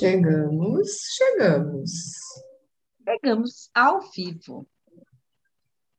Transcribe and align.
Chegamos, 0.00 0.88
chegamos. 1.14 1.90
Chegamos 3.04 3.70
ao 3.74 4.00
vivo. 4.10 4.66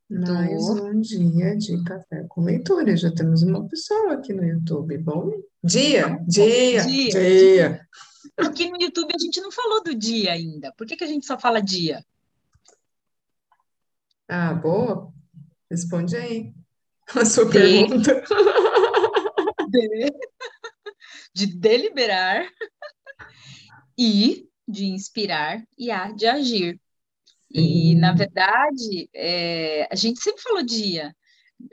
Mais 0.10 0.70
um 0.70 0.99
dia 0.99 1.55
de 1.55 1.83
café 1.83 2.26
com 2.28 2.42
leitura. 2.42 2.97
Já 2.97 3.13
temos 3.13 3.44
uma 3.44 3.63
pessoa 3.67 4.13
aqui 4.13 4.33
no 4.33 4.44
YouTube. 4.44 4.97
Bom 4.97 5.29
dia, 5.63 6.17
dia, 6.28 6.83
dia. 6.83 7.12
dia. 7.12 7.87
Aqui 8.37 8.72
no 8.72 8.81
YouTube 8.81 9.13
a 9.13 9.19
gente 9.19 9.40
não 9.40 9.51
falou 9.51 9.83
do 9.83 9.94
dia 9.94 10.33
ainda. 10.33 10.74
Por 10.76 10.88
que, 10.88 10.97
que 10.97 11.04
a 11.04 11.08
gente 11.08 11.28
só 11.28 11.38
fala 11.38 11.62
dia? 11.62 12.04
Ah, 14.28 14.56
boa. 14.56 15.13
Responde 15.70 16.16
aí 16.16 16.52
a 17.16 17.23
sua 17.23 17.45
de... 17.45 17.52
pergunta. 17.52 18.23
De... 19.70 20.12
de 21.35 21.45
deliberar 21.45 22.52
e 24.01 24.49
de 24.67 24.85
inspirar 24.85 25.63
e 25.77 25.91
a 25.91 26.11
de 26.11 26.25
agir. 26.25 26.81
E, 27.51 27.93
na 27.95 28.13
verdade, 28.13 29.07
é, 29.13 29.87
a 29.91 29.95
gente 29.95 30.19
sempre 30.21 30.41
falou 30.41 30.63
dia. 30.63 31.15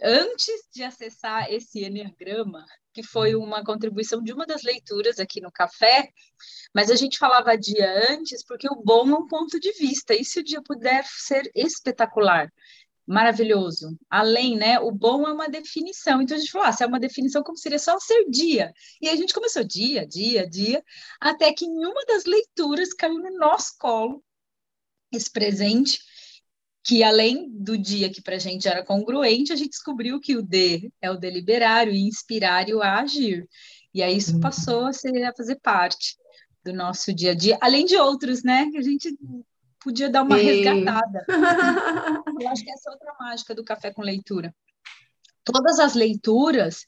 Antes 0.02 0.68
de 0.74 0.82
acessar 0.82 1.51
esse 1.51 1.82
Enneagrama, 1.82 2.66
que 2.92 3.02
foi 3.02 3.34
uma 3.34 3.64
contribuição 3.64 4.23
de 4.23 4.32
uma 4.34 4.45
das 4.45 4.62
leituras 4.62 5.18
aqui 5.18 5.41
no 5.41 5.51
café, 5.51 6.10
mas 6.74 6.91
a 6.91 6.96
gente 6.96 7.16
falava 7.16 7.56
dia 7.56 7.91
antes 8.10 8.45
porque 8.45 8.68
o 8.68 8.82
bom 8.84 9.09
é 9.09 9.15
um 9.15 9.26
ponto 9.26 9.59
de 9.59 9.73
vista, 9.73 10.15
e 10.15 10.23
se 10.23 10.40
o 10.40 10.45
dia 10.45 10.60
puder 10.60 11.06
ser 11.06 11.51
espetacular, 11.54 12.52
maravilhoso. 13.09 13.98
Além, 14.11 14.55
né? 14.57 14.79
O 14.79 14.93
bom 14.93 15.27
é 15.27 15.33
uma 15.33 15.49
definição. 15.49 16.21
Então 16.21 16.37
a 16.37 16.41
gente 16.41 16.53
falou, 16.53 16.66
ah, 16.66 16.73
se 16.73 16.85
é 16.85 16.87
uma 16.87 17.01
definição, 17.01 17.43
como 17.43 17.57
seria 17.57 17.79
só 17.79 17.99
ser 17.99 18.29
dia? 18.29 18.73
E 19.01 19.09
a 19.09 19.16
gente 19.16 19.33
começou 19.33 19.65
dia, 19.65 20.07
dia, 20.07 20.47
dia, 20.47 20.85
até 21.19 21.51
que 21.52 21.65
em 21.65 21.87
uma 21.87 22.05
das 22.05 22.27
leituras 22.27 22.93
caiu 22.93 23.19
no 23.19 23.38
nosso 23.38 23.77
colo 23.79 24.23
esse 25.10 25.30
presente, 25.30 25.99
que 26.85 27.02
além 27.02 27.49
do 27.51 27.79
dia 27.79 28.10
que 28.10 28.21
para 28.21 28.37
a 28.37 28.38
gente 28.38 28.69
era 28.69 28.85
congruente, 28.85 29.54
a 29.54 29.57
gente 29.57 29.71
descobriu 29.71 30.21
que 30.21 30.37
o 30.37 30.43
D 30.43 30.93
é 31.01 31.10
o 31.10 31.16
deliberar, 31.16 31.88
o 31.88 31.95
inspirar 31.95 32.69
e 32.69 32.75
o 32.75 32.82
agir. 32.82 33.49
E 33.95 34.02
aí 34.02 34.19
isso 34.19 34.35
uhum. 34.35 34.41
passou 34.41 34.87
a, 34.87 34.93
ser, 34.93 35.25
a 35.25 35.35
fazer 35.35 35.57
parte 35.63 36.15
do 36.63 36.75
nosso 36.75 37.10
dia 37.15 37.30
a 37.30 37.35
dia, 37.35 37.57
além 37.63 37.87
de 37.87 37.97
outros, 37.97 38.43
né? 38.43 38.71
Que 38.71 38.77
a 38.77 38.82
gente 38.82 39.16
podia 39.80 40.10
dar 40.10 40.23
uma 40.23 40.37
resgatada. 40.37 41.24
Eu 42.40 42.48
acho 42.48 42.65
que 42.65 42.71
essa 42.71 42.90
é 42.90 42.93
outra 42.93 43.15
mágica 43.18 43.54
do 43.54 43.65
café 43.65 43.93
com 43.93 44.02
leitura. 44.02 44.54
Todas 45.45 45.79
as 45.79 45.95
leituras 45.95 46.85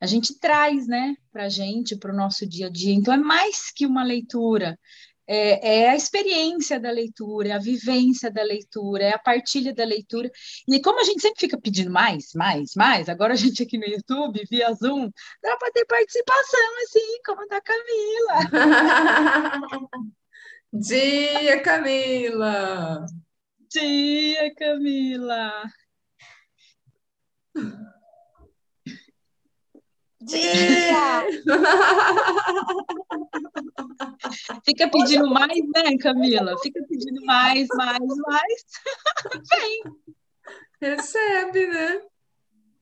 a 0.00 0.06
gente 0.06 0.38
traz, 0.38 0.86
né, 0.86 1.14
para 1.30 1.44
a 1.44 1.48
gente, 1.48 1.94
para 1.94 2.12
o 2.12 2.16
nosso 2.16 2.46
dia 2.46 2.68
a 2.68 2.70
dia. 2.70 2.94
Então 2.94 3.12
é 3.12 3.18
mais 3.18 3.70
que 3.70 3.84
uma 3.86 4.02
leitura. 4.02 4.78
É, 5.32 5.82
é, 5.82 5.90
a 5.90 5.94
experiência 5.94 6.80
da 6.80 6.90
leitura, 6.90 7.50
é 7.50 7.52
a 7.52 7.58
vivência 7.58 8.32
da 8.32 8.42
leitura, 8.42 9.04
é 9.04 9.14
a 9.14 9.18
partilha 9.18 9.72
da 9.72 9.84
leitura. 9.84 10.28
E 10.66 10.80
como 10.80 11.00
a 11.00 11.04
gente 11.04 11.20
sempre 11.20 11.38
fica 11.38 11.60
pedindo 11.60 11.90
mais, 11.90 12.32
mais, 12.34 12.72
mais, 12.74 13.08
agora 13.08 13.34
a 13.34 13.36
gente 13.36 13.62
aqui 13.62 13.78
no 13.78 13.86
YouTube, 13.86 14.42
via 14.50 14.72
Zoom, 14.72 15.08
dá 15.40 15.56
para 15.56 15.70
ter 15.70 15.84
participação, 15.84 16.82
assim, 16.82 17.20
como 17.24 17.46
da 17.46 17.60
Camila. 17.60 18.40
Dia, 20.72 21.60
Camila! 21.62 23.04
Dia, 23.68 24.54
Camila! 24.54 25.64
Dia! 30.20 31.26
Fica 34.64 34.88
pedindo 34.88 35.28
mais, 35.28 35.58
né, 35.74 35.98
Camila? 36.00 36.56
Fica 36.62 36.80
pedindo 36.88 37.20
mais, 37.26 37.66
mais, 37.74 37.98
mais. 38.28 38.64
Vem! 39.50 39.82
Recebe, 40.80 41.66
né? 41.66 42.00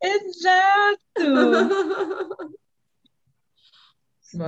Exato! 0.03 1.25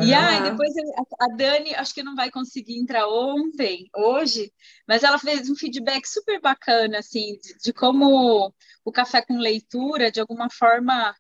E 0.03 0.13
aí, 0.13 0.43
depois 0.43 0.73
a 1.19 1.27
Dani, 1.29 1.75
acho 1.75 1.95
que 1.95 2.03
não 2.03 2.15
vai 2.15 2.31
conseguir 2.31 2.79
entrar 2.79 3.09
ontem, 3.09 3.89
hoje, 3.97 4.53
mas 4.87 5.03
ela 5.03 5.19
fez 5.19 5.49
um 5.49 5.57
feedback 5.57 6.07
super 6.07 6.39
bacana, 6.41 6.99
assim, 6.99 7.39
de, 7.43 7.57
de 7.59 7.73
como 7.73 8.53
o 8.85 8.93
café 8.93 9.23
com 9.23 9.39
leitura, 9.39 10.11
de 10.11 10.21
alguma 10.21 10.49
forma, 10.51 11.15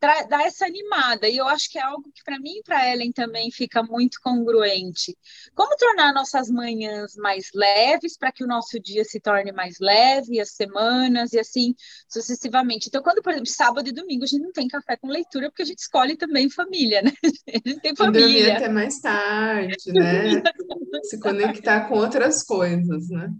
dar 0.00 0.46
essa 0.46 0.64
animada. 0.64 1.28
E 1.28 1.36
eu 1.36 1.46
acho 1.46 1.70
que 1.70 1.78
é 1.78 1.82
algo 1.82 2.10
que 2.14 2.24
para 2.24 2.38
mim 2.38 2.58
e 2.58 2.62
para 2.62 2.90
Ellen 2.90 3.12
também 3.12 3.50
fica 3.50 3.82
muito 3.82 4.18
congruente. 4.22 5.16
Como 5.54 5.76
tornar 5.76 6.14
nossas 6.14 6.50
manhãs 6.50 7.14
mais 7.16 7.50
leves 7.54 8.16
para 8.16 8.32
que 8.32 8.42
o 8.42 8.46
nosso 8.46 8.80
dia 8.80 9.04
se 9.04 9.20
torne 9.20 9.52
mais 9.52 9.76
leve, 9.78 10.40
as 10.40 10.52
semanas 10.52 11.32
e 11.32 11.38
assim 11.38 11.74
sucessivamente. 12.08 12.88
Então, 12.88 13.02
quando, 13.02 13.22
por 13.22 13.32
exemplo, 13.32 13.50
sábado 13.50 13.88
e 13.88 13.92
domingo 13.92 14.24
a 14.24 14.26
gente 14.26 14.42
não 14.42 14.52
tem 14.52 14.66
café 14.66 14.96
com 14.96 15.08
leitura 15.08 15.50
porque 15.50 15.62
a 15.62 15.66
gente 15.66 15.80
escolhe 15.80 16.16
também 16.16 16.48
família, 16.48 17.02
né? 17.02 17.12
A 17.50 17.68
gente 17.68 17.80
tem 17.80 17.94
família. 17.94 18.26
Dormir 18.26 18.50
até 18.52 18.68
mais 18.68 19.00
tarde, 19.00 19.92
né? 19.92 20.42
se 21.04 21.18
conectar 21.18 21.88
com 21.88 21.96
outras 21.96 22.42
coisas, 22.42 23.08
né? 23.08 23.30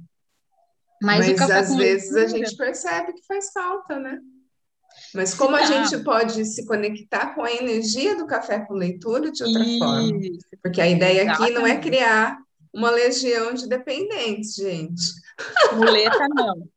Mas, 1.02 1.26
Mas 1.26 1.50
às 1.50 1.74
vezes 1.74 2.12
leitura... 2.12 2.24
a 2.24 2.44
gente 2.44 2.56
percebe 2.56 3.12
que 3.14 3.24
faz 3.26 3.50
falta, 3.52 3.98
né? 3.98 4.18
Mas 5.14 5.34
como 5.34 5.56
a 5.56 5.64
gente 5.64 6.02
pode 6.04 6.44
se 6.44 6.64
conectar 6.66 7.34
com 7.34 7.42
a 7.42 7.52
energia 7.52 8.16
do 8.16 8.26
café 8.26 8.60
com 8.60 8.74
leitura 8.74 9.30
de 9.30 9.42
outra 9.42 9.62
Isso. 9.64 9.78
forma? 9.78 10.20
Porque 10.62 10.80
a 10.80 10.88
ideia 10.88 11.22
Exatamente. 11.22 11.42
aqui 11.42 11.52
não 11.52 11.66
é 11.66 11.78
criar 11.78 12.38
uma 12.72 12.90
legião 12.90 13.52
de 13.52 13.68
dependentes, 13.68 14.54
gente. 14.54 15.02
Muleta 15.74 16.28
não. 16.28 16.68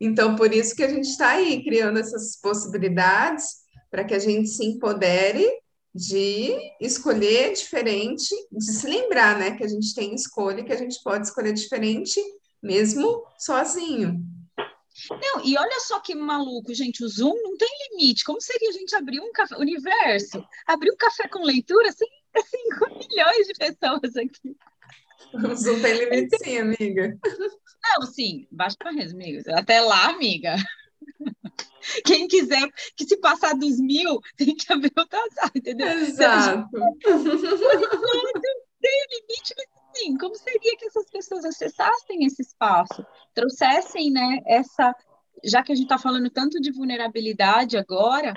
Então, 0.00 0.36
por 0.36 0.52
isso 0.52 0.74
que 0.74 0.82
a 0.82 0.88
gente 0.88 1.08
está 1.08 1.30
aí 1.30 1.62
criando 1.62 1.98
essas 1.98 2.40
possibilidades 2.40 3.44
para 3.90 4.04
que 4.04 4.14
a 4.14 4.18
gente 4.18 4.48
se 4.48 4.64
empodere 4.64 5.46
de 5.94 6.56
escolher 6.80 7.52
diferente, 7.52 8.34
de 8.50 8.72
se 8.72 8.88
lembrar, 8.88 9.38
né, 9.38 9.52
que 9.52 9.62
a 9.62 9.68
gente 9.68 9.94
tem 9.94 10.14
escolha, 10.14 10.64
que 10.64 10.72
a 10.72 10.76
gente 10.76 11.00
pode 11.04 11.26
escolher 11.26 11.52
diferente 11.52 12.20
mesmo 12.62 13.22
sozinho. 13.38 14.20
Não, 15.10 15.44
e 15.44 15.56
olha 15.56 15.80
só 15.80 15.98
que 16.00 16.14
maluco, 16.14 16.72
gente, 16.72 17.02
o 17.04 17.08
Zoom 17.08 17.34
não 17.42 17.56
tem 17.56 17.68
limite. 17.90 18.24
Como 18.24 18.40
seria 18.40 18.68
a 18.68 18.72
gente 18.72 18.94
abrir 18.94 19.20
um 19.20 19.32
café, 19.32 19.56
universo, 19.56 20.44
abrir 20.66 20.92
um 20.92 20.96
café 20.96 21.26
com 21.28 21.42
leitura 21.42 21.90
sem 21.92 22.08
5 22.36 22.98
milhões 23.10 23.46
de 23.46 23.54
pessoas 23.54 24.16
aqui? 24.16 24.56
O 25.32 25.54
Zoom 25.54 25.80
tem 25.80 25.94
limite 25.94 26.38
sim, 26.38 26.58
amiga. 26.58 27.18
Não, 27.82 28.06
sim, 28.06 28.46
baixa 28.50 28.76
para 28.78 28.90
amigas. 28.90 29.48
Até 29.48 29.80
lá, 29.80 30.10
amiga. 30.10 30.56
Quem 32.04 32.26
quiser 32.28 32.66
que 32.96 33.04
se 33.04 33.16
passar 33.18 33.54
dos 33.54 33.78
mil, 33.78 34.20
tem 34.36 34.54
que 34.54 34.72
abrir 34.72 34.92
outra 34.96 35.20
sala, 35.32 35.50
entendeu? 35.54 35.86
Exato. 35.86 36.68
tem 38.80 39.06
limite, 39.10 39.54
mas 39.56 39.66
sim, 39.94 40.16
como 40.16 40.34
seria 40.34 40.76
que 40.76 40.86
essas 40.86 41.08
pessoas 41.10 41.44
acessassem 41.44 42.24
esse 42.24 42.42
espaço, 42.42 43.04
trouxessem, 43.34 44.10
né, 44.10 44.40
essa, 44.46 44.94
já 45.44 45.62
que 45.62 45.72
a 45.72 45.74
gente 45.74 45.86
está 45.86 45.98
falando 45.98 46.30
tanto 46.30 46.60
de 46.60 46.72
vulnerabilidade 46.72 47.76
agora, 47.76 48.34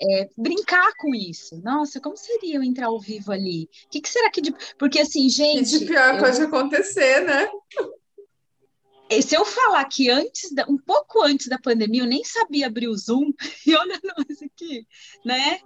é, 0.00 0.28
brincar 0.36 0.92
com 0.98 1.14
isso. 1.14 1.60
Nossa, 1.62 2.00
como 2.00 2.16
seria 2.16 2.56
eu 2.56 2.62
entrar 2.62 2.86
ao 2.86 3.00
vivo 3.00 3.32
ali? 3.32 3.64
O 3.64 3.88
que, 3.90 4.00
que, 4.00 4.08
será 4.08 4.30
que 4.30 4.40
de... 4.40 4.54
Porque 4.78 5.00
assim, 5.00 5.28
gente. 5.28 5.70
Que 5.70 5.78
de 5.80 5.86
pior 5.86 6.14
eu... 6.14 6.20
pode 6.20 6.40
acontecer, 6.40 7.20
né? 7.20 7.48
Se 9.22 9.34
eu 9.34 9.44
falar 9.44 9.86
que 9.86 10.10
antes, 10.10 10.52
da, 10.52 10.66
um 10.68 10.76
pouco 10.76 11.22
antes 11.22 11.48
da 11.48 11.58
pandemia, 11.58 12.02
eu 12.02 12.06
nem 12.06 12.22
sabia 12.22 12.66
abrir 12.66 12.88
o 12.88 12.96
Zoom, 12.96 13.32
e 13.66 13.74
olha 13.74 13.98
nós 14.04 14.42
aqui, 14.42 14.86
né? 15.24 15.60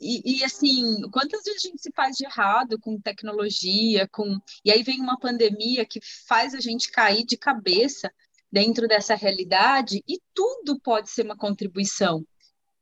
E, 0.00 0.38
e, 0.38 0.44
assim, 0.44 1.02
quantas 1.10 1.44
vezes 1.44 1.62
a 1.62 1.68
gente 1.68 1.82
se 1.82 1.92
faz 1.92 2.16
de 2.16 2.24
errado 2.24 2.78
com 2.80 2.98
tecnologia, 2.98 4.08
com 4.08 4.40
e 4.64 4.72
aí 4.72 4.82
vem 4.82 5.00
uma 5.00 5.18
pandemia 5.18 5.84
que 5.84 6.00
faz 6.26 6.54
a 6.54 6.60
gente 6.60 6.90
cair 6.90 7.24
de 7.24 7.36
cabeça 7.36 8.10
dentro 8.50 8.88
dessa 8.88 9.14
realidade 9.14 10.02
e 10.08 10.18
tudo 10.34 10.80
pode 10.80 11.10
ser 11.10 11.24
uma 11.24 11.36
contribuição. 11.36 12.24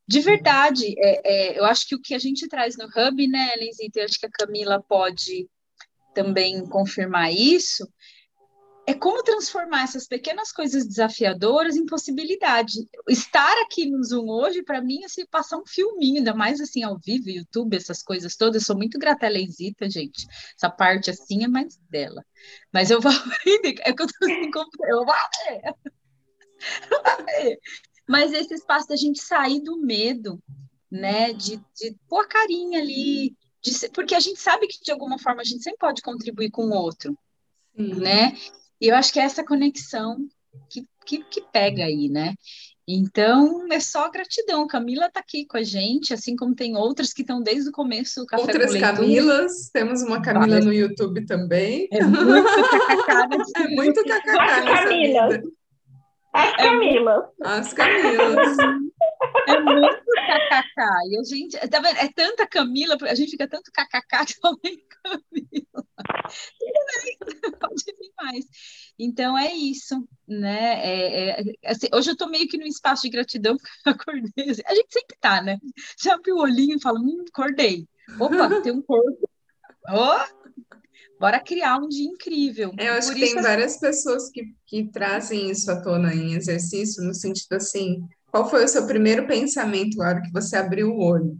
De 0.07 0.21
verdade, 0.21 0.95
é, 0.97 1.21
é, 1.25 1.59
eu 1.59 1.65
acho 1.65 1.87
que 1.87 1.95
o 1.95 2.01
que 2.01 2.15
a 2.15 2.19
gente 2.19 2.49
traz 2.49 2.77
no 2.79 2.87
Hub, 2.87 3.29
né, 3.29 3.55
Lenzita, 3.57 3.99
eu 3.99 4.05
acho 4.05 4.19
que 4.19 4.27
a 4.27 4.31
Camila 4.31 4.83
pode 4.83 5.47
também 6.15 6.67
confirmar 6.67 7.33
isso, 7.33 7.87
é 8.89 8.95
como 8.95 9.23
transformar 9.23 9.83
essas 9.83 10.09
pequenas 10.09 10.51
coisas 10.51 10.87
desafiadoras 10.87 11.77
em 11.77 11.85
possibilidade. 11.85 12.89
Estar 13.07 13.55
aqui 13.61 13.85
no 13.85 14.03
Zoom 14.03 14.31
hoje, 14.31 14.63
para 14.63 14.81
mim, 14.81 15.03
é 15.03 15.05
assim, 15.05 15.27
passar 15.27 15.59
um 15.59 15.67
filminho, 15.67 16.17
ainda 16.17 16.33
mais 16.33 16.59
assim 16.59 16.83
ao 16.83 16.99
vivo, 16.99 17.29
YouTube, 17.29 17.77
essas 17.77 18.03
coisas 18.03 18.35
todas. 18.35 18.63
Eu 18.63 18.67
sou 18.67 18.77
muito 18.79 18.99
grata 18.99 19.27
a 19.27 19.29
Lenzita, 19.29 19.91
gente. 19.91 20.27
Essa 20.57 20.71
parte 20.71 21.11
assim 21.11 21.45
é 21.45 21.49
mais 21.49 21.77
dela. 21.91 22.25
Mas 22.73 22.91
eu 22.91 22.99
vou 22.99 23.13
é 23.85 23.93
que 23.93 24.03
eu 24.03 24.07
tô 24.07 24.25
assim, 24.25 24.51
eu 24.89 25.05
vou. 25.05 25.15
Mas 28.09 28.33
esse 28.33 28.55
espaço 28.55 28.89
da 28.89 28.97
gente 28.97 29.21
sair 29.21 29.61
do 29.61 29.77
medo, 29.77 30.43
né, 30.91 31.35
de, 31.35 31.59
de 31.77 31.95
pôr 32.09 32.25
a 32.25 32.27
carinha 32.27 32.81
ali, 32.81 33.37
de, 33.61 33.91
porque 33.91 34.15
a 34.15 34.21
gente 34.21 34.41
sabe 34.41 34.67
que 34.67 34.83
de 34.83 34.91
alguma 34.91 35.19
forma 35.19 35.43
a 35.43 35.45
gente 35.45 35.63
sempre 35.63 35.79
pode 35.79 36.01
contribuir 36.01 36.51
com 36.51 36.69
o 36.69 36.75
outro, 36.75 37.15
né? 37.77 38.35
E 38.81 38.89
eu 38.89 38.97
acho 38.97 39.13
que 39.13 39.21
é 39.21 39.25
essa 39.25 39.45
conexão 39.45 40.17
que, 40.71 40.87
que, 41.05 41.25
que 41.25 41.41
pega 41.53 41.85
aí, 41.85 42.09
né? 42.09 42.35
Então, 42.91 43.67
é 43.71 43.79
só 43.81 44.11
gratidão. 44.11 44.67
Camila 44.67 45.09
está 45.09 45.21
aqui 45.21 45.45
com 45.45 45.59
a 45.59 45.63
gente, 45.63 46.15
assim 46.15 46.35
como 46.35 46.55
tem 46.55 46.75
outras 46.75 47.13
que 47.13 47.21
estão 47.21 47.43
desde 47.43 47.69
o 47.69 47.73
começo 47.73 48.21
do 48.21 48.27
Café 48.27 48.43
Outras 48.43 48.75
Camilas, 48.81 49.69
temos 49.71 50.03
uma 50.03 50.23
Camila 50.23 50.59
no 50.61 50.73
YouTube 50.73 51.27
também. 51.27 51.87
É 51.93 52.03
muito 52.03 52.49
kkk. 52.49 53.53
é 53.61 53.69
muito 53.69 54.03
kkk 54.03 54.39
As 54.39 54.81
Camilas. 54.81 55.41
As 56.33 56.55
Camilas. 56.57 57.25
As 57.43 57.73
Camilas. 57.75 58.57
É 59.49 59.61
muito 59.61 60.03
kkk. 60.15 61.11
E 61.11 61.19
a 61.19 61.25
gente, 61.25 61.69
tá 61.69 61.81
vendo? 61.81 61.99
É 61.99 62.09
tanta 62.15 62.47
Camila, 62.47 62.97
a 63.03 63.15
gente 63.15 63.33
fica 63.33 63.47
tanto 63.47 63.71
kkk 63.71 64.33
que 64.33 64.41
também 64.41 64.83
Camila. 65.03 65.85
Pode 65.95 67.05
vir 67.05 67.18
mais. 68.29 68.45
Então 68.99 69.37
é 69.37 69.53
isso, 69.53 70.07
né? 70.27 70.85
É, 70.85 71.41
é, 71.41 71.45
assim, 71.65 71.87
hoje 71.93 72.11
eu 72.11 72.13
estou 72.13 72.29
meio 72.29 72.49
que 72.49 72.59
num 72.59 72.67
espaço 72.67 73.03
de 73.03 73.11
gratidão 73.11 73.57
porque 73.85 73.89
eu 73.89 73.93
acordei. 73.93 74.51
Assim, 74.51 74.63
a 74.67 74.75
gente 74.75 74.93
sempre 74.93 75.17
tá, 75.21 75.43
né? 75.43 75.59
Você 75.97 76.11
abre 76.11 76.33
o 76.33 76.39
olhinho 76.39 76.77
e 76.77 76.83
fala, 76.83 76.99
hum, 76.99 77.25
acordei. 77.29 77.87
Opa, 78.19 78.61
tem 78.63 78.73
um 78.73 78.83
corpo. 78.83 79.29
Oh, 79.91 80.55
bora 81.19 81.41
criar 81.41 81.79
um 81.79 81.89
dia 81.89 82.07
incrível. 82.07 82.73
Eu 82.79 82.95
acho 82.95 83.09
Por 83.09 83.17
que 83.17 83.33
tem 83.33 83.43
várias 83.43 83.79
pessoas 83.79 84.31
que, 84.31 84.55
que 84.67 84.91
trazem 84.91 85.51
isso 85.51 85.71
à 85.71 85.81
tona 85.81 86.15
em 86.15 86.35
exercício, 86.35 87.03
no 87.03 87.15
sentido 87.15 87.55
assim, 87.55 88.07
qual 88.27 88.49
foi 88.51 88.65
o 88.65 88.69
seu 88.69 88.87
primeiro 88.87 89.27
pensamento 89.27 89.97
na 89.97 90.09
hora 90.09 90.23
que 90.23 90.33
você 90.33 90.57
abriu 90.57 90.91
o 90.91 91.01
olho? 91.01 91.39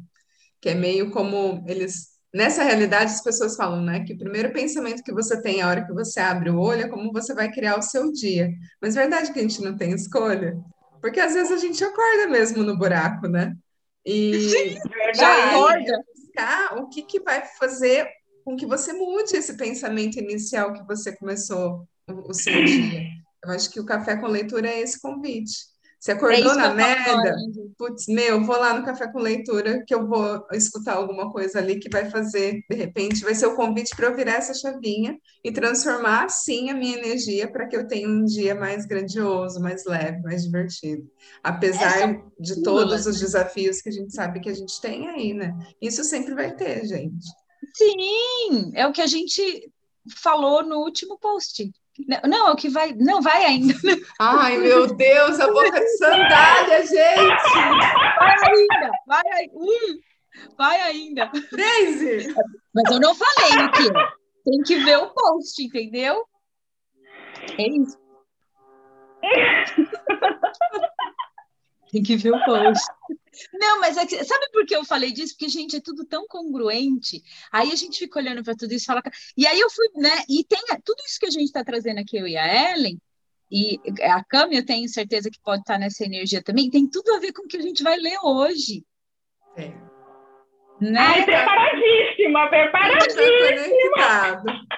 Que 0.61 0.71
é 0.71 0.75
meio 0.75 1.11
como 1.11 1.65
eles 1.69 2.18
Nessa 2.33 2.63
realidade, 2.63 3.13
as 3.13 3.23
pessoas 3.23 3.57
falam, 3.57 3.83
né, 3.83 4.05
que 4.05 4.13
o 4.13 4.19
primeiro 4.19 4.53
pensamento 4.53 5.03
que 5.03 5.13
você 5.13 5.41
tem 5.41 5.63
a 5.63 5.69
hora 5.69 5.87
que 5.87 5.93
você 5.93 6.21
abre 6.21 6.51
o 6.51 6.59
olho 6.59 6.83
é 6.83 6.89
como 6.89 7.13
você 7.13 7.35
vai 7.35 7.51
criar 7.51 7.79
o 7.79 7.83
seu 7.83 8.13
dia. 8.13 8.51
Mas 8.83 8.97
é 8.97 9.01
verdade 9.01 9.33
que 9.33 9.39
a 9.39 9.43
gente 9.43 9.63
não 9.63 9.77
tem 9.77 9.93
escolha? 9.93 10.59
Porque 11.01 11.21
às 11.21 11.35
vezes 11.35 11.51
a 11.51 11.57
gente 11.57 11.83
acorda 11.83 12.29
mesmo 12.29 12.63
no 12.63 12.77
buraco, 12.77 13.29
né? 13.29 13.57
E 14.05 14.33
Sim, 14.51 14.79
já 15.15 15.51
acorda. 15.51 16.05
buscar 16.15 16.79
o 16.79 16.89
que, 16.89 17.03
que 17.03 17.21
vai 17.21 17.45
fazer 17.59 18.07
com 18.45 18.57
que 18.57 18.67
você 18.67 18.93
mude 18.93 19.37
esse 19.37 19.57
pensamento 19.57 20.19
inicial 20.19 20.73
que 20.73 20.87
você 20.87 21.17
começou 21.17 21.87
o, 22.11 22.31
o 22.31 22.35
seu 22.35 22.65
dia. 22.65 23.05
Eu 23.45 23.53
acho 23.53 23.71
que 23.71 23.81
o 23.81 23.87
café 23.87 24.17
com 24.17 24.27
leitura 24.27 24.69
é 24.69 24.81
esse 24.81 25.01
convite. 25.01 25.53
Você 25.99 26.13
acordou 26.13 26.53
é 26.53 26.57
na 26.57 26.75
merda? 26.75 27.35
Putz, 27.77 28.07
meu, 28.07 28.45
vou 28.45 28.57
lá 28.57 28.79
no 28.79 28.85
café 28.85 29.11
com 29.11 29.19
leitura 29.19 29.83
que 29.85 29.93
eu 29.93 30.07
vou 30.07 30.47
escutar 30.53 30.95
alguma 30.95 31.31
coisa 31.33 31.59
ali 31.59 31.81
que 31.81 31.89
vai 31.91 32.09
fazer, 32.09 32.63
de 32.71 32.77
repente, 32.77 33.25
vai 33.25 33.35
ser 33.35 33.47
o 33.47 33.57
convite 33.57 33.97
para 33.97 34.07
eu 34.07 34.15
virar 34.15 34.35
essa 34.35 34.55
chavinha 34.55 35.19
e 35.43 35.51
transformar, 35.51 36.29
sim, 36.29 36.71
a 36.71 36.75
minha 36.75 36.99
energia 36.99 37.51
para 37.51 37.67
que 37.67 37.77
eu 37.77 37.89
tenha 37.89 38.09
um 38.09 38.25
dia 38.25 38.55
mais 38.55 38.87
grandioso, 38.87 39.61
mais 39.61 39.85
leve, 39.85 40.23
mais 40.23 40.45
divertido. 40.45 41.11
Apesar 41.43 41.97
essa... 41.97 42.23
de 42.39 42.63
todos 42.63 43.07
os 43.07 43.19
desafios 43.19 43.81
que 43.81 43.89
a 43.89 43.93
gente 43.93 44.15
sabe 44.15 44.41
que 44.41 44.49
a 44.49 44.55
gente 44.55 44.81
tem 44.81 45.09
aí, 45.09 45.35
né? 45.35 45.53
Isso 45.83 46.05
sempre 46.05 46.33
vai 46.33 46.55
ter, 46.55 46.87
gente. 46.87 47.27
Sim, 47.75 48.71
é 48.75 48.87
o 48.87 48.93
que 48.93 49.03
a 49.03 49.07
gente 49.07 49.73
falou 50.17 50.63
no 50.63 50.79
último 50.79 51.19
post. 51.19 51.71
Não, 52.07 52.49
é 52.49 52.53
o 52.53 52.57
que 52.57 52.69
vai. 52.69 52.93
Não, 52.93 53.21
vai 53.21 53.45
ainda. 53.45 53.75
Ai, 54.21 54.57
meu 54.59 54.87
Deus, 54.95 55.41
a 55.41 55.51
boca 55.51 55.81
de 55.81 55.97
sandália, 55.97 56.87
gente! 56.87 57.55
Vai 58.19 58.37
ainda, 58.47 58.91
vai 59.07 59.23
ainda. 59.33 59.55
Hum, 59.55 59.99
vai 60.57 60.81
ainda. 60.83 61.31
Daisy! 61.51 62.33
Mas 62.75 62.93
eu 62.93 63.01
não 63.01 63.15
falei 63.15 63.67
o 63.67 63.73
que 63.73 63.91
Tem 64.45 64.63
que 64.65 64.77
ver 64.85 64.99
o 64.99 65.09
post, 65.11 65.63
entendeu? 65.63 66.25
É 67.59 67.69
isso. 67.69 67.99
Tem 71.91 72.03
que 72.03 72.17
ver 72.17 72.33
o 72.33 72.45
post. 72.45 72.85
Não, 73.53 73.81
mas 73.81 73.97
é 73.97 74.07
que, 74.07 74.23
sabe 74.25 74.51
por 74.53 74.67
que 74.67 74.75
eu 74.75 74.85
falei 74.85 75.13
disso? 75.13 75.35
Porque, 75.35 75.49
gente, 75.49 75.77
é 75.77 75.81
tudo 75.81 76.05
tão 76.05 76.27
congruente. 76.27 77.23
Aí 77.53 77.73
a 77.73 77.77
gente 77.77 77.99
fica 77.99 78.19
olhando 78.19 78.43
para 78.43 78.55
tudo 78.55 78.73
isso 78.73 78.85
e 78.85 78.87
fala. 78.87 79.03
E 79.37 79.47
aí 79.47 79.59
eu 79.59 79.71
fui, 79.71 79.89
né? 79.97 80.25
E 80.29 80.45
tem 80.45 80.61
tudo 80.85 81.03
isso 81.07 81.19
que 81.19 81.27
a 81.27 81.31
gente 81.31 81.45
está 81.45 81.65
trazendo 81.65 82.01
aqui, 82.01 82.17
eu 82.17 82.27
e 82.27 82.37
a 82.37 82.73
Ellen, 82.73 83.01
e 83.51 83.81
a 84.03 84.23
Cami, 84.25 84.57
eu 84.57 84.67
tenho 84.67 84.89
certeza 84.89 85.31
que 85.31 85.41
pode 85.41 85.63
estar 85.63 85.79
nessa 85.79 86.05
energia 86.05 86.43
também, 86.43 86.71
tem 86.71 86.87
tudo 86.87 87.15
a 87.15 87.19
ver 87.19 87.33
com 87.33 87.43
o 87.43 87.49
que 87.49 87.57
a 87.57 87.63
gente 87.63 87.83
vai 87.83 87.97
ler 87.97 88.19
hoje. 88.23 88.85
É. 89.57 89.73
Né? 90.81 91.01
Ai, 91.01 91.25
preparadíssima, 91.25 92.49
preparadíssima. 92.49 93.99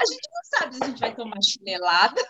A 0.00 0.04
gente 0.04 0.28
não 0.32 0.58
sabe 0.58 0.74
se 0.74 0.82
a 0.82 0.86
gente 0.86 1.00
vai 1.00 1.14
tomar 1.14 1.40
chinelada 1.42 2.20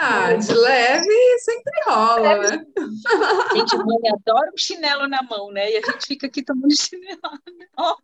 ah, 0.00 0.28
ah, 0.28 0.32
de 0.34 0.52
leve 0.52 1.38
sempre 1.38 1.72
rola, 1.86 2.38
né? 2.38 2.66
Gente, 3.54 3.76
mãe 3.76 4.10
adora 4.12 4.50
um 4.52 4.58
chinelo 4.58 5.08
na 5.08 5.22
mão, 5.22 5.50
né? 5.50 5.70
E 5.70 5.76
a 5.76 5.80
gente 5.80 6.06
fica 6.06 6.26
aqui 6.26 6.42
tomando 6.42 6.72
chinelada. 6.76 7.42
Oh. 7.78 7.96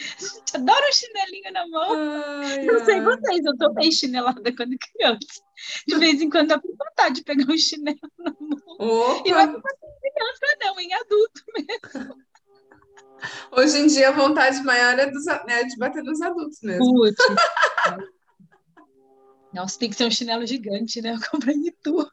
A 0.00 0.22
gente 0.22 0.56
adora 0.56 0.86
um 0.88 0.92
chinelinho 0.92 1.52
na 1.52 1.66
mão. 1.68 1.92
Ai, 1.92 2.64
não 2.64 2.84
sei 2.84 2.94
ai. 2.94 3.04
vocês, 3.04 3.44
eu 3.44 3.56
tomei 3.58 3.92
chinelada 3.92 4.56
quando 4.56 4.78
criança. 4.78 5.42
De 5.86 5.98
vez 5.98 6.22
em 6.22 6.30
quando 6.30 6.48
dá 6.48 6.60
vontade 6.78 7.16
de 7.16 7.24
pegar 7.24 7.52
um 7.52 7.58
chinelo 7.58 7.98
na 8.18 8.34
mão. 8.38 8.60
Opa. 8.78 9.22
E 9.28 9.30
não 9.32 9.40
é 9.40 9.46
criança, 9.46 10.56
não, 10.62 10.80
em 10.80 10.94
adulto 10.94 11.42
mesmo. 11.54 12.16
Hoje 13.52 13.78
em 13.78 13.86
dia 13.86 14.08
a 14.08 14.12
vontade 14.12 14.62
maior 14.62 14.98
é, 14.98 15.06
dos, 15.06 15.26
é 15.26 15.64
de 15.64 15.76
bater 15.76 16.02
nos 16.02 16.22
adultos 16.22 16.60
mesmo. 16.62 16.84
Putz. 16.84 17.16
Nossa, 19.52 19.78
tem 19.78 19.90
que 19.90 19.96
ser 19.96 20.06
um 20.06 20.10
chinelo 20.10 20.46
gigante, 20.46 21.02
né? 21.02 21.12
Eu 21.14 21.20
comprei 21.30 21.54
em 21.54 21.70
tu. 21.82 22.10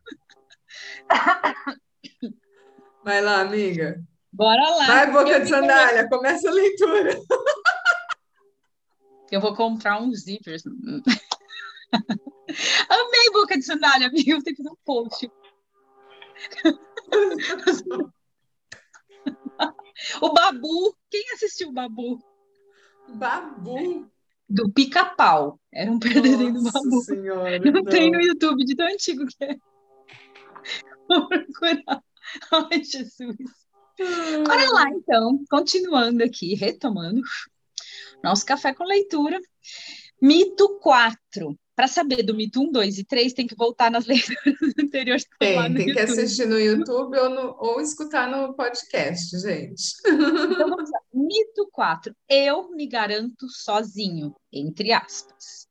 Vai 3.03 3.21
lá, 3.21 3.41
amiga. 3.41 4.03
Bora 4.33 4.61
lá. 4.61 4.87
Vai, 4.87 5.11
boca 5.11 5.39
de 5.39 5.47
sandália, 5.47 6.09
começa 6.09 6.49
a 6.49 6.53
leitura. 6.53 7.17
Eu 9.31 9.39
vou 9.41 9.55
comprar 9.55 10.01
uns 10.01 10.23
zippers. 10.23 10.63
Amei 12.89 13.29
boca 13.31 13.57
de 13.57 13.63
sandália, 13.63 14.07
amiga. 14.07 14.31
Eu 14.31 14.43
tenho 14.43 14.55
que 14.55 14.63
fazer 14.63 14.73
um 14.73 14.77
post. 14.85 15.31
o 20.21 20.33
Babu. 20.33 20.95
Quem 21.09 21.33
assistiu 21.33 21.69
o 21.69 21.73
Babu? 21.73 22.19
Babu 23.09 24.11
do 24.49 24.71
pica-pau. 24.71 25.59
Era 25.71 25.91
um 25.91 25.99
perdezinho 25.99 26.53
do 26.53 26.63
babu. 26.63 27.01
Senhora, 27.01 27.59
não, 27.59 27.71
não, 27.71 27.83
tem 27.83 28.11
no 28.11 28.21
YouTube 28.21 28.63
de 28.63 28.75
tão 28.75 28.87
antigo 28.87 29.25
que 29.25 29.43
é. 29.43 29.55
Vou 31.07 31.27
procurar. 31.27 32.03
Ai, 32.51 32.83
Jesus. 32.83 33.37
Bora 34.45 34.71
lá, 34.71 34.89
então, 34.91 35.43
continuando 35.49 36.23
aqui, 36.23 36.53
retomando 36.53 37.21
nosso 38.23 38.45
café 38.45 38.73
com 38.73 38.83
leitura. 38.83 39.39
Mito 40.21 40.79
4. 40.79 41.57
Para 41.77 41.87
saber 41.87 42.23
do 42.23 42.33
mito 42.33 42.59
1, 42.59 42.71
2 42.71 42.97
e 42.97 43.03
3, 43.03 43.33
tem 43.33 43.45
que 43.45 43.55
voltar 43.55 43.91
nas 43.91 44.07
leituras 44.09 44.73
anteriores. 44.79 45.23
Tem, 45.37 45.55
tem 45.55 45.89
YouTube. 45.89 45.93
que 45.93 45.99
assistir 45.99 46.47
no 46.47 46.59
YouTube 46.59 47.15
ou, 47.15 47.29
no, 47.29 47.55
ou 47.59 47.79
escutar 47.79 48.27
no 48.27 48.55
podcast, 48.55 49.39
gente. 49.39 49.93
Então 50.03 50.69
vamos 50.71 50.89
lá. 50.89 50.99
Mito 51.13 51.69
4. 51.71 52.15
Eu 52.27 52.71
me 52.71 52.87
garanto 52.87 53.47
sozinho, 53.47 54.35
entre 54.51 54.91
aspas. 54.91 55.67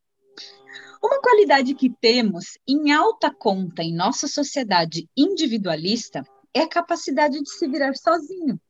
Uma 1.02 1.20
qualidade 1.20 1.75
que 1.75 1.90
temos 1.90 2.56
em 2.68 2.92
alta 2.92 3.34
conta 3.34 3.82
em 3.82 3.92
nossa 3.92 4.28
sociedade 4.28 5.08
individualista 5.16 6.22
é 6.54 6.60
a 6.60 6.68
capacidade 6.68 7.42
de 7.42 7.50
se 7.50 7.66
virar 7.66 7.96
sozinho, 7.96 8.60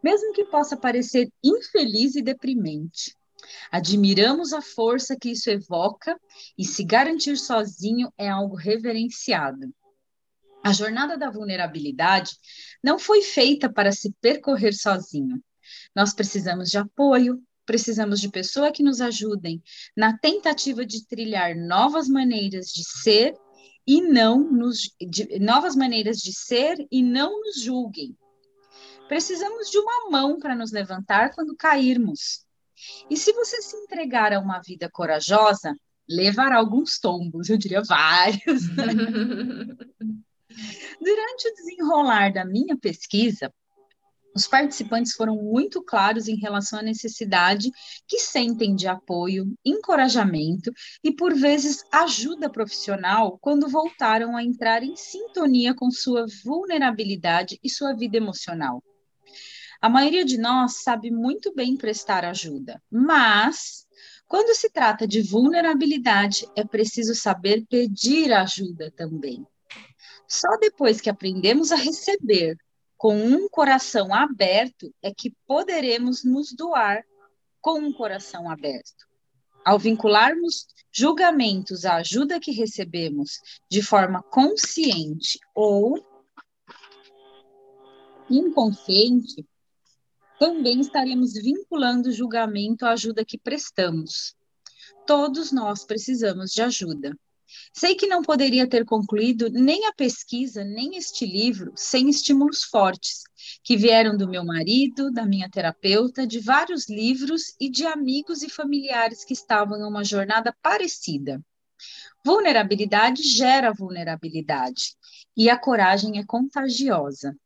mesmo 0.00 0.32
que 0.32 0.44
possa 0.44 0.76
parecer 0.76 1.32
infeliz 1.42 2.14
e 2.14 2.22
deprimente. 2.22 3.18
Admiramos 3.70 4.52
a 4.52 4.60
força 4.60 5.16
que 5.16 5.30
isso 5.30 5.50
evoca 5.50 6.18
e 6.56 6.64
se 6.64 6.84
garantir 6.84 7.36
sozinho 7.36 8.12
é 8.16 8.28
algo 8.28 8.56
reverenciado. 8.56 9.72
A 10.62 10.72
jornada 10.72 11.16
da 11.16 11.30
vulnerabilidade 11.30 12.32
não 12.82 12.98
foi 12.98 13.22
feita 13.22 13.72
para 13.72 13.92
se 13.92 14.12
percorrer 14.20 14.74
sozinho. 14.74 15.42
Nós 15.94 16.12
precisamos 16.12 16.70
de 16.70 16.78
apoio, 16.78 17.42
precisamos 17.64 18.20
de 18.20 18.28
pessoas 18.28 18.72
que 18.72 18.82
nos 18.82 19.00
ajudem 19.00 19.62
na 19.96 20.18
tentativa 20.18 20.84
de 20.84 21.06
trilhar 21.06 21.56
novas 21.56 22.08
maneiras 22.08 22.66
de 22.66 22.84
ser 22.84 23.34
e 23.86 24.02
não 24.02 24.40
nos 24.40 24.94
de, 25.00 25.38
novas 25.38 25.74
maneiras 25.74 26.18
de 26.18 26.32
ser 26.32 26.86
e 26.90 27.02
não 27.02 27.40
nos 27.40 27.62
julguem. 27.62 28.16
Precisamos 29.08 29.70
de 29.70 29.78
uma 29.78 30.10
mão 30.10 30.38
para 30.38 30.54
nos 30.54 30.70
levantar 30.70 31.34
quando 31.34 31.56
cairmos. 31.56 32.44
E 33.08 33.16
se 33.16 33.32
você 33.32 33.60
se 33.62 33.76
entregar 33.76 34.32
a 34.32 34.40
uma 34.40 34.60
vida 34.60 34.88
corajosa, 34.90 35.74
levará 36.08 36.56
alguns 36.56 36.98
tombos, 36.98 37.48
eu 37.48 37.56
diria 37.56 37.82
vários. 37.82 38.62
Durante 41.00 41.48
o 41.48 41.54
desenrolar 41.54 42.32
da 42.32 42.44
minha 42.44 42.76
pesquisa, 42.76 43.52
Os 44.34 44.46
participantes 44.46 45.12
foram 45.12 45.36
muito 45.36 45.82
claros 45.82 46.28
em 46.28 46.36
relação 46.36 46.78
à 46.78 46.82
necessidade 46.82 47.70
que 48.06 48.18
sentem 48.20 48.74
de 48.76 48.86
apoio, 48.86 49.52
encorajamento 49.64 50.72
e, 51.02 51.12
por 51.12 51.34
vezes, 51.34 51.84
ajuda 51.90 52.50
profissional 52.50 53.38
quando 53.40 53.68
voltaram 53.68 54.36
a 54.36 54.44
entrar 54.44 54.82
em 54.84 54.94
sintonia 54.94 55.74
com 55.74 55.90
sua 55.90 56.26
vulnerabilidade 56.44 57.58
e 57.62 57.68
sua 57.68 57.92
vida 57.92 58.16
emocional. 58.16 58.82
A 59.80 59.88
maioria 59.88 60.26
de 60.26 60.36
nós 60.36 60.82
sabe 60.82 61.10
muito 61.10 61.54
bem 61.54 61.74
prestar 61.74 62.22
ajuda, 62.22 62.82
mas 62.90 63.86
quando 64.28 64.54
se 64.54 64.68
trata 64.68 65.08
de 65.08 65.22
vulnerabilidade, 65.22 66.46
é 66.54 66.62
preciso 66.62 67.14
saber 67.14 67.64
pedir 67.66 68.30
ajuda 68.32 68.92
também. 68.94 69.46
Só 70.28 70.56
depois 70.58 71.00
que 71.00 71.08
aprendemos 71.08 71.72
a 71.72 71.76
receber 71.76 72.58
com 72.96 73.16
um 73.16 73.48
coração 73.48 74.12
aberto 74.12 74.94
é 75.02 75.12
que 75.14 75.34
poderemos 75.46 76.22
nos 76.24 76.52
doar 76.52 77.02
com 77.60 77.80
um 77.80 77.92
coração 77.92 78.50
aberto. 78.50 79.08
Ao 79.64 79.78
vincularmos 79.78 80.66
julgamentos 80.92 81.86
à 81.86 81.96
ajuda 81.96 82.38
que 82.38 82.52
recebemos 82.52 83.38
de 83.70 83.82
forma 83.82 84.22
consciente 84.22 85.38
ou 85.54 85.98
inconsciente, 88.28 89.46
também 90.40 90.80
estaremos 90.80 91.34
vinculando 91.34 92.08
o 92.08 92.12
julgamento 92.12 92.86
à 92.86 92.92
ajuda 92.92 93.26
que 93.26 93.36
prestamos. 93.36 94.34
Todos 95.06 95.52
nós 95.52 95.84
precisamos 95.84 96.50
de 96.50 96.62
ajuda. 96.62 97.14
Sei 97.74 97.94
que 97.94 98.06
não 98.06 98.22
poderia 98.22 98.66
ter 98.66 98.86
concluído 98.86 99.50
nem 99.50 99.84
a 99.84 99.92
pesquisa, 99.92 100.64
nem 100.64 100.96
este 100.96 101.26
livro, 101.26 101.72
sem 101.76 102.08
estímulos 102.08 102.62
fortes, 102.62 103.24
que 103.62 103.76
vieram 103.76 104.16
do 104.16 104.26
meu 104.26 104.42
marido, 104.42 105.10
da 105.12 105.26
minha 105.26 105.50
terapeuta, 105.50 106.26
de 106.26 106.40
vários 106.40 106.88
livros 106.88 107.54
e 107.60 107.70
de 107.70 107.84
amigos 107.84 108.42
e 108.42 108.48
familiares 108.48 109.26
que 109.26 109.34
estavam 109.34 109.78
em 109.78 109.84
uma 109.84 110.02
jornada 110.02 110.56
parecida. 110.62 111.38
Vulnerabilidade 112.24 113.22
gera 113.22 113.74
vulnerabilidade, 113.74 114.96
e 115.36 115.50
a 115.50 115.58
coragem 115.58 116.18
é 116.18 116.24
contagiosa. 116.24 117.36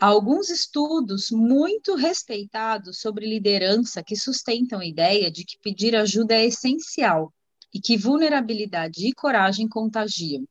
Alguns 0.00 0.48
estudos 0.48 1.30
muito 1.30 1.94
respeitados 1.94 3.00
sobre 3.00 3.26
liderança 3.26 4.02
que 4.02 4.16
sustentam 4.16 4.80
a 4.80 4.86
ideia 4.86 5.30
de 5.30 5.44
que 5.44 5.58
pedir 5.58 5.96
ajuda 5.96 6.34
é 6.34 6.46
essencial 6.46 7.32
e 7.72 7.80
que 7.80 7.96
vulnerabilidade 7.96 9.06
e 9.06 9.12
coragem 9.12 9.68
contagiam. 9.68 10.44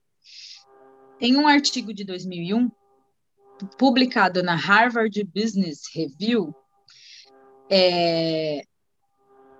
Tem 1.19 1.35
um 1.35 1.47
artigo 1.47 1.93
de 1.93 2.03
2001 2.03 2.69
publicado 3.77 4.43
na 4.43 4.55
Harvard 4.55 5.23
Business 5.23 5.81
Review, 5.93 6.53
é, 7.69 8.63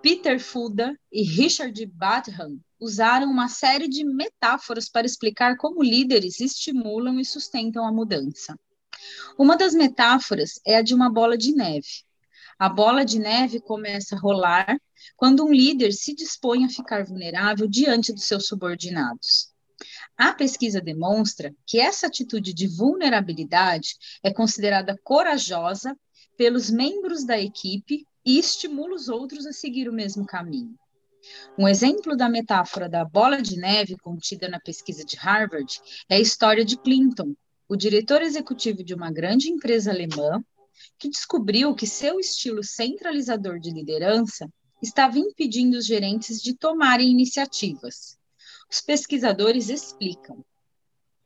Peter 0.01 0.39
Fuda 0.39 0.97
e 1.11 1.23
Richard 1.23 1.85
Badham 1.87 2.59
usaram 2.79 3.29
uma 3.29 3.49
série 3.49 3.87
de 3.87 4.03
metáforas 4.03 4.87
para 4.87 5.07
explicar 5.07 5.57
como 5.57 5.83
líderes 5.83 6.39
estimulam 6.39 7.19
e 7.19 7.25
sustentam 7.25 7.85
a 7.85 7.91
mudança. 7.91 8.57
Uma 9.37 9.57
das 9.57 9.73
metáforas 9.73 10.59
é 10.65 10.77
a 10.77 10.81
de 10.81 10.93
uma 10.93 11.09
bola 11.09 11.37
de 11.37 11.53
neve. 11.53 12.05
A 12.59 12.67
bola 12.67 13.05
de 13.05 13.19
neve 13.19 13.59
começa 13.59 14.15
a 14.15 14.19
rolar 14.19 14.79
quando 15.15 15.45
um 15.45 15.51
líder 15.51 15.93
se 15.93 16.15
dispõe 16.15 16.65
a 16.65 16.69
ficar 16.69 17.05
vulnerável 17.05 17.67
diante 17.67 18.11
dos 18.11 18.23
seus 18.23 18.47
subordinados. 18.47 19.51
A 20.17 20.33
pesquisa 20.33 20.81
demonstra 20.81 21.53
que 21.65 21.79
essa 21.79 22.07
atitude 22.07 22.53
de 22.53 22.67
vulnerabilidade 22.67 23.95
é 24.23 24.33
considerada 24.33 24.99
corajosa 25.03 25.95
pelos 26.35 26.71
membros 26.71 27.23
da 27.23 27.39
equipe 27.39 28.05
e 28.25 28.39
estimula 28.39 28.95
os 28.95 29.07
outros 29.07 29.45
a 29.45 29.53
seguir 29.53 29.87
o 29.87 29.93
mesmo 29.93 30.25
caminho. 30.25 30.75
Um 31.57 31.67
exemplo 31.67 32.15
da 32.15 32.29
metáfora 32.29 32.89
da 32.89 33.05
bola 33.05 33.41
de 33.41 33.57
neve 33.57 33.97
contida 33.97 34.47
na 34.47 34.59
pesquisa 34.59 35.03
de 35.05 35.15
Harvard 35.17 35.79
é 36.09 36.15
a 36.15 36.19
história 36.19 36.65
de 36.65 36.77
Clinton, 36.77 37.35
o 37.67 37.75
diretor 37.75 38.21
executivo 38.21 38.83
de 38.83 38.93
uma 38.93 39.11
grande 39.11 39.49
empresa 39.49 39.91
alemã 39.91 40.43
que 40.97 41.09
descobriu 41.09 41.75
que 41.75 41.85
seu 41.85 42.19
estilo 42.19 42.63
centralizador 42.63 43.59
de 43.59 43.71
liderança 43.71 44.49
estava 44.81 45.17
impedindo 45.17 45.77
os 45.77 45.85
gerentes 45.85 46.41
de 46.41 46.53
tomarem 46.53 47.09
iniciativas. 47.09 48.17
Os 48.69 48.81
pesquisadores 48.81 49.69
explicam. 49.69 50.43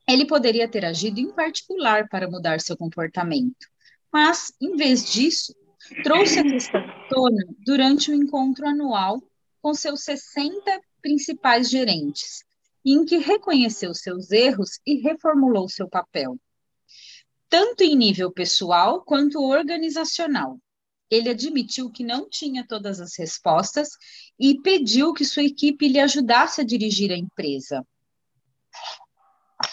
Ele 0.08 0.26
poderia 0.26 0.68
ter 0.68 0.86
agido 0.86 1.20
em 1.20 1.32
particular 1.32 2.08
para 2.10 2.30
mudar 2.30 2.60
seu 2.60 2.76
comportamento, 2.76 3.68
mas, 4.12 4.52
em 4.60 4.76
vez 4.76 5.10
disso, 5.10 5.56
trouxe 6.04 6.40
a 6.40 6.44
questão 6.44 6.82
à 6.82 7.08
tona 7.08 7.46
durante 7.66 8.12
um 8.12 8.16
encontro 8.16 8.68
anual 8.68 9.22
com 9.62 9.74
seus 9.74 10.02
60 10.04 10.82
principais 11.02 11.70
gerentes, 11.70 12.44
em 12.86 13.06
que 13.06 13.18
reconheceu 13.18 13.94
seus 13.94 14.32
erros 14.32 14.80
e 14.86 14.96
reformulou 15.02 15.70
seu 15.70 15.88
papel 15.88 16.38
tanto 17.52 17.84
em 17.84 17.98
nível 17.98 18.32
pessoal 18.32 19.04
quanto 19.04 19.44
organizacional. 19.44 20.58
Ele 21.10 21.30
admitiu 21.30 21.92
que 21.92 22.02
não 22.02 22.30
tinha 22.30 22.66
todas 22.66 23.02
as 23.02 23.18
respostas 23.18 23.90
e 24.40 24.58
pediu 24.62 25.14
que 25.14 25.26
sua 25.26 25.44
equipe 25.44 25.90
lhe 25.90 26.00
ajudasse 26.00 26.62
a 26.62 26.64
dirigir 26.64 27.12
a 27.12 27.18
empresa. 27.18 27.86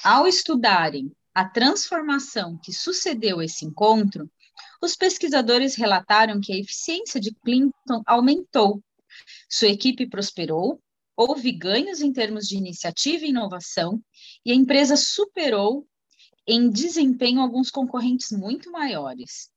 Ao 0.03 0.27
estudarem 0.27 1.13
a 1.33 1.49
transformação 1.49 2.59
que 2.59 2.73
sucedeu 2.73 3.41
esse 3.41 3.65
encontro, 3.65 4.29
os 4.83 4.97
pesquisadores 4.97 5.77
relataram 5.77 6.41
que 6.41 6.53
a 6.53 6.59
eficiência 6.59 7.21
de 7.21 7.33
Clinton 7.33 8.03
aumentou, 8.05 8.83
sua 9.49 9.69
equipe 9.69 10.05
prosperou, 10.05 10.83
houve 11.19 11.51
ganhos 11.51 12.01
em 12.01 12.13
termos 12.13 12.47
de 12.47 12.57
iniciativa 12.57 13.25
e 13.25 13.31
inovação, 13.31 14.01
e 14.47 14.53
a 14.53 14.55
empresa 14.55 14.97
superou 14.97 15.85
em 16.47 16.71
desempenho 16.71 17.41
alguns 17.41 17.73
concorrentes 17.73 18.31
muito 18.31 18.71
maiores. 18.71 19.51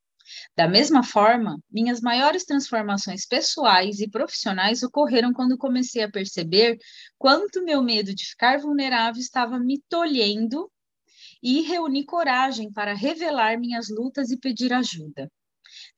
Da 0.58 0.68
mesma 0.68 1.04
forma, 1.04 1.62
minhas 1.70 2.02
maiores 2.02 2.46
transformações 2.46 3.28
pessoais 3.28 4.00
e 4.00 4.10
profissionais 4.10 4.82
ocorreram 4.82 5.32
quando 5.32 5.58
comecei 5.58 6.02
a 6.02 6.10
perceber 6.10 6.80
quanto 7.16 7.64
meu 7.64 7.84
medo 7.84 8.16
de 8.16 8.26
ficar 8.26 8.60
vulnerável 8.60 9.22
estava 9.22 9.60
me 9.60 9.80
tolhendo 9.88 10.72
e 11.44 11.62
reuni 11.62 12.04
coragem 12.04 12.72
para 12.72 12.96
revelar 12.96 13.60
minhas 13.60 13.88
lutas 13.88 14.32
e 14.32 14.38
pedir 14.38 14.74
ajuda. 14.74 15.30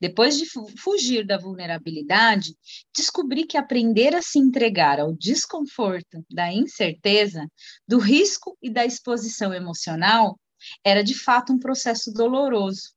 Depois 0.04 0.38
de 0.38 0.46
fugir 0.78 1.26
da 1.26 1.38
vulnerabilidade, 1.38 2.58
descobri 2.94 3.46
que 3.46 3.56
aprender 3.56 4.14
a 4.14 4.22
se 4.22 4.38
entregar 4.38 5.00
ao 5.00 5.14
desconforto, 5.14 6.26
da 6.30 6.52
incerteza, 6.52 7.50
do 7.88 8.00
risco 8.00 8.58
e 8.62 8.70
da 8.70 8.86
exposição 8.86 9.54
emocional 9.54 10.38
era 10.84 11.02
de 11.06 11.14
fato 11.14 11.54
um 11.54 11.58
processo 11.58 12.12
doloroso. 12.12 12.92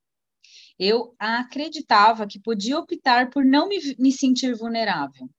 Eu 0.77 1.15
acreditava 1.17 2.27
que 2.27 2.41
podia 2.41 2.77
optar 2.77 3.31
por 3.31 3.45
não 3.45 3.69
me, 3.69 3.79
me 3.97 4.11
sentir 4.11 4.57
vulnerável. 4.57 5.31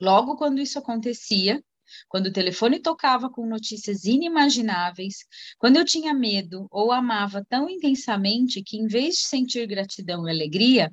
Logo, 0.00 0.34
quando 0.34 0.62
isso 0.62 0.78
acontecia, 0.78 1.62
quando 2.08 2.26
o 2.26 2.32
telefone 2.32 2.80
tocava 2.80 3.30
com 3.30 3.46
notícias 3.46 4.04
inimagináveis, 4.04 5.18
quando 5.58 5.76
eu 5.76 5.84
tinha 5.84 6.12
medo 6.14 6.66
ou 6.70 6.92
amava 6.92 7.44
tão 7.48 7.68
intensamente 7.68 8.62
que, 8.62 8.76
em 8.76 8.86
vez 8.86 9.16
de 9.16 9.22
sentir 9.22 9.66
gratidão 9.66 10.26
e 10.26 10.30
alegria, 10.30 10.90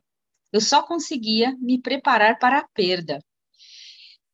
eu 0.51 0.61
só 0.61 0.83
conseguia 0.83 1.55
me 1.59 1.81
preparar 1.81 2.37
para 2.37 2.59
a 2.59 2.67
perda. 2.73 3.19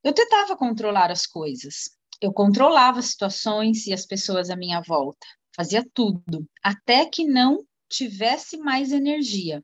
Eu 0.03 0.13
tentava 0.13 0.55
controlar 0.55 1.11
as 1.11 1.25
coisas, 1.25 1.89
eu 2.21 2.31
controlava 2.33 2.99
as 2.99 3.07
situações 3.07 3.87
e 3.87 3.93
as 3.93 4.05
pessoas 4.05 4.49
à 4.49 4.55
minha 4.55 4.81
volta 4.81 5.25
fazia 5.59 5.85
tudo, 5.93 6.47
até 6.63 7.05
que 7.05 7.25
não 7.25 7.65
tivesse 7.89 8.57
mais 8.57 8.93
energia. 8.93 9.61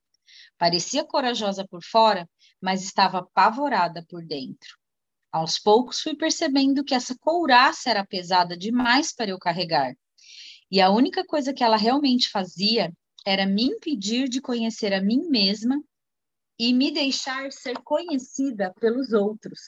Parecia 0.58 1.06
corajosa 1.06 1.66
por 1.66 1.82
fora, 1.82 2.30
mas 2.62 2.84
estava 2.84 3.20
apavorada 3.20 4.06
por 4.10 4.22
dentro. 4.26 4.78
Aos 5.36 5.60
poucos 5.60 6.00
fui 6.00 6.16
percebendo 6.16 6.82
que 6.82 6.96
essa 6.96 7.14
couraça 7.20 7.90
era 7.90 8.06
pesada 8.06 8.56
demais 8.56 9.14
para 9.14 9.32
eu 9.32 9.38
carregar. 9.38 9.94
E 10.72 10.80
a 10.80 10.90
única 10.90 11.26
coisa 11.26 11.54
que 11.54 11.62
ela 11.62 11.76
realmente 11.76 12.30
fazia 12.30 12.90
era 13.26 13.46
me 13.46 13.66
impedir 13.66 14.30
de 14.30 14.40
conhecer 14.40 14.94
a 14.94 15.02
mim 15.02 15.28
mesma 15.28 15.84
e 16.58 16.74
me 16.74 16.90
deixar 16.90 17.52
ser 17.52 17.78
conhecida 17.84 18.74
pelos 18.80 19.12
outros. 19.12 19.60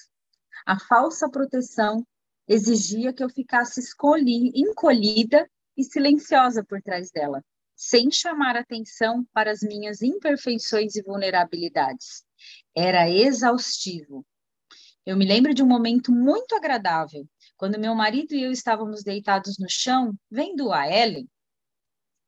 A 0.65 0.79
falsa 0.79 1.29
proteção 1.29 2.01
exigia 2.47 3.11
que 3.11 3.21
eu 3.21 3.29
ficasse 3.29 3.81
escolhi, 3.81 4.53
encolhida 4.55 5.49
e 5.75 5.83
silenciosa 5.83 6.63
por 6.63 6.81
trás 6.81 7.11
dela, 7.11 7.43
sem 7.75 8.09
chamar 8.09 8.55
atenção 8.55 9.25
para 9.33 9.51
as 9.51 9.59
minhas 9.59 10.01
imperfeições 10.01 10.95
e 10.95 11.03
vulnerabilidades. 11.03 12.23
Era 12.73 13.09
exaustivo. 13.09 14.25
Eu 15.07 15.15
me 15.15 15.25
lembro 15.25 15.53
de 15.53 15.63
um 15.63 15.65
momento 15.65 16.11
muito 16.11 16.53
agradável, 16.53 17.25
quando 17.55 17.79
meu 17.79 17.95
marido 17.95 18.35
e 18.35 18.43
eu 18.43 18.51
estávamos 18.51 19.03
deitados 19.03 19.57
no 19.57 19.69
chão, 19.69 20.13
vendo 20.29 20.69
a 20.73 20.85
Ellen. 20.85 21.29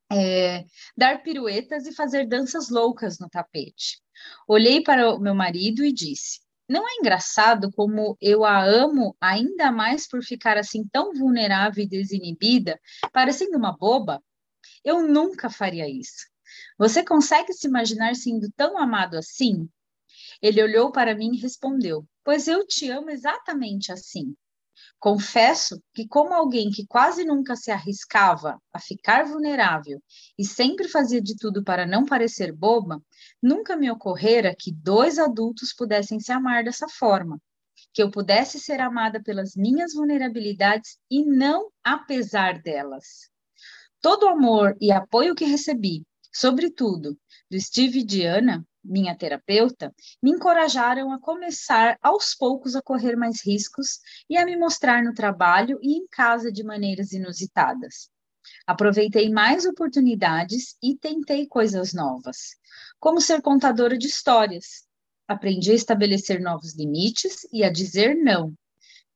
é, 0.10 0.64
dar 0.96 1.22
piruetas 1.22 1.86
e 1.86 1.94
fazer 1.94 2.26
danças 2.26 2.70
loucas 2.70 3.20
no 3.20 3.30
tapete. 3.30 4.02
Olhei 4.48 4.82
para 4.82 5.14
o 5.14 5.20
meu 5.20 5.36
marido 5.36 5.84
e 5.84 5.92
disse: 5.92 6.40
Não 6.70 6.88
é 6.88 6.94
engraçado 7.02 7.70
como 7.74 8.18
eu 8.22 8.46
a 8.46 8.64
amo 8.64 9.14
ainda 9.20 9.74
mais 9.74 10.08
por 10.08 10.24
ficar 10.24 10.58
assim 10.58 10.88
tão 10.88 11.14
vulnerável 11.14 11.84
e 11.84 11.88
desinibida, 11.88 12.80
parecendo 13.12 13.58
uma 13.58 13.76
boba? 13.76 14.24
Eu 14.86 15.06
nunca 15.06 15.50
faria 15.50 15.90
isso. 15.90 16.30
Você 16.78 17.04
consegue 17.04 17.52
se 17.52 17.68
imaginar 17.68 18.16
sendo 18.16 18.50
tão 18.56 18.78
amado 18.78 19.18
assim? 19.18 19.70
Ele 20.42 20.64
olhou 20.64 20.94
para 20.94 21.14
mim 21.14 21.34
e 21.34 21.42
respondeu: 21.42 22.08
Pois 22.30 22.48
eu 22.48 22.64
te 22.64 22.88
amo 22.92 23.10
exatamente 23.10 23.92
assim. 23.92 24.36
Confesso 25.00 25.82
que, 25.96 26.08
como 26.08 26.32
alguém 26.32 26.70
que 26.70 26.86
quase 26.86 27.26
nunca 27.26 27.56
se 27.56 27.72
arriscava 27.72 28.62
a 28.72 28.80
ficar 28.80 29.26
vulnerável 29.26 30.00
e 30.38 30.46
sempre 30.46 30.88
fazia 30.88 31.20
de 31.20 31.36
tudo 31.36 31.64
para 31.64 31.88
não 31.88 32.06
parecer 32.06 32.56
boba, 32.56 33.02
nunca 33.42 33.76
me 33.76 33.90
ocorrera 33.90 34.56
que 34.56 34.72
dois 34.72 35.18
adultos 35.18 35.74
pudessem 35.74 36.20
se 36.20 36.32
amar 36.32 36.64
dessa 36.64 36.88
forma, 36.88 37.42
que 37.92 38.04
eu 38.04 38.12
pudesse 38.12 38.60
ser 38.60 38.80
amada 38.80 39.20
pelas 39.24 39.56
minhas 39.56 39.96
vulnerabilidades 39.96 41.00
e 41.10 41.26
não 41.26 41.72
apesar 41.84 42.62
delas. 42.62 43.28
Todo 44.00 44.28
o 44.28 44.30
amor 44.30 44.78
e 44.80 44.92
apoio 44.92 45.34
que 45.34 45.46
recebi, 45.46 46.04
sobretudo 46.32 47.18
do 47.50 47.60
Steve 47.60 48.02
e 48.02 48.06
Diana, 48.06 48.64
minha 48.90 49.16
terapeuta, 49.16 49.94
me 50.22 50.32
encorajaram 50.32 51.12
a 51.14 51.20
começar 51.20 51.98
aos 52.02 52.34
poucos 52.34 52.76
a 52.76 52.82
correr 52.82 53.16
mais 53.16 53.46
riscos 53.46 54.00
e 54.28 54.36
a 54.36 54.44
me 54.44 54.58
mostrar 54.58 55.04
no 55.04 55.14
trabalho 55.14 55.80
e 55.82 55.96
em 55.96 56.08
casa 56.08 56.52
de 56.52 56.64
maneiras 56.64 57.12
inusitadas. 57.12 58.10
Aproveitei 58.66 59.30
mais 59.30 59.66
oportunidades 59.66 60.76
e 60.82 60.96
tentei 60.96 61.46
coisas 61.48 61.94
novas, 61.94 62.56
como 63.00 63.22
ser 63.22 63.42
contadora 63.42 63.98
de 63.98 64.08
histórias. 64.08 64.88
Aprendi 65.28 65.72
a 65.72 65.76
estabelecer 65.76 66.42
novos 66.42 66.76
limites 66.76 67.48
e 67.54 67.64
a 67.64 67.72
dizer 67.72 68.16
não, 68.16 68.54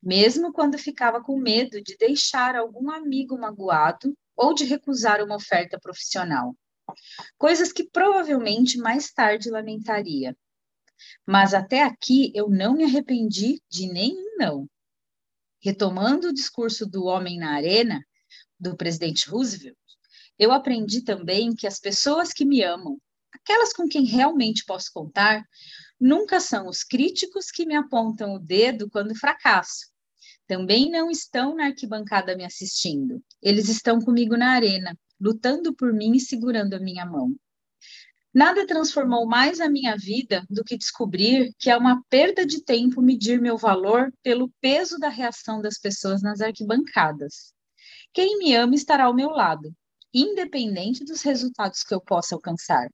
mesmo 0.01 0.53
quando 0.53 0.77
ficava 0.77 1.22
com 1.24 1.39
medo 1.39 1.82
de 1.82 1.98
deixar 1.98 2.56
algum 2.56 2.92
amigo 2.92 3.38
magoado 3.39 4.15
ou 4.36 4.53
de 4.53 4.65
recusar 4.65 5.24
uma 5.24 5.36
oferta 5.36 5.80
profissional 5.80 6.56
coisas 7.38 7.72
que 7.72 7.84
provavelmente 7.84 8.78
mais 8.78 9.12
tarde 9.12 9.50
lamentaria. 9.50 10.36
Mas 11.26 11.54
até 11.54 11.84
aqui 11.84 12.32
eu 12.34 12.50
não 12.50 12.74
me 12.74 12.84
arrependi 12.84 13.62
de 13.70 13.88
nenhum 13.88 14.38
não. 14.38 14.70
Retomando 15.62 16.30
o 16.30 16.34
discurso 16.34 16.86
do 16.86 17.06
Homem 17.06 17.38
na 17.40 17.54
Arena, 17.54 18.04
do 18.60 18.76
presidente 18.76 19.30
Roosevelt, 19.30 19.78
eu 20.38 20.52
aprendi 20.52 21.02
também 21.02 21.54
que 21.56 21.68
as 21.68 21.80
pessoas 21.80 22.34
que 22.34 22.46
me 22.46 22.62
amam, 22.64 23.00
aquelas 23.32 23.74
com 23.74 23.88
quem 23.88 24.06
realmente 24.06 24.66
posso 24.66 24.92
contar, 24.94 25.44
nunca 26.00 26.40
são 26.40 26.68
os 26.68 26.84
críticos 26.84 27.52
que 27.52 27.66
me 27.66 27.76
apontam 27.76 28.34
o 28.34 28.40
dedo 28.40 28.90
quando 28.90 29.16
fracasso. 29.16 29.92
Também 30.48 30.90
não 30.90 31.10
estão 31.10 31.56
na 31.56 31.68
arquibancada 31.68 32.36
me 32.36 32.44
assistindo. 32.44 33.24
Eles 33.42 33.70
estão 33.70 34.00
comigo 34.00 34.36
na 34.36 34.52
arena, 34.52 34.98
lutando 35.20 35.74
por 35.74 35.93
mim 35.93 36.13
e 36.15 36.20
segurando 36.20 36.74
a 36.74 36.79
minha 36.79 37.05
mão. 37.05 37.36
Nada 38.34 38.65
transformou 38.65 39.27
mais 39.27 39.62
a 39.62 39.70
minha 39.70 39.96
vida 39.96 40.43
do 40.50 40.63
que 40.63 40.75
descobrir 40.75 41.53
que 41.60 41.70
é 41.70 41.77
uma 41.77 42.03
perda 42.10 42.43
de 42.46 42.63
tempo 42.63 43.01
medir 43.01 43.39
meu 43.39 43.58
valor 43.58 44.12
pelo 44.24 44.51
peso 44.60 44.98
da 44.98 45.08
reação 45.08 45.62
das 45.62 45.77
pessoas 45.77 46.24
nas 46.24 46.41
arquibancadas. 46.41 47.53
Quem 48.12 48.39
me 48.39 48.55
ama 48.55 48.74
estará 48.74 49.05
ao 49.05 49.13
meu 49.13 49.29
lado, 49.29 49.72
independente 50.12 51.03
dos 51.03 51.22
resultados 51.22 51.84
que 51.84 51.93
eu 51.93 52.01
possa 52.01 52.34
alcançar. 52.34 52.89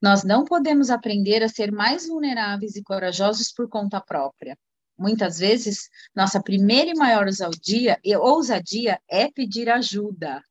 Nós 0.00 0.24
não 0.24 0.44
podemos 0.44 0.90
aprender 0.90 1.42
a 1.42 1.48
ser 1.48 1.72
mais 1.72 2.06
vulneráveis 2.06 2.76
e 2.76 2.82
corajosos 2.82 3.52
por 3.52 3.68
conta 3.68 4.00
própria. 4.00 4.58
Muitas 4.98 5.38
vezes, 5.38 5.88
nossa 6.14 6.42
primeira 6.42 6.90
e 6.90 6.94
maior 6.94 7.26
ousadia, 7.26 9.00
é 9.08 9.30
pedir 9.30 9.70
ajuda. 9.70 10.42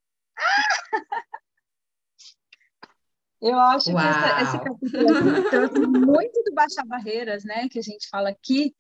Eu 3.42 3.58
acho 3.58 3.92
Uau. 3.92 4.04
que 4.04 4.10
essa, 4.10 4.42
esse 4.44 4.64
capítulo 4.64 5.50
trouxe 5.50 5.80
muito 5.80 6.44
do 6.44 6.54
Baixar 6.54 6.86
Barreiras, 6.86 7.44
né? 7.46 7.70
Que 7.70 7.80
a 7.80 7.82
gente 7.82 8.10
fala 8.10 8.30
aqui. 8.30 8.76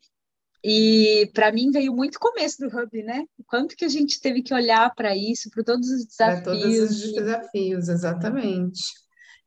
E 0.61 1.31
para 1.33 1.51
mim 1.51 1.71
veio 1.71 1.93
muito 1.93 2.19
começo 2.19 2.57
do 2.59 2.67
Hub, 2.67 3.03
né? 3.03 3.23
O 3.37 3.43
quanto 3.45 3.75
que 3.77 3.85
a 3.85 3.89
gente 3.89 4.19
teve 4.19 4.41
que 4.41 4.53
olhar 4.53 4.93
para 4.93 5.15
isso, 5.15 5.49
para 5.49 5.63
todos 5.63 5.89
os 5.89 6.05
desafios. 6.05 6.43
Para 6.43 6.53
todos 6.53 7.03
os 7.05 7.13
desafios, 7.13 7.87
exatamente. 7.87 8.81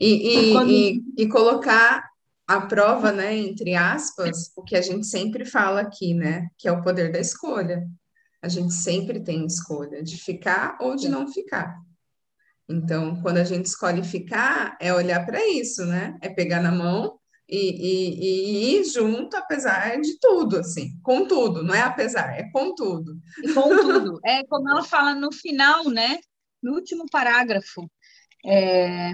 E, 0.00 0.48
e, 0.48 0.52
quando... 0.52 0.70
e, 0.70 1.04
e, 1.18 1.28
colocar 1.28 2.08
a 2.48 2.60
prova, 2.62 3.12
né, 3.12 3.36
entre 3.36 3.74
aspas, 3.74 4.50
o 4.56 4.62
que 4.62 4.74
a 4.74 4.80
gente 4.80 5.06
sempre 5.06 5.44
fala 5.44 5.82
aqui, 5.82 6.14
né? 6.14 6.48
Que 6.56 6.66
é 6.66 6.72
o 6.72 6.82
poder 6.82 7.12
da 7.12 7.20
escolha. 7.20 7.86
A 8.40 8.48
gente 8.48 8.72
sempre 8.72 9.20
tem 9.20 9.44
escolha 9.46 10.02
de 10.02 10.16
ficar 10.16 10.78
ou 10.80 10.96
de 10.96 11.08
não 11.08 11.28
ficar. 11.28 11.78
Então, 12.68 13.20
quando 13.20 13.38
a 13.38 13.44
gente 13.44 13.66
escolhe 13.66 14.02
ficar, 14.02 14.76
é 14.80 14.94
olhar 14.94 15.24
para 15.26 15.46
isso, 15.48 15.84
né? 15.84 16.16
É 16.20 16.28
pegar 16.28 16.60
na 16.60 16.72
mão 16.72 17.18
e, 17.48 17.58
e, 17.58 18.20
e, 18.20 18.76
ir 18.76 18.84
junto, 18.84 19.36
apesar 19.36 20.00
de 20.00 20.18
tudo, 20.18 20.58
assim, 20.58 20.98
com 21.02 21.26
tudo, 21.26 21.62
não 21.62 21.74
é 21.74 21.82
apesar, 21.82 22.38
é 22.38 22.50
com 22.50 22.74
tudo. 22.74 23.18
E 23.42 23.52
com 23.52 23.68
tudo. 23.68 24.20
É 24.24 24.42
como 24.46 24.70
ela 24.70 24.82
fala 24.82 25.14
no 25.14 25.30
final, 25.32 25.90
né? 25.90 26.18
No 26.62 26.74
último 26.74 27.04
parágrafo. 27.10 27.90
É... 28.46 29.12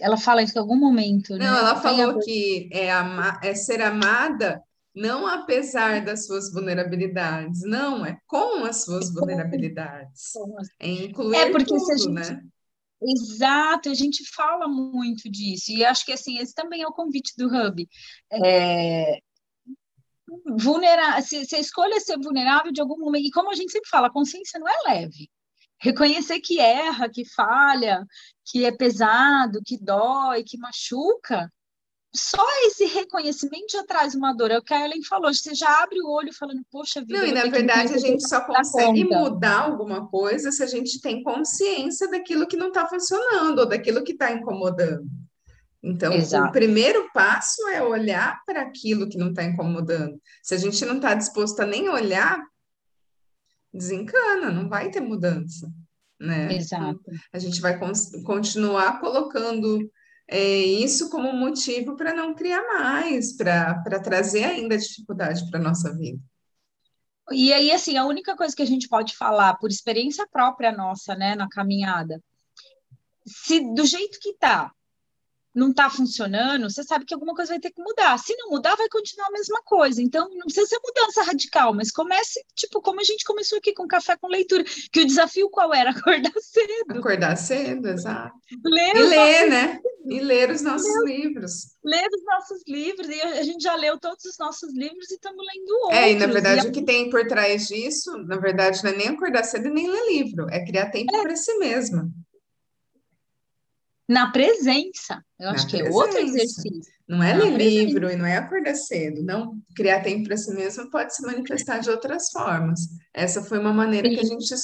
Ela 0.00 0.16
fala 0.16 0.42
isso 0.42 0.58
em 0.58 0.60
algum 0.60 0.76
momento. 0.76 1.30
Não, 1.30 1.38
né? 1.38 1.46
ela 1.46 1.76
falou 1.80 2.18
que 2.18 2.68
é, 2.72 2.92
ama... 2.92 3.38
é 3.42 3.54
ser 3.54 3.80
amada 3.80 4.62
não 4.96 5.26
apesar 5.26 6.02
das 6.02 6.26
suas 6.26 6.50
vulnerabilidades, 6.50 7.60
não, 7.62 8.04
é 8.04 8.18
com 8.26 8.64
as 8.64 8.82
suas 8.82 9.12
vulnerabilidades. 9.12 10.32
É 10.80 10.88
incluir 10.88 11.36
é 11.36 11.50
porque 11.50 11.66
tudo, 11.66 11.98
gente... 11.98 12.08
né? 12.08 12.42
Exato, 13.02 13.90
a 13.90 13.94
gente 13.94 14.24
fala 14.34 14.66
muito 14.66 15.30
disso, 15.30 15.70
e 15.70 15.84
acho 15.84 16.04
que 16.06 16.12
assim, 16.12 16.38
esse 16.38 16.54
também 16.54 16.80
é 16.80 16.88
o 16.88 16.92
convite 16.92 17.34
do 17.36 17.46
Hub. 17.46 17.86
É... 18.32 19.18
Vulnerar, 20.58 21.22
se, 21.22 21.44
se 21.44 21.54
a 21.54 21.60
escolha 21.60 21.96
é 21.96 22.00
ser 22.00 22.18
vulnerável 22.18 22.72
de 22.72 22.80
algum 22.80 22.98
momento, 22.98 23.26
e 23.26 23.30
como 23.30 23.50
a 23.50 23.54
gente 23.54 23.70
sempre 23.70 23.90
fala, 23.90 24.06
a 24.06 24.12
consciência 24.12 24.58
não 24.58 24.66
é 24.66 24.74
leve. 24.86 25.30
Reconhecer 25.78 26.40
que 26.40 26.58
erra, 26.58 27.10
que 27.10 27.22
falha, 27.26 28.02
que 28.46 28.64
é 28.64 28.72
pesado, 28.72 29.60
que 29.62 29.76
dói, 29.78 30.42
que 30.42 30.56
machuca, 30.56 31.52
só 32.16 32.44
esse 32.66 32.86
reconhecimento 32.86 33.72
já 33.72 33.84
traz 33.84 34.14
uma 34.14 34.32
dor. 34.32 34.50
É 34.50 34.58
o 34.58 34.62
que 34.62 34.72
a 34.72 34.84
Ellen 34.84 35.02
falou, 35.02 35.32
você 35.32 35.54
já 35.54 35.82
abre 35.82 36.00
o 36.00 36.10
olho 36.10 36.32
falando, 36.32 36.64
poxa 36.70 37.00
vida. 37.00 37.18
Não, 37.18 37.26
e 37.26 37.32
na 37.32 37.44
verdade 37.44 37.94
a 37.94 37.98
gente 37.98 38.26
só 38.26 38.40
consegue 38.44 39.04
mudar 39.04 39.62
alguma 39.62 40.08
coisa 40.08 40.50
se 40.50 40.62
a 40.62 40.66
gente 40.66 41.00
tem 41.00 41.22
consciência 41.22 42.10
daquilo 42.10 42.46
que 42.46 42.56
não 42.56 42.68
está 42.68 42.86
funcionando 42.88 43.60
ou 43.60 43.66
daquilo 43.66 44.02
que 44.02 44.12
está 44.12 44.32
incomodando. 44.32 45.06
Então, 45.82 46.12
Exato. 46.12 46.48
o 46.48 46.52
primeiro 46.52 47.08
passo 47.12 47.68
é 47.68 47.82
olhar 47.82 48.42
para 48.44 48.62
aquilo 48.62 49.08
que 49.08 49.18
não 49.18 49.28
está 49.28 49.44
incomodando. 49.44 50.20
Se 50.42 50.54
a 50.54 50.58
gente 50.58 50.84
não 50.84 50.96
está 50.96 51.14
disposto 51.14 51.60
a 51.60 51.66
nem 51.66 51.88
olhar, 51.88 52.42
desencana, 53.72 54.50
não 54.50 54.68
vai 54.68 54.90
ter 54.90 55.00
mudança. 55.00 55.70
Né? 56.18 56.56
Exato. 56.56 57.04
A 57.32 57.38
gente 57.38 57.60
vai 57.60 57.78
continuar 58.24 59.00
colocando 59.00 59.88
é, 60.28 60.58
isso 60.58 61.08
como 61.10 61.32
motivo 61.32 61.96
para 61.96 62.12
não 62.12 62.34
criar 62.34 62.62
mais, 62.66 63.36
para 63.36 64.00
trazer 64.02 64.44
ainda 64.44 64.76
dificuldade 64.76 65.48
para 65.48 65.60
a 65.60 65.62
nossa 65.62 65.96
vida. 65.96 66.20
E 67.32 67.52
aí, 67.52 67.72
assim, 67.72 67.96
a 67.96 68.04
única 68.04 68.36
coisa 68.36 68.54
que 68.54 68.62
a 68.62 68.66
gente 68.66 68.88
pode 68.88 69.16
falar 69.16 69.54
por 69.54 69.70
experiência 69.70 70.26
própria 70.30 70.70
nossa, 70.70 71.14
né, 71.14 71.34
na 71.34 71.48
caminhada, 71.48 72.22
se 73.26 73.60
do 73.74 73.84
jeito 73.84 74.18
que 74.20 74.34
tá, 74.34 74.72
não 75.56 75.70
está 75.70 75.88
funcionando, 75.88 76.68
você 76.68 76.84
sabe 76.84 77.06
que 77.06 77.14
alguma 77.14 77.34
coisa 77.34 77.52
vai 77.52 77.58
ter 77.58 77.70
que 77.70 77.82
mudar. 77.82 78.18
Se 78.18 78.36
não 78.36 78.50
mudar, 78.50 78.76
vai 78.76 78.88
continuar 78.90 79.28
a 79.28 79.32
mesma 79.32 79.62
coisa. 79.64 80.02
Então, 80.02 80.28
não 80.28 80.44
precisa 80.44 80.66
ser 80.66 80.78
mudança 80.84 81.22
radical, 81.22 81.74
mas 81.74 81.90
comece, 81.90 82.44
tipo, 82.54 82.82
como 82.82 83.00
a 83.00 83.04
gente 83.04 83.24
começou 83.24 83.56
aqui 83.56 83.72
com 83.72 83.88
café 83.88 84.16
com 84.18 84.28
leitura, 84.28 84.62
que 84.92 85.00
o 85.00 85.06
desafio 85.06 85.48
qual 85.48 85.72
era? 85.72 85.90
Acordar 85.96 86.32
cedo. 86.40 86.98
Acordar 86.98 87.36
cedo, 87.36 87.88
exato. 87.88 88.36
Ler 88.62 88.96
e 88.96 89.02
ler, 89.02 89.48
né? 89.48 89.80
E 90.08 90.20
ler 90.20 90.50
os 90.50 90.60
nossos 90.60 91.04
ler, 91.04 91.16
livros. 91.16 91.52
Ler 91.82 92.06
os 92.06 92.24
nossos 92.24 92.62
livros, 92.68 93.08
e 93.08 93.20
a 93.22 93.42
gente 93.42 93.62
já 93.62 93.74
leu 93.74 93.98
todos 93.98 94.24
os 94.26 94.36
nossos 94.38 94.72
livros 94.74 95.10
e 95.10 95.14
estamos 95.14 95.42
lendo 95.42 95.74
outros. 95.84 95.98
É, 95.98 96.12
e 96.12 96.16
na 96.16 96.26
verdade, 96.26 96.66
e 96.66 96.68
o 96.68 96.72
que 96.72 96.84
tem 96.84 97.08
por 97.08 97.26
trás 97.26 97.66
disso, 97.66 98.16
na 98.18 98.36
verdade, 98.36 98.84
não 98.84 98.90
é 98.90 98.96
nem 98.96 99.08
acordar 99.08 99.42
cedo 99.42 99.70
nem 99.70 99.90
ler 99.90 100.06
livro, 100.12 100.46
é 100.50 100.64
criar 100.64 100.90
tempo 100.90 101.16
é. 101.16 101.22
para 101.22 101.34
si 101.34 101.56
mesma 101.58 102.12
na 104.08 104.30
presença. 104.30 105.22
Eu 105.38 105.50
acho 105.50 105.64
na 105.64 105.70
que 105.70 105.78
presença. 105.78 105.88
é 105.88 106.02
outro 106.02 106.18
exercício. 106.18 106.92
Não 107.08 107.22
é 107.22 107.34
ler 107.34 107.56
livro 107.56 108.10
e 108.10 108.16
não 108.16 108.26
é 108.26 108.36
acordar 108.36 108.74
cedo. 108.74 109.22
Não, 109.22 109.58
criar 109.76 110.02
tempo 110.02 110.24
para 110.24 110.36
si 110.36 110.52
mesmo 110.52 110.90
pode 110.90 111.14
se 111.14 111.22
manifestar 111.22 111.78
de 111.78 111.90
outras 111.90 112.30
formas. 112.30 112.80
Essa 113.14 113.42
foi 113.42 113.58
uma 113.58 113.72
maneira 113.72 114.08
Sim. 114.08 114.14
que 114.14 114.20
a 114.20 114.24
gente 114.24 114.54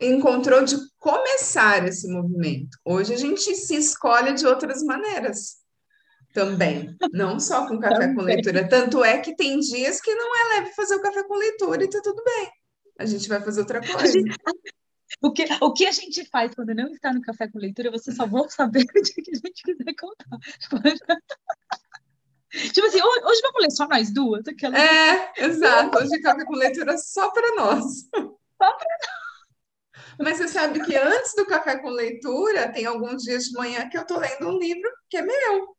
encontrou 0.00 0.64
de 0.64 0.76
começar 0.98 1.86
esse 1.86 2.08
movimento. 2.08 2.78
Hoje 2.84 3.14
a 3.14 3.18
gente 3.18 3.54
se 3.54 3.76
escolhe 3.76 4.34
de 4.34 4.46
outras 4.46 4.82
maneiras 4.82 5.56
também, 6.34 6.94
não 7.12 7.40
só 7.40 7.66
com 7.66 7.78
café 7.78 8.12
com 8.14 8.20
leitura. 8.20 8.68
Tanto 8.68 9.02
é 9.02 9.18
que 9.18 9.34
tem 9.34 9.58
dias 9.58 10.00
que 10.00 10.14
não 10.14 10.36
é 10.36 10.58
leve 10.58 10.74
fazer 10.74 10.94
o 10.94 11.02
café 11.02 11.22
com 11.22 11.34
leitura 11.34 11.82
e 11.82 11.88
tá 11.88 12.00
tudo 12.02 12.22
bem. 12.22 12.50
A 12.98 13.06
gente 13.06 13.28
vai 13.28 13.40
fazer 13.40 13.60
outra 13.60 13.80
coisa. 13.80 14.18
O 15.22 15.32
que, 15.32 15.44
o 15.60 15.72
que 15.72 15.86
a 15.86 15.92
gente 15.92 16.24
faz 16.24 16.54
quando 16.54 16.74
não 16.74 16.88
está 16.88 17.12
no 17.12 17.22
café 17.22 17.48
com 17.48 17.58
leitura, 17.58 17.90
você 17.90 18.12
só 18.12 18.26
vão 18.26 18.48
saber 18.48 18.84
o 18.94 19.02
dia 19.02 19.14
que 19.14 19.30
a 19.30 19.34
gente 19.34 19.62
quiser 19.62 19.94
contar. 19.94 20.38
Tipo 22.50 22.86
assim, 22.86 23.02
hoje 23.02 23.42
vamos 23.42 23.60
ler 23.60 23.70
só 23.70 23.86
nós 23.88 24.12
duas? 24.12 24.46
Aquela... 24.46 24.78
É, 24.78 25.32
exato. 25.36 25.98
Hoje 25.98 26.20
café 26.20 26.44
com 26.44 26.54
leitura 26.54 26.96
só 26.96 27.30
para 27.30 27.54
nós. 27.54 28.08
Só 28.08 28.30
para 28.58 28.68
nós. 28.68 29.16
Mas 30.18 30.38
você 30.38 30.48
sabe 30.48 30.82
que 30.84 30.96
antes 30.96 31.34
do 31.34 31.44
café 31.44 31.76
com 31.76 31.90
leitura, 31.90 32.72
tem 32.72 32.86
alguns 32.86 33.22
dias 33.22 33.44
de 33.44 33.52
manhã 33.52 33.88
que 33.88 33.98
eu 33.98 34.02
estou 34.02 34.18
lendo 34.18 34.48
um 34.48 34.58
livro 34.58 34.90
que 35.10 35.18
é 35.18 35.22
meu. 35.22 35.76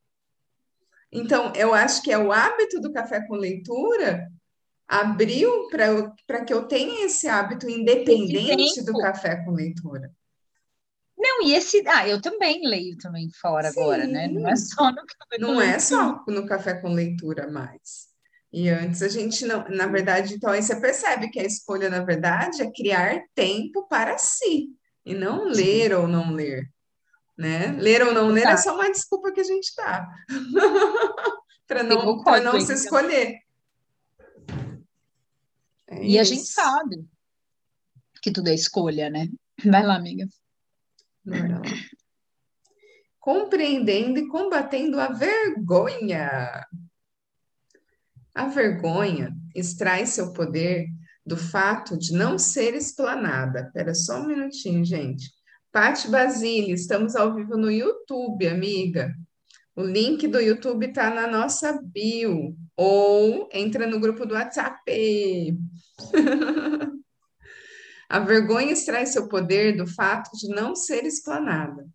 Então, 1.11 1.51
eu 1.55 1.73
acho 1.73 2.01
que 2.03 2.11
é 2.11 2.17
o 2.17 2.31
hábito 2.31 2.79
do 2.79 2.91
café 2.91 3.25
com 3.25 3.35
leitura 3.35 4.29
abriu 4.88 5.67
para 6.26 6.45
que 6.45 6.54
eu 6.54 6.67
tenha 6.67 7.06
esse 7.06 7.28
hábito 7.28 7.69
independente 7.69 8.82
do 8.84 8.93
café 8.93 9.43
com 9.43 9.52
leitura. 9.52 10.12
Não, 11.17 11.41
e 11.41 11.54
esse. 11.54 11.84
Ah, 11.88 12.08
eu 12.08 12.21
também 12.21 12.65
leio 12.65 12.95
também 12.97 13.30
fora 13.41 13.71
Sim. 13.71 13.82
agora, 13.82 14.06
né? 14.06 14.28
Não 14.28 14.47
é 14.47 14.56
só 14.56 14.91
no 14.91 14.97
café 14.97 15.38
Não 15.39 15.62
é 15.62 15.80
só 15.80 16.23
no 16.28 16.45
café 16.45 16.76
com 16.76 16.93
leitura 16.93 17.50
mais. 17.50 18.08
E 18.54 18.69
antes 18.69 19.02
a 19.02 19.10
gente 19.10 19.45
não. 19.45 19.67
Na 19.67 19.88
verdade, 19.88 20.36
então 20.36 20.52
aí 20.52 20.62
você 20.62 20.80
percebe 20.80 21.30
que 21.30 21.39
a 21.39 21.43
escolha, 21.43 21.89
na 21.89 22.04
verdade, 22.04 22.62
é 22.62 22.71
criar 22.71 23.19
tempo 23.34 23.88
para 23.88 24.17
si. 24.17 24.69
E 25.04 25.13
não 25.15 25.45
ler 25.45 25.93
ou 25.93 26.08
não 26.08 26.32
ler. 26.32 26.69
Né? 27.36 27.76
Ler 27.80 28.04
ou 28.04 28.13
não 28.13 28.28
ler 28.28 28.45
é 28.45 28.58
só 28.58 28.76
uma 28.76 28.91
desculpa 28.91 29.32
que 29.32 29.41
a 29.41 29.43
gente 29.43 29.73
dá. 29.76 30.08
para 31.67 31.84
não, 31.84 32.23
não 32.43 32.62
se 32.62 32.73
escolher. 32.73 33.46
É 35.88 36.04
e 36.04 36.19
a 36.19 36.23
gente 36.23 36.45
sabe 36.45 37.06
que 38.21 38.32
tudo 38.32 38.50
é 38.50 38.54
escolha, 38.54 39.10
né? 39.10 39.30
Vai 39.63 39.86
lá, 39.86 39.95
amiga. 39.95 40.28
Lá. 41.26 41.62
Compreendendo 43.19 44.19
e 44.19 44.28
combatendo 44.28 45.00
a 45.00 45.08
vergonha. 45.10 46.65
A 48.36 48.45
vergonha 48.47 49.36
extrai 49.56 50.06
seu 50.06 50.32
poder 50.34 50.88
do 51.26 51.36
fato 51.36 51.97
de 51.97 52.13
não 52.13 52.38
ser 52.38 52.73
explanada. 52.73 53.62
Espera 53.62 53.93
só 53.93 54.21
um 54.21 54.28
minutinho, 54.28 54.86
gente. 54.86 55.30
Pati 55.71 56.10
Basile, 56.10 56.71
estamos 56.71 57.15
ao 57.15 57.36
vivo 57.36 57.58
no 57.58 57.69
YouTube, 57.69 58.47
amiga. 58.47 59.13
O 59.76 59.84
link 59.84 60.28
do 60.28 60.39
YouTube 60.39 60.88
está 60.88 61.10
na 61.13 61.28
nossa 61.28 61.80
bio. 61.82 62.58
Ou 62.77 63.49
entra 63.51 63.87
no 63.87 63.99
grupo 63.99 64.25
do 64.25 64.35
WhatsApp. 64.35 65.57
A 68.09 68.19
vergonha 68.19 68.71
extrai 68.71 69.05
seu 69.05 69.27
poder 69.27 69.75
do 69.75 69.85
fato 69.85 70.31
de 70.37 70.47
não 70.47 70.75
ser 70.75 71.03
explanada. 71.05 71.85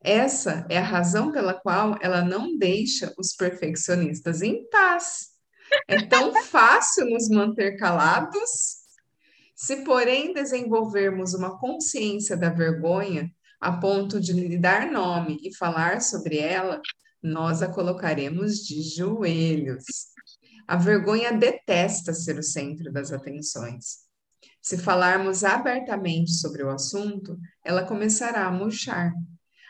Essa 0.00 0.64
é 0.68 0.78
a 0.78 0.84
razão 0.84 1.32
pela 1.32 1.52
qual 1.52 1.98
ela 2.00 2.22
não 2.22 2.56
deixa 2.56 3.12
os 3.18 3.34
perfeccionistas 3.34 4.40
em 4.42 4.68
paz. 4.70 5.30
É 5.88 6.06
tão 6.06 6.32
fácil 6.44 7.10
nos 7.10 7.28
manter 7.28 7.76
calados. 7.76 8.78
Se, 9.56 9.78
porém, 9.78 10.32
desenvolvermos 10.32 11.34
uma 11.34 11.58
consciência 11.58 12.36
da 12.36 12.50
vergonha 12.50 13.28
a 13.60 13.72
ponto 13.72 14.20
de 14.20 14.32
lhe 14.32 14.56
dar 14.56 14.88
nome 14.88 15.40
e 15.42 15.52
falar 15.56 16.00
sobre 16.00 16.38
ela, 16.38 16.80
nós 17.20 17.60
a 17.60 17.68
colocaremos 17.68 18.58
de 18.58 18.80
joelhos. 18.82 19.84
A 20.68 20.76
vergonha 20.76 21.32
detesta 21.32 22.12
ser 22.12 22.38
o 22.38 22.42
centro 22.42 22.92
das 22.92 23.10
atenções. 23.10 24.00
Se 24.60 24.76
falarmos 24.76 25.42
abertamente 25.42 26.30
sobre 26.32 26.62
o 26.62 26.68
assunto, 26.68 27.38
ela 27.64 27.86
começará 27.86 28.44
a 28.44 28.52
murchar. 28.52 29.10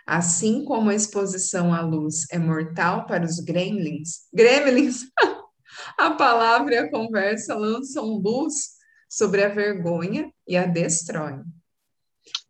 Assim 0.04 0.64
como 0.64 0.90
a 0.90 0.94
exposição 0.96 1.72
à 1.72 1.80
luz 1.82 2.24
é 2.32 2.38
mortal 2.38 3.06
para 3.06 3.24
os 3.24 3.38
gremlins, 3.38 4.26
gremlins, 4.34 5.02
a 5.96 6.10
palavra 6.10 6.74
e 6.74 6.78
a 6.78 6.90
conversa 6.90 7.54
lançam 7.54 8.04
luz 8.04 8.70
sobre 9.08 9.44
a 9.44 9.48
vergonha 9.48 10.32
e 10.48 10.56
a 10.56 10.66
destroem. 10.66 11.44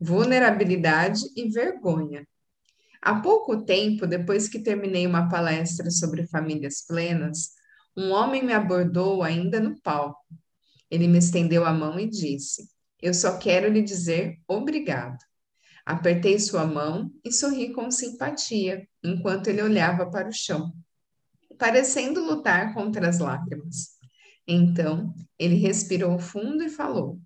Vulnerabilidade 0.01 1.21
e 1.37 1.51
vergonha. 1.51 2.27
Há 3.03 3.21
pouco 3.21 3.63
tempo, 3.63 4.07
depois 4.07 4.49
que 4.49 4.59
terminei 4.59 5.07
uma 5.07 5.29
palestra 5.29 5.91
sobre 5.91 6.27
famílias 6.27 6.81
plenas, 6.87 7.58
um 7.99 8.13
homem 8.13 8.43
me 8.43 8.53
abordou 8.53 9.23
ainda 9.23 9.61
no 9.61 9.79
palco 9.81 10.19
ele 10.91 11.07
me 11.07 11.19
estendeu 11.19 11.65
a 11.65 11.73
mão 11.73 11.99
e 11.99 12.09
disse: 12.09 12.69
Eu 13.01 13.13
só 13.13 13.39
quero 13.39 13.71
lhe 13.71 13.83
dizer 13.83 14.39
obrigado. 14.47 15.19
Apertei 15.85 16.39
sua 16.39 16.67
mão 16.67 17.11
e 17.25 17.33
sorri 17.33 17.73
com 17.73 17.91
simpatia, 17.91 18.87
enquanto 19.03 19.49
ele 19.49 19.63
olhava 19.63 20.11
para 20.11 20.29
o 20.29 20.33
chão, 20.33 20.73
parecendo 21.59 22.23
lutar 22.23 22.75
contra 22.75 23.09
as 23.09 23.19
lágrimas. 23.19 23.97
Então, 24.47 25.15
ele 25.39 25.57
respirou 25.57 26.19
fundo 26.19 26.63
e 26.63 26.71
falou: 26.71 27.19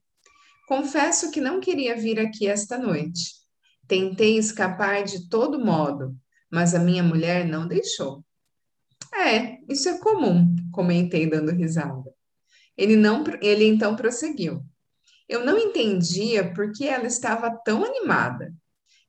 Confesso 0.66 1.30
que 1.30 1.40
não 1.40 1.60
queria 1.60 1.96
vir 1.96 2.18
aqui 2.18 2.46
esta 2.46 2.78
noite. 2.78 3.42
Tentei 3.86 4.38
escapar 4.38 5.04
de 5.04 5.28
todo 5.28 5.64
modo, 5.64 6.16
mas 6.50 6.74
a 6.74 6.78
minha 6.78 7.02
mulher 7.02 7.46
não 7.46 7.66
deixou. 7.66 8.24
É, 9.14 9.58
isso 9.68 9.88
é 9.88 9.98
comum, 9.98 10.54
comentei 10.72 11.28
dando 11.28 11.52
risada. 11.52 12.12
Ele 12.76 12.96
não, 12.96 13.22
ele 13.40 13.64
então 13.64 13.94
prosseguiu. 13.94 14.64
Eu 15.28 15.44
não 15.44 15.58
entendia 15.58 16.52
por 16.52 16.72
que 16.72 16.86
ela 16.86 17.06
estava 17.06 17.50
tão 17.64 17.84
animada. 17.84 18.52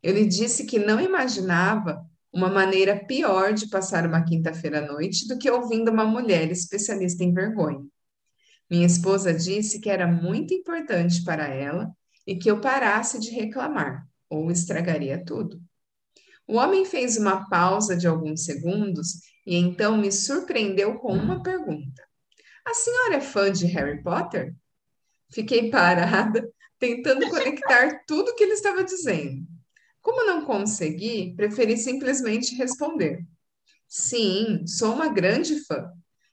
Eu 0.01 0.13
lhe 0.13 0.25
disse 0.25 0.65
que 0.65 0.77
não 0.77 0.99
imaginava 0.99 2.05
uma 2.31 2.49
maneira 2.49 3.05
pior 3.05 3.53
de 3.53 3.67
passar 3.69 4.05
uma 4.05 4.23
quinta-feira 4.23 4.79
à 4.79 4.87
noite 4.91 5.27
do 5.27 5.37
que 5.37 5.49
ouvindo 5.49 5.91
uma 5.91 6.05
mulher 6.05 6.51
especialista 6.51 7.23
em 7.23 7.33
vergonha. 7.33 7.85
Minha 8.69 8.87
esposa 8.87 9.33
disse 9.33 9.79
que 9.79 9.89
era 9.89 10.07
muito 10.07 10.53
importante 10.53 11.23
para 11.23 11.47
ela 11.47 11.91
e 12.25 12.35
que 12.35 12.49
eu 12.49 12.59
parasse 12.59 13.19
de 13.19 13.29
reclamar, 13.29 14.07
ou 14.29 14.49
estragaria 14.49 15.23
tudo. 15.23 15.61
O 16.47 16.55
homem 16.55 16.83
fez 16.83 17.17
uma 17.17 17.47
pausa 17.47 17.95
de 17.95 18.07
alguns 18.07 18.43
segundos 18.45 19.19
e 19.45 19.55
então 19.55 19.97
me 19.97 20.11
surpreendeu 20.11 20.95
com 20.99 21.13
uma 21.13 21.41
pergunta. 21.43 22.03
A 22.65 22.73
senhora 22.73 23.15
é 23.15 23.21
fã 23.21 23.51
de 23.51 23.65
Harry 23.65 24.01
Potter? 24.01 24.55
Fiquei 25.31 25.69
parada, 25.69 26.49
tentando 26.79 27.29
conectar 27.29 28.03
tudo 28.07 28.35
que 28.35 28.43
ele 28.43 28.53
estava 28.53 28.83
dizendo. 28.83 29.45
Como 30.01 30.25
não 30.25 30.45
consegui, 30.45 31.33
preferi 31.35 31.77
simplesmente 31.77 32.55
responder: 32.55 33.25
Sim, 33.87 34.65
sou 34.65 34.93
uma 34.93 35.09
grande 35.09 35.63
fã. 35.65 35.91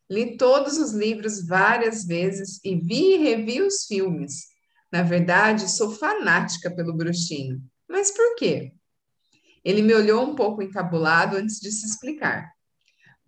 Li 0.08 0.36
todos 0.36 0.76
os 0.76 0.92
livros 0.92 1.46
várias 1.46 2.04
vezes 2.04 2.58
e 2.64 2.74
vi 2.74 3.14
e 3.14 3.16
revi 3.18 3.62
os 3.62 3.84
filmes. 3.84 4.46
Na 4.90 5.02
verdade, 5.02 5.70
sou 5.70 5.92
fanática 5.92 6.68
pelo 6.68 6.96
bruxinho. 6.96 7.62
Mas 7.88 8.10
por 8.10 8.34
quê? 8.34 8.72
Ele 9.64 9.82
me 9.82 9.94
olhou 9.94 10.24
um 10.24 10.34
pouco 10.34 10.62
encabulado 10.62 11.36
antes 11.36 11.60
de 11.60 11.70
se 11.70 11.86
explicar. 11.86 12.50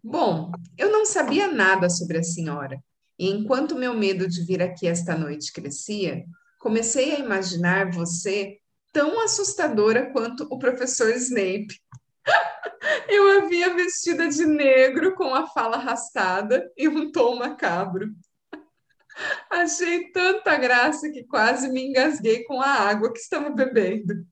Bom, 0.03 0.51
eu 0.77 0.91
não 0.91 1.07
sabia 1.07 1.47
nada 1.47 1.89
sobre 1.89 2.19
a 2.19 2.23
senhora 2.25 2.83
e 3.17 3.31
enquanto 3.31 3.77
meu 3.77 3.95
medo 3.95 4.27
de 4.27 4.45
vir 4.45 4.61
aqui 4.61 4.89
esta 4.89 5.17
noite 5.17 5.53
crescia, 5.53 6.25
comecei 6.59 7.15
a 7.15 7.21
imaginar 7.21 7.93
você 7.93 8.59
tão 8.91 9.23
assustadora 9.23 10.11
quanto 10.11 10.45
o 10.51 10.59
professor 10.59 11.11
Snape. 11.11 11.81
Eu 13.09 13.39
a 13.39 13.47
via 13.47 13.75
vestida 13.75 14.29
de 14.29 14.45
negro, 14.45 15.15
com 15.15 15.33
a 15.35 15.47
fala 15.47 15.77
arrastada 15.77 16.69
e 16.77 16.89
um 16.89 17.13
tom 17.13 17.37
macabro. 17.37 18.09
Achei 19.49 20.11
tanta 20.11 20.57
graça 20.57 21.11
que 21.11 21.23
quase 21.23 21.69
me 21.69 21.87
engasguei 21.87 22.43
com 22.43 22.61
a 22.61 22.67
água 22.67 23.13
que 23.13 23.21
estava 23.21 23.51
bebendo. 23.51 24.27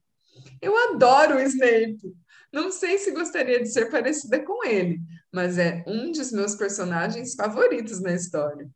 Eu 0.60 0.76
adoro 0.90 1.36
o 1.36 1.40
Snape. 1.40 2.12
Não 2.52 2.72
sei 2.72 2.98
se 2.98 3.12
gostaria 3.12 3.60
de 3.60 3.68
ser 3.68 3.88
parecida 3.88 4.44
com 4.44 4.66
ele, 4.66 4.98
mas 5.32 5.58
é 5.58 5.84
um 5.86 6.10
dos 6.10 6.32
meus 6.32 6.54
personagens 6.54 7.34
favoritos 7.34 8.00
na 8.00 8.12
história. 8.12 8.68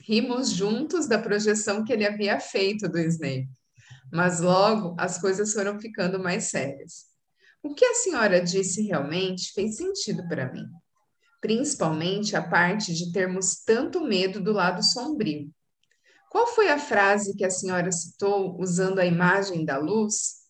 Rimos 0.00 0.50
juntos 0.50 1.06
da 1.06 1.18
projeção 1.18 1.84
que 1.84 1.92
ele 1.92 2.06
havia 2.06 2.38
feito 2.38 2.88
do 2.88 2.98
Snape, 2.98 3.48
mas 4.12 4.40
logo 4.40 4.94
as 4.98 5.18
coisas 5.18 5.52
foram 5.52 5.78
ficando 5.78 6.18
mais 6.18 6.44
sérias. 6.44 7.06
O 7.62 7.74
que 7.74 7.84
a 7.84 7.94
senhora 7.94 8.40
disse 8.40 8.82
realmente 8.82 9.52
fez 9.52 9.76
sentido 9.76 10.26
para 10.28 10.52
mim, 10.52 10.66
principalmente 11.40 12.36
a 12.36 12.42
parte 12.42 12.94
de 12.94 13.12
termos 13.12 13.62
tanto 13.64 14.00
medo 14.00 14.40
do 14.40 14.52
lado 14.52 14.82
sombrio. 14.82 15.50
Qual 16.30 16.46
foi 16.48 16.68
a 16.68 16.78
frase 16.78 17.36
que 17.36 17.44
a 17.44 17.50
senhora 17.50 17.90
citou 17.90 18.60
usando 18.60 18.98
a 18.98 19.06
imagem 19.06 19.64
da 19.64 19.78
luz? 19.78 20.46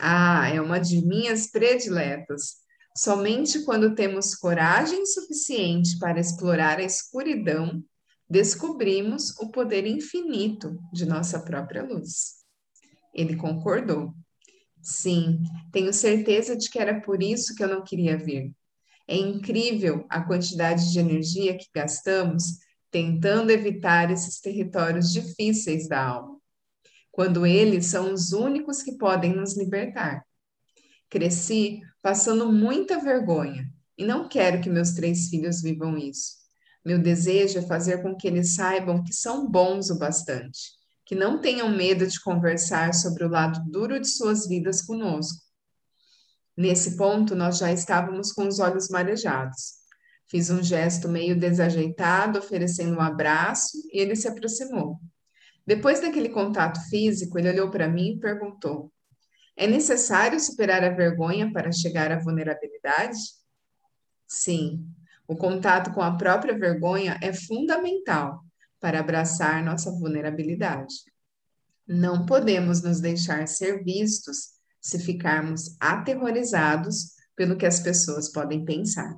Ah, 0.00 0.48
é 0.48 0.60
uma 0.60 0.80
de 0.80 1.04
minhas 1.06 1.48
prediletas. 1.48 2.61
Somente 2.96 3.64
quando 3.64 3.94
temos 3.94 4.34
coragem 4.34 5.06
suficiente 5.06 5.98
para 5.98 6.20
explorar 6.20 6.78
a 6.78 6.82
escuridão, 6.82 7.82
descobrimos 8.28 9.30
o 9.38 9.50
poder 9.50 9.86
infinito 9.86 10.78
de 10.92 11.06
nossa 11.06 11.40
própria 11.40 11.82
luz. 11.82 12.42
Ele 13.14 13.36
concordou. 13.36 14.14
Sim, 14.82 15.42
tenho 15.70 15.92
certeza 15.92 16.56
de 16.56 16.68
que 16.68 16.78
era 16.78 17.00
por 17.00 17.22
isso 17.22 17.54
que 17.54 17.62
eu 17.62 17.68
não 17.68 17.82
queria 17.82 18.18
vir. 18.18 18.52
É 19.08 19.16
incrível 19.16 20.06
a 20.08 20.20
quantidade 20.20 20.92
de 20.92 20.98
energia 20.98 21.56
que 21.56 21.66
gastamos 21.74 22.58
tentando 22.90 23.50
evitar 23.50 24.10
esses 24.10 24.38
territórios 24.38 25.12
difíceis 25.12 25.88
da 25.88 26.04
alma, 26.04 26.38
quando 27.10 27.46
eles 27.46 27.86
são 27.86 28.12
os 28.12 28.32
únicos 28.32 28.82
que 28.82 28.98
podem 28.98 29.34
nos 29.34 29.56
libertar. 29.56 30.24
Cresci 31.08 31.80
passando 32.02 32.52
muita 32.52 33.00
vergonha 33.00 33.66
e 33.96 34.04
não 34.04 34.28
quero 34.28 34.60
que 34.60 34.68
meus 34.68 34.92
três 34.92 35.28
filhos 35.28 35.62
vivam 35.62 35.96
isso. 35.96 36.42
Meu 36.84 36.98
desejo 36.98 37.58
é 37.58 37.62
fazer 37.62 38.02
com 38.02 38.16
que 38.16 38.26
eles 38.26 38.54
saibam 38.54 39.02
que 39.04 39.12
são 39.12 39.48
bons 39.48 39.88
o 39.88 39.98
bastante 39.98 40.82
que 41.04 41.14
não 41.14 41.40
tenham 41.40 41.68
medo 41.68 42.06
de 42.06 42.20
conversar 42.20 42.94
sobre 42.94 43.24
o 43.24 43.28
lado 43.28 43.60
duro 43.70 44.00
de 44.00 44.08
suas 44.08 44.46
vidas 44.46 44.82
conosco. 44.82 45.40
Nesse 46.56 46.96
ponto, 46.96 47.34
nós 47.34 47.58
já 47.58 47.72
estávamos 47.72 48.32
com 48.32 48.46
os 48.46 48.58
olhos 48.58 48.88
marejados. 48.88 49.74
Fiz 50.28 50.50
um 50.50 50.62
gesto 50.62 51.08
meio 51.08 51.38
desajeitado, 51.38 52.38
oferecendo 52.38 52.96
um 52.96 53.00
abraço, 53.00 53.76
e 53.92 54.00
ele 54.00 54.16
se 54.16 54.28
aproximou. 54.28 54.98
Depois 55.66 56.00
daquele 56.00 56.28
contato 56.28 56.80
físico, 56.88 57.38
ele 57.38 57.50
olhou 57.50 57.70
para 57.70 57.88
mim 57.88 58.12
e 58.12 58.20
perguntou: 58.20 58.91
É 59.62 59.66
necessário 59.68 60.40
superar 60.40 60.82
a 60.82 60.88
vergonha 60.88 61.52
para 61.52 61.70
chegar 61.70 62.10
à 62.10 62.18
vulnerabilidade? 62.18 63.16
Sim, 64.26 64.84
o 65.24 65.36
contato 65.36 65.92
com 65.92 66.02
a 66.02 66.16
própria 66.16 66.58
vergonha 66.58 67.16
é 67.22 67.32
fundamental 67.32 68.44
para 68.80 68.98
abraçar 68.98 69.62
nossa 69.62 69.92
vulnerabilidade. 69.92 70.92
Não 71.86 72.26
podemos 72.26 72.82
nos 72.82 73.00
deixar 73.00 73.46
ser 73.46 73.84
vistos 73.84 74.54
se 74.80 74.98
ficarmos 74.98 75.76
aterrorizados 75.78 77.12
pelo 77.36 77.56
que 77.56 77.64
as 77.64 77.78
pessoas 77.78 78.32
podem 78.32 78.64
pensar. 78.64 79.16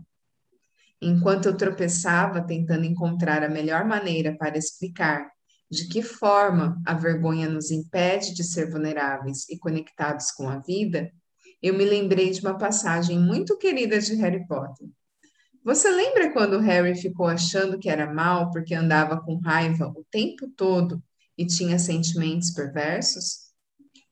Enquanto 1.01 1.47
eu 1.47 1.57
tropeçava 1.57 2.47
tentando 2.47 2.85
encontrar 2.85 3.43
a 3.43 3.49
melhor 3.49 3.87
maneira 3.87 4.37
para 4.37 4.59
explicar 4.59 5.27
de 5.75 5.89
que 5.89 6.03
forma 6.03 6.81
a 6.87 6.95
vergonha 6.95 7.49
nos 7.49 7.71
impede 7.71 8.33
de 8.33 8.45
ser 8.45 8.71
vulneráveis 8.71 9.49
e 9.51 9.59
conectados 9.59 10.31
com 10.31 10.49
a 10.49 10.59
vida, 10.59 11.13
eu 11.61 11.75
me 11.75 11.85
lembrei 11.85 12.31
de 12.31 12.41
uma 12.41 12.57
passagem 12.57 13.19
muito 13.19 13.59
querida 13.59 13.99
de 14.01 14.15
Harry 14.15 14.47
Potter. 14.47 14.87
Você 15.65 15.91
lembra 15.91 16.31
quando 16.33 16.59
Harry 16.59 16.95
ficou 16.95 17.27
achando 17.27 17.79
que 17.79 17.89
era 17.89 18.13
mal 18.13 18.51
porque 18.51 18.75
andava 18.75 19.21
com 19.21 19.39
raiva 19.39 19.87
o 19.97 20.05
tempo 20.11 20.47
todo 20.57 21.03
e 21.39 21.47
tinha 21.47 21.79
sentimentos 21.79 22.51
perversos? 22.51 23.45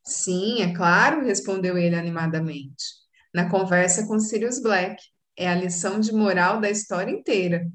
Sim, 0.02 0.62
é 0.62 0.74
claro, 0.74 1.24
respondeu 1.24 1.76
ele 1.78 1.94
animadamente. 1.94 2.84
Na 3.32 3.48
conversa 3.48 4.06
com 4.06 4.18
Sirius 4.18 4.60
Black. 4.60 4.96
É 5.36 5.48
a 5.48 5.54
lição 5.54 6.00
de 6.00 6.12
moral 6.12 6.60
da 6.60 6.70
história 6.70 7.10
inteira. 7.10 7.66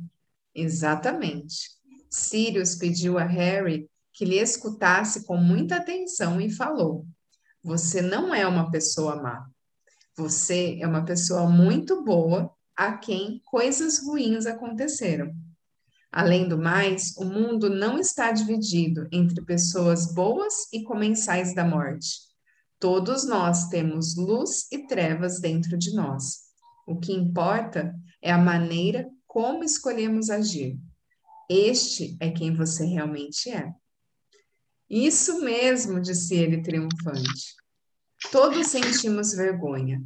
Exatamente. 0.54 1.77
Sirius 2.18 2.76
pediu 2.76 3.18
a 3.18 3.24
Harry 3.24 3.90
que 4.14 4.26
lhe 4.26 4.40
escutasse 4.40 5.26
com 5.26 5.38
muita 5.38 5.76
atenção 5.78 6.42
e 6.42 6.50
falou: 6.50 7.06
Você 7.64 8.02
não 8.02 8.34
é 8.34 8.48
uma 8.48 8.72
pessoa 8.72 9.16
má. 9.16 9.48
Você 10.18 10.80
é 10.82 10.88
uma 10.88 11.06
pessoa 11.06 11.48
muito 11.48 12.04
boa 12.04 12.52
a 12.76 12.98
quem 12.98 13.40
coisas 13.46 14.00
ruins 14.04 14.48
aconteceram. 14.48 15.32
Além 16.12 16.48
do 16.48 16.58
mais, 16.58 17.16
o 17.18 17.26
mundo 17.26 17.70
não 17.70 18.00
está 18.00 18.32
dividido 18.32 19.08
entre 19.12 19.44
pessoas 19.46 20.12
boas 20.14 20.72
e 20.74 20.82
comensais 20.84 21.54
da 21.54 21.64
morte. 21.64 22.22
Todos 22.80 23.28
nós 23.28 23.68
temos 23.70 24.16
luz 24.16 24.68
e 24.72 24.88
trevas 24.88 25.40
dentro 25.40 25.78
de 25.78 25.94
nós. 25.94 26.48
O 26.88 26.98
que 26.98 27.12
importa 27.12 27.94
é 28.22 28.32
a 28.32 28.38
maneira 28.38 29.08
como 29.28 29.64
escolhemos 29.64 30.30
agir. 30.30 30.80
Este 31.50 32.18
é 32.20 32.30
quem 32.30 32.54
você 32.54 32.86
realmente 32.86 33.50
é. 33.50 33.74
Isso 34.90 35.42
mesmo, 35.42 36.00
disse 36.00 36.36
ele 36.36 36.62
triunfante. 36.62 37.56
Todos 38.32 38.68
sentimos 38.68 39.34
vergonha, 39.34 40.02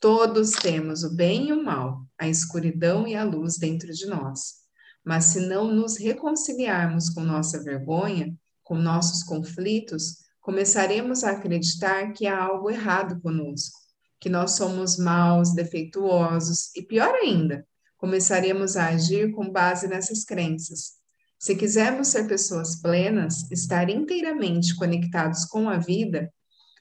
Todos 0.00 0.50
temos 0.50 1.04
o 1.04 1.16
bem 1.16 1.48
e 1.48 1.52
o 1.52 1.64
mal, 1.64 2.06
a 2.18 2.28
escuridão 2.28 3.08
e 3.08 3.14
a 3.14 3.24
luz 3.24 3.56
dentro 3.56 3.90
de 3.92 4.06
nós. 4.06 4.56
Mas 5.02 5.24
se 5.26 5.40
não 5.40 5.72
nos 5.72 5.96
reconciliarmos 5.96 7.08
com 7.10 7.22
nossa 7.22 7.62
vergonha, 7.62 8.34
com 8.62 8.76
nossos 8.76 9.22
conflitos, 9.22 10.18
começaremos 10.40 11.24
a 11.24 11.30
acreditar 11.30 12.12
que 12.12 12.26
há 12.26 12.44
algo 12.44 12.70
errado 12.70 13.20
conosco, 13.22 13.78
que 14.20 14.28
nós 14.28 14.52
somos 14.52 14.98
maus, 14.98 15.54
defeituosos 15.54 16.74
e 16.76 16.82
pior 16.82 17.14
ainda, 17.14 17.66
começaremos 17.96 18.76
a 18.76 18.88
agir 18.88 19.32
com 19.32 19.50
base 19.50 19.88
nessas 19.88 20.24
crenças. 20.24 20.96
Se 21.38 21.54
quisermos 21.54 22.08
ser 22.08 22.26
pessoas 22.26 22.80
plenas, 22.80 23.50
estar 23.50 23.90
inteiramente 23.90 24.74
conectados 24.74 25.44
com 25.44 25.68
a 25.68 25.76
vida, 25.76 26.32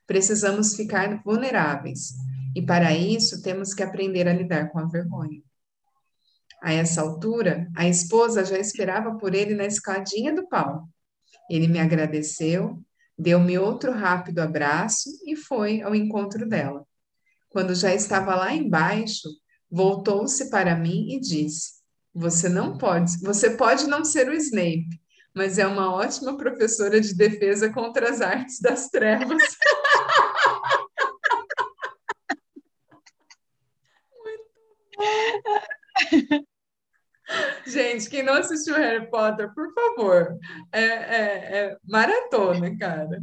precisamos 0.08 0.76
ficar 0.76 1.22
vulneráveis, 1.24 2.14
e 2.56 2.62
para 2.62 2.94
isso, 2.94 3.42
temos 3.42 3.74
que 3.74 3.84
aprender 3.84 4.28
a 4.30 4.34
lidar 4.34 4.72
com 4.72 4.80
a 4.80 4.86
vergonha. 4.86 5.42
A 6.64 6.72
essa 6.72 7.02
altura, 7.02 7.70
a 7.76 7.88
esposa 7.88 8.46
já 8.46 8.58
esperava 8.58 9.18
por 9.18 9.36
ele 9.36 9.54
na 9.54 9.66
escadinha 9.66 10.34
do 10.34 10.48
pau. 10.48 10.88
Ele 11.50 11.68
me 11.68 11.80
agradeceu, 11.80 12.82
deu-me 13.18 13.58
outro 13.58 13.92
rápido 13.92 14.40
abraço 14.40 15.10
e 15.26 15.36
foi 15.36 15.82
ao 15.82 15.94
encontro 15.94 16.48
dela. 16.48 16.88
Quando 17.50 17.76
já 17.76 17.94
estava 17.94 18.36
lá 18.36 18.54
embaixo, 18.54 19.30
voltou-se 19.70 20.50
para 20.50 20.76
mim 20.76 21.14
e 21.14 21.20
disse: 21.20 21.76
Você 22.14 22.50
não 22.50 22.78
pode, 22.78 23.20
você 23.22 23.52
pode 23.52 23.88
não 23.88 24.06
ser 24.06 24.30
o 24.30 24.34
Snape, 24.34 24.90
mas 25.34 25.58
é 25.58 25.68
uma 25.68 25.94
ótima 25.94 26.38
professora 26.38 27.02
de 27.02 27.14
defesa 27.14 27.72
contra 27.72 28.10
as 28.10 28.22
artes 28.22 28.60
das 28.60 28.90
trevas. 28.90 29.42
Gente, 37.66 38.10
quem 38.10 38.24
não 38.24 38.36
assistiu 38.36 38.76
Harry 38.76 39.10
Potter, 39.10 39.54
por 39.54 39.74
favor, 39.74 40.38
é, 40.72 40.82
é, 40.82 41.58
é 41.58 41.78
maratona, 41.84 42.78
cara. 42.78 43.22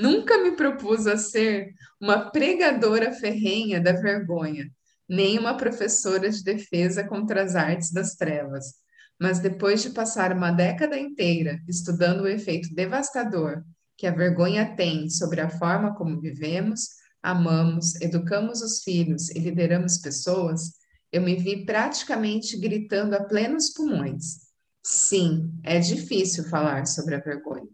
Nunca 0.00 0.38
me 0.38 0.52
propus 0.52 1.08
a 1.08 1.18
ser 1.18 1.74
uma 2.00 2.30
pregadora 2.30 3.12
ferrenha 3.12 3.80
da 3.80 3.90
vergonha, 3.90 4.70
nem 5.08 5.36
uma 5.38 5.56
professora 5.56 6.30
de 6.30 6.44
defesa 6.44 7.02
contra 7.02 7.42
as 7.42 7.56
artes 7.56 7.90
das 7.90 8.14
trevas. 8.14 8.74
Mas 9.18 9.40
depois 9.40 9.82
de 9.82 9.90
passar 9.90 10.32
uma 10.32 10.52
década 10.52 10.96
inteira 10.96 11.60
estudando 11.66 12.20
o 12.20 12.28
efeito 12.28 12.72
devastador 12.72 13.64
que 13.96 14.06
a 14.06 14.12
vergonha 14.12 14.76
tem 14.76 15.10
sobre 15.10 15.40
a 15.40 15.50
forma 15.50 15.96
como 15.96 16.20
vivemos, 16.20 16.90
amamos, 17.20 18.00
educamos 18.00 18.62
os 18.62 18.84
filhos 18.84 19.28
e 19.30 19.40
lideramos 19.40 19.98
pessoas, 19.98 20.74
eu 21.10 21.20
me 21.20 21.34
vi 21.34 21.66
praticamente 21.66 22.56
gritando 22.56 23.16
a 23.16 23.24
plenos 23.24 23.70
pulmões. 23.70 24.46
Sim, 24.84 25.52
é 25.64 25.80
difícil 25.80 26.44
falar 26.44 26.86
sobre 26.86 27.16
a 27.16 27.20
vergonha, 27.20 27.66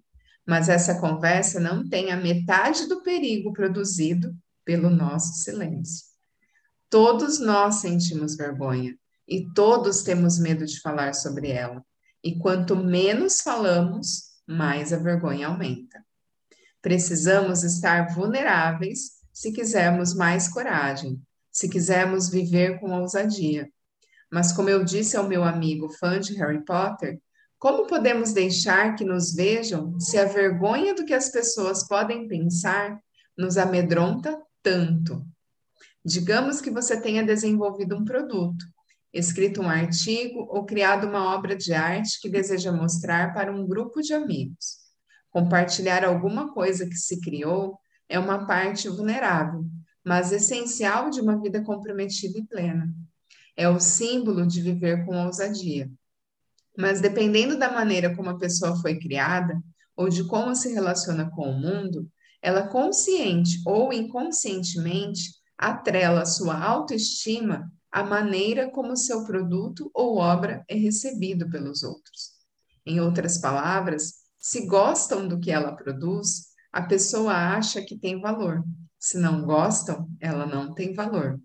mas 0.47 0.69
essa 0.69 1.01
conversa 1.01 1.59
não 1.59 1.89
tem 1.89 2.13
a 2.13 2.17
metade 2.17 2.87
do 2.87 3.03
perigo 3.03 3.53
produzido 3.53 4.35
pelo 4.65 4.91
nosso 4.91 5.35
silêncio. 5.43 6.07
Todos 6.91 7.41
nós 7.41 7.77
sentimos 7.77 8.37
vergonha 8.37 8.97
e 9.27 9.51
todos 9.53 10.03
temos 10.03 10.39
medo 10.39 10.67
de 10.67 10.81
falar 10.81 11.15
sobre 11.15 11.51
ela. 11.51 11.85
E 12.23 12.39
quanto 12.39 12.77
menos 12.77 13.41
falamos, 13.41 14.35
mais 14.47 14.93
a 14.93 14.97
vergonha 14.97 15.49
aumenta. 15.49 16.05
Precisamos 16.81 17.63
estar 17.63 18.15
vulneráveis 18.15 19.13
se 19.33 19.51
quisermos 19.53 20.15
mais 20.15 20.49
coragem, 20.49 21.21
se 21.51 21.69
quisermos 21.69 22.29
viver 22.29 22.79
com 22.79 22.93
ousadia. 22.93 23.71
Mas, 24.31 24.53
como 24.53 24.69
eu 24.69 24.85
disse 24.85 25.17
ao 25.17 25.29
meu 25.29 25.43
amigo 25.45 25.89
fã 25.89 26.21
de 26.21 26.35
Harry 26.35 26.65
Potter, 26.65 27.21
como 27.65 27.87
podemos 27.87 28.35
deixar 28.35 28.95
que 28.95 29.07
nos 29.07 29.35
vejam 29.35 29.99
se 29.99 30.19
a 30.19 30.27
vergonha 30.27 30.95
do 30.95 31.03
que 31.03 31.15
as 31.15 31.31
pessoas 31.31 31.89
podem 31.89 32.29
pensar 32.29 33.01
nos 33.39 33.57
amedronta 33.57 34.39
tanto? 34.63 35.27
Digamos 36.05 36.61
que 36.61 36.71
você 36.71 37.01
tenha 37.01 37.25
desenvolvido 37.25 37.97
um 37.97 38.05
produto, 38.05 38.63
escrito 39.15 39.63
um 39.63 39.71
artigo 39.71 40.41
ou 40.41 40.67
criado 40.67 41.07
uma 41.07 41.35
obra 41.35 41.57
de 41.57 41.73
arte 41.73 42.21
que 42.21 42.29
deseja 42.29 42.71
mostrar 42.71 43.33
para 43.33 43.51
um 43.51 43.67
grupo 43.67 44.03
de 44.03 44.13
amigos. 44.13 44.81
Compartilhar 45.31 46.05
alguma 46.05 46.53
coisa 46.53 46.85
que 46.87 46.97
se 46.97 47.19
criou 47.19 47.79
é 48.11 48.19
uma 48.19 48.47
parte 48.47 48.91
vulnerável, 48.91 49.65
mas 50.05 50.33
essencial 50.33 51.09
de 51.09 51.19
uma 51.19 51.41
vida 51.41 51.63
comprometida 51.63 52.39
e 52.39 52.45
plena. 52.45 52.95
É 53.57 53.67
o 53.71 53.81
símbolo 53.81 54.47
de 54.47 54.61
viver 54.61 55.07
com 55.07 55.17
ousadia. 55.17 55.91
Mas 56.77 57.01
dependendo 57.01 57.59
da 57.59 57.71
maneira 57.73 58.15
como 58.15 58.31
a 58.31 58.39
pessoa 58.39 58.77
foi 58.77 58.99
criada 58.99 59.63
ou 59.97 60.09
de 60.09 60.25
como 60.25 60.55
se 60.55 60.73
relaciona 60.73 61.31
com 61.31 61.51
o 61.51 61.59
mundo, 61.59 62.09
ela 62.43 62.69
consciente 62.69 63.63
ou 63.65 63.93
inconscientemente 63.93 65.31
atrela 65.57 66.27
sua 66.27 66.59
autoestima 66.59 67.71
à 67.91 68.03
maneira 68.03 68.71
como 68.71 68.97
seu 68.97 69.25
produto 69.25 69.91
ou 69.95 70.19
obra 70.19 70.65
é 70.69 70.75
recebido 70.75 71.49
pelos 71.49 71.83
outros. 71.83 72.33
Em 72.85 73.01
outras 73.01 73.39
palavras, 73.39 74.15
se 74.39 74.67
gostam 74.67 75.27
do 75.27 75.41
que 75.41 75.51
ela 75.51 75.75
produz, 75.75 76.49
a 76.73 76.83
pessoa 76.83 77.33
acha 77.33 77.81
que 77.81 77.97
tem 77.97 78.21
valor. 78.21 78.63
Se 78.99 79.17
não 79.17 79.43
gostam, 79.43 80.09
ela 80.21 80.45
não 80.45 80.75
tem 80.75 80.93
valor. 80.93 81.41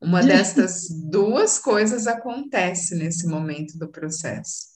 Uma 0.00 0.22
destas 0.22 0.88
duas 0.90 1.58
coisas 1.58 2.06
acontece 2.06 2.94
nesse 2.94 3.26
momento 3.26 3.78
do 3.78 3.88
processo. 3.88 4.74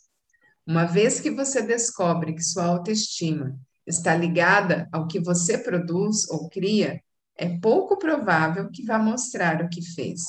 Uma 0.66 0.84
vez 0.84 1.20
que 1.20 1.30
você 1.30 1.62
descobre 1.62 2.34
que 2.34 2.42
sua 2.42 2.64
autoestima 2.64 3.58
está 3.86 4.14
ligada 4.14 4.88
ao 4.92 5.06
que 5.06 5.18
você 5.18 5.58
produz 5.58 6.28
ou 6.30 6.48
cria, 6.48 7.00
é 7.36 7.58
pouco 7.58 7.96
provável 7.96 8.70
que 8.70 8.84
vá 8.84 8.98
mostrar 8.98 9.62
o 9.62 9.68
que 9.68 9.82
fez. 9.94 10.22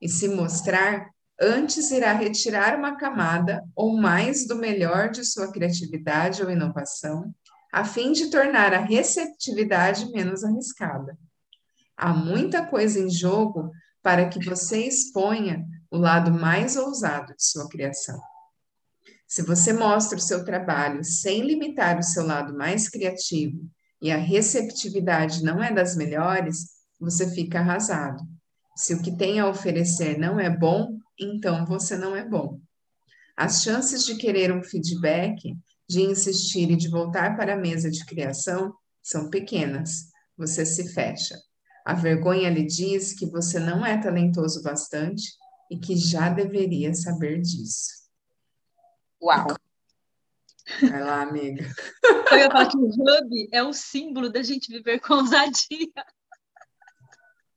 E 0.00 0.08
se 0.08 0.28
mostrar, 0.28 1.08
antes 1.40 1.90
irá 1.90 2.12
retirar 2.12 2.76
uma 2.76 2.96
camada 2.96 3.64
ou 3.74 3.96
mais 3.96 4.46
do 4.46 4.56
melhor 4.56 5.10
de 5.10 5.24
sua 5.24 5.50
criatividade 5.52 6.42
ou 6.42 6.50
inovação 6.50 7.32
a 7.72 7.84
fim 7.84 8.12
de 8.12 8.30
tornar 8.30 8.72
a 8.72 8.80
receptividade 8.80 10.10
menos 10.10 10.42
arriscada. 10.42 11.16
Há 11.96 12.12
muita 12.12 12.64
coisa 12.64 12.98
em 12.98 13.10
jogo 13.10 13.70
para 14.02 14.28
que 14.28 14.44
você 14.44 14.86
exponha 14.86 15.64
o 15.90 15.96
lado 15.96 16.30
mais 16.32 16.76
ousado 16.76 17.34
de 17.34 17.44
sua 17.44 17.68
criação. 17.68 18.20
Se 19.26 19.42
você 19.42 19.72
mostra 19.72 20.16
o 20.16 20.20
seu 20.20 20.44
trabalho 20.44 21.04
sem 21.04 21.42
limitar 21.42 21.98
o 21.98 22.02
seu 22.02 22.24
lado 22.24 22.56
mais 22.56 22.88
criativo 22.88 23.58
e 24.00 24.10
a 24.10 24.16
receptividade 24.16 25.42
não 25.42 25.62
é 25.62 25.72
das 25.72 25.96
melhores, 25.96 26.78
você 26.98 27.30
fica 27.34 27.58
arrasado. 27.58 28.22
Se 28.74 28.94
o 28.94 29.02
que 29.02 29.16
tem 29.16 29.38
a 29.38 29.48
oferecer 29.48 30.18
não 30.18 30.40
é 30.40 30.48
bom, 30.48 30.98
então 31.18 31.66
você 31.66 31.96
não 31.96 32.16
é 32.16 32.24
bom. 32.24 32.60
As 33.36 33.62
chances 33.62 34.04
de 34.04 34.16
querer 34.16 34.52
um 34.52 34.62
feedback 34.62 35.56
de 35.88 36.02
insistir 36.02 36.70
e 36.70 36.76
de 36.76 36.88
voltar 36.88 37.36
para 37.36 37.54
a 37.54 37.56
mesa 37.56 37.90
de 37.90 38.04
criação 38.04 38.74
são 39.02 39.30
pequenas. 39.30 40.08
Você 40.36 40.64
se 40.64 40.92
fecha. 40.92 41.36
A 41.88 41.94
vergonha 41.94 42.50
lhe 42.50 42.66
diz 42.66 43.14
que 43.14 43.24
você 43.24 43.58
não 43.58 43.84
é 43.84 43.96
talentoso 43.96 44.62
bastante 44.62 45.32
e 45.70 45.78
que 45.78 45.96
já 45.96 46.28
deveria 46.28 46.92
saber 46.92 47.40
disso. 47.40 48.10
Uau! 49.22 49.46
Vai 50.82 51.02
lá, 51.02 51.22
amiga. 51.22 51.64
Eu 52.30 52.36
ia 52.36 52.50
falar 52.50 52.68
que 52.68 52.76
o 52.76 52.90
hub 52.90 53.48
é 53.50 53.62
o 53.62 53.72
símbolo 53.72 54.30
da 54.30 54.42
gente 54.42 54.70
viver 54.70 55.00
com 55.00 55.14
ousadia. 55.14 56.04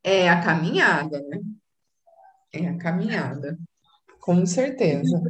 É 0.02 0.30
a 0.30 0.42
caminhada, 0.42 1.22
né? 1.24 1.42
É 2.54 2.70
a 2.70 2.78
caminhada. 2.78 3.60
Com 4.22 4.46
certeza. 4.46 5.22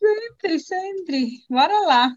sempre, 0.00 0.58
sempre. 0.58 1.44
Bora 1.50 1.80
lá. 1.80 2.16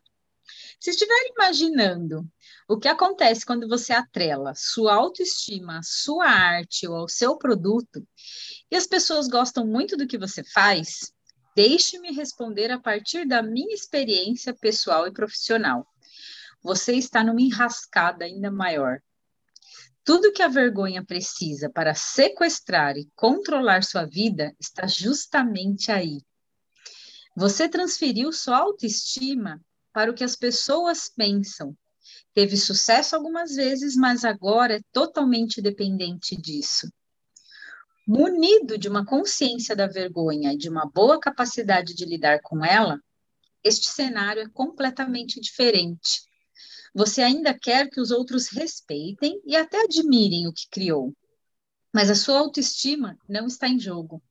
Se 0.79 0.91
estiver 0.91 1.31
imaginando 1.35 2.25
o 2.67 2.77
que 2.77 2.88
acontece 2.88 3.45
quando 3.45 3.67
você 3.67 3.93
atrela 3.93 4.53
sua 4.55 4.93
autoestima, 4.93 5.81
sua 5.83 6.25
arte 6.25 6.88
ou 6.88 6.95
ao 6.95 7.09
seu 7.09 7.38
produto, 7.38 8.07
e 8.71 8.75
as 8.75 8.88
pessoas 8.88 9.27
gostam 9.27 9.65
muito 9.65 9.97
do 9.97 10.07
que 10.07 10.17
você 10.17 10.43
faz, 10.43 11.12
deixe-me 11.55 12.12
responder 12.12 12.71
a 12.71 12.79
partir 12.79 13.27
da 13.27 13.41
minha 13.41 13.73
experiência 13.73 14.53
pessoal 14.53 15.07
e 15.07 15.12
profissional. 15.12 15.85
Você 16.62 16.93
está 16.93 17.23
numa 17.23 17.41
enrascada 17.41 18.25
ainda 18.25 18.51
maior. 18.51 19.01
Tudo 20.03 20.31
que 20.31 20.41
a 20.41 20.47
vergonha 20.47 21.05
precisa 21.05 21.69
para 21.69 21.93
sequestrar 21.93 22.97
e 22.97 23.09
controlar 23.15 23.83
sua 23.83 24.05
vida 24.05 24.55
está 24.59 24.88
justamente 24.88 25.91
aí. 25.91 26.21
Você 27.35 27.69
transferiu 27.69 28.31
sua 28.33 28.57
autoestima 28.57 29.62
para 29.93 30.12
o 30.12 30.13
que 30.13 30.23
as 30.23 30.36
pessoas 30.36 31.10
pensam. 31.10 31.75
Teve 32.34 32.58
sucesso 32.58 33.15
algumas 33.15 33.56
vezes, 33.56 33.95
mas 33.95 34.23
agora 34.23 34.75
é 34.75 34.82
totalmente 34.91 35.62
dependente 35.62 36.36
disso. 36.36 36.91
Munido 38.08 38.78
de 38.78 38.88
uma 38.88 39.06
consciência 39.06 39.75
da 39.75 39.88
vergonha 39.88 40.54
e 40.54 40.58
de 40.58 40.69
uma 40.69 40.86
boa 40.86 41.19
capacidade 41.19 41.93
de 41.93 42.06
lidar 42.06 42.39
com 42.41 42.63
ela, 42.63 42.99
este 43.63 43.88
cenário 43.88 44.41
é 44.41 44.49
completamente 44.49 45.39
diferente. 45.39 46.21
Você 46.93 47.21
ainda 47.21 47.54
quer 47.54 47.89
que 47.89 48.02
os 48.02 48.10
outros 48.10 48.47
respeitem 48.47 49.39
e 49.45 49.56
até 49.56 49.84
admirem 49.84 50.47
o 50.47 50.54
que 50.54 50.67
criou, 50.71 51.13
mas 51.93 52.10
a 52.10 52.15
sua 52.15 52.39
autoestima 52.39 53.17
não 53.28 53.47
está 53.47 53.67
em 53.67 53.80
jogo. 53.80 54.23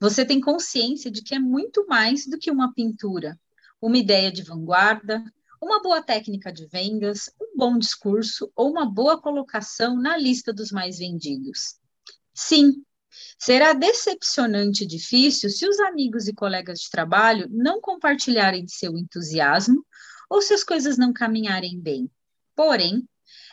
Você 0.00 0.24
tem 0.24 0.40
consciência 0.40 1.10
de 1.10 1.22
que 1.22 1.34
é 1.34 1.38
muito 1.38 1.86
mais 1.86 2.26
do 2.26 2.38
que 2.38 2.50
uma 2.50 2.72
pintura, 2.74 3.38
uma 3.80 3.96
ideia 3.96 4.30
de 4.30 4.42
vanguarda, 4.42 5.22
uma 5.60 5.82
boa 5.82 6.02
técnica 6.02 6.52
de 6.52 6.66
vendas, 6.66 7.30
um 7.40 7.56
bom 7.56 7.78
discurso 7.78 8.50
ou 8.54 8.70
uma 8.70 8.86
boa 8.86 9.20
colocação 9.20 9.96
na 9.96 10.16
lista 10.16 10.52
dos 10.52 10.70
mais 10.70 10.98
vendidos. 10.98 11.76
Sim, 12.32 12.84
será 13.38 13.72
decepcionante 13.72 14.84
e 14.84 14.86
difícil 14.86 15.50
se 15.50 15.66
os 15.66 15.78
amigos 15.80 16.28
e 16.28 16.32
colegas 16.32 16.80
de 16.80 16.90
trabalho 16.90 17.48
não 17.50 17.80
compartilharem 17.80 18.66
seu 18.68 18.96
entusiasmo 18.96 19.84
ou 20.30 20.40
se 20.40 20.54
as 20.54 20.62
coisas 20.62 20.96
não 20.96 21.12
caminharem 21.12 21.80
bem. 21.80 22.10
Porém, 22.54 23.08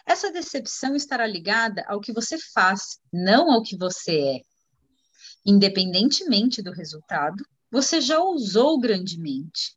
essa 0.06 0.32
decepção 0.32 0.96
estará 0.96 1.26
ligada 1.26 1.84
ao 1.88 2.00
que 2.00 2.14
você 2.14 2.38
faz, 2.38 3.00
não 3.12 3.52
ao 3.52 3.64
que 3.64 3.76
você 3.76 4.20
é. 4.20 4.42
Independentemente 5.46 6.62
do 6.62 6.72
resultado, 6.72 7.44
você 7.72 8.00
já 8.00 8.20
ousou 8.20 8.80
grandemente. 8.80 9.76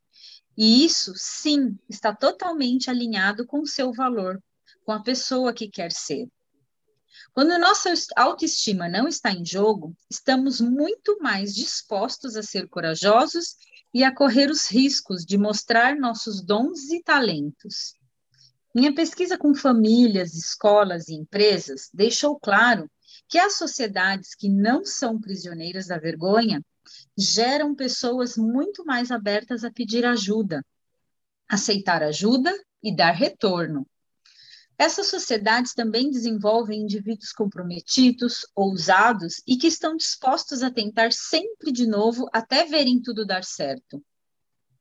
E 0.61 0.83
isso, 0.83 1.13
sim, 1.15 1.79
está 1.87 2.13
totalmente 2.13 2.89
alinhado 2.89 3.47
com 3.47 3.61
o 3.61 3.65
seu 3.65 3.93
valor, 3.93 4.43
com 4.83 4.91
a 4.91 5.01
pessoa 5.01 5.53
que 5.53 5.69
quer 5.69 5.89
ser. 5.89 6.27
Quando 7.31 7.57
nossa 7.57 7.93
autoestima 8.17 8.89
não 8.89 9.07
está 9.07 9.31
em 9.31 9.45
jogo, 9.45 9.95
estamos 10.11 10.59
muito 10.59 11.17
mais 11.21 11.55
dispostos 11.55 12.35
a 12.35 12.43
ser 12.43 12.67
corajosos 12.67 13.55
e 13.93 14.03
a 14.03 14.13
correr 14.13 14.51
os 14.51 14.67
riscos 14.69 15.25
de 15.25 15.37
mostrar 15.37 15.95
nossos 15.95 16.41
dons 16.41 16.89
e 16.89 17.01
talentos. 17.01 17.93
Minha 18.75 18.93
pesquisa 18.93 19.37
com 19.37 19.55
famílias, 19.55 20.35
escolas 20.35 21.07
e 21.07 21.13
empresas 21.13 21.89
deixou 21.93 22.37
claro 22.37 22.91
que 23.29 23.39
as 23.39 23.57
sociedades 23.57 24.35
que 24.35 24.49
não 24.49 24.83
são 24.83 25.21
prisioneiras 25.21 25.87
da 25.87 25.97
vergonha 25.97 26.61
geram 27.17 27.75
pessoas 27.75 28.37
muito 28.37 28.85
mais 28.85 29.11
abertas 29.11 29.63
a 29.63 29.71
pedir 29.71 30.05
ajuda, 30.05 30.65
aceitar 31.47 32.03
ajuda 32.03 32.53
e 32.81 32.95
dar 32.95 33.11
retorno. 33.11 33.87
Essas 34.77 35.07
sociedades 35.07 35.73
também 35.73 36.09
desenvolvem 36.09 36.83
indivíduos 36.83 37.33
comprometidos, 37.33 38.47
ousados 38.55 39.41
e 39.45 39.57
que 39.57 39.67
estão 39.67 39.97
dispostos 39.97 40.63
a 40.63 40.71
tentar 40.71 41.11
sempre 41.11 41.71
de 41.71 41.85
novo 41.85 42.29
até 42.31 42.65
verem 42.65 43.01
tudo 43.01 43.25
dar 43.25 43.43
certo. 43.43 44.01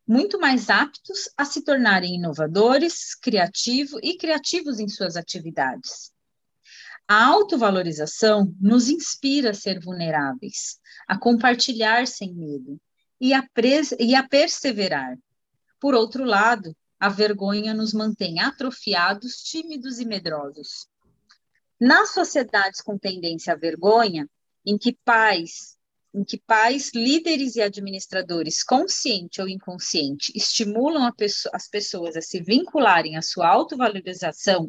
Muito 0.06 0.38
mais 0.38 0.70
aptos 0.70 1.28
a 1.36 1.44
se 1.44 1.62
tornarem 1.64 2.14
inovadores, 2.14 3.14
criativos 3.14 4.00
e 4.02 4.16
criativos 4.16 4.78
em 4.78 4.88
suas 4.88 5.16
atividades. 5.16 6.12
A 7.10 7.24
autovalorização 7.24 8.54
nos 8.60 8.90
inspira 8.90 9.50
a 9.50 9.54
ser 9.54 9.80
vulneráveis, 9.80 10.78
a 11.06 11.18
compartilhar 11.18 12.06
sem 12.06 12.34
medo 12.34 12.78
e 13.18 13.32
a, 13.32 13.42
e 13.98 14.14
a 14.14 14.28
perseverar. 14.28 15.16
Por 15.80 15.94
outro 15.94 16.22
lado, 16.22 16.76
a 17.00 17.08
vergonha 17.08 17.72
nos 17.72 17.94
mantém 17.94 18.40
atrofiados, 18.40 19.36
tímidos 19.36 19.98
e 19.98 20.04
medrosos. 20.04 20.86
Nas 21.80 22.12
sociedades 22.12 22.82
com 22.82 22.98
tendência 22.98 23.54
à 23.54 23.56
vergonha, 23.56 24.28
em 24.66 24.76
que 24.76 24.92
pais, 25.02 25.78
em 26.12 26.24
que 26.24 26.36
pais, 26.36 26.90
líderes 26.94 27.56
e 27.56 27.62
administradores, 27.62 28.62
consciente 28.62 29.40
ou 29.40 29.48
inconsciente, 29.48 30.32
estimulam 30.34 31.10
pessoa, 31.12 31.52
as 31.54 31.68
pessoas 31.68 32.16
a 32.16 32.20
se 32.20 32.42
vincularem 32.42 33.16
à 33.16 33.22
sua 33.22 33.48
autovalorização 33.48 34.68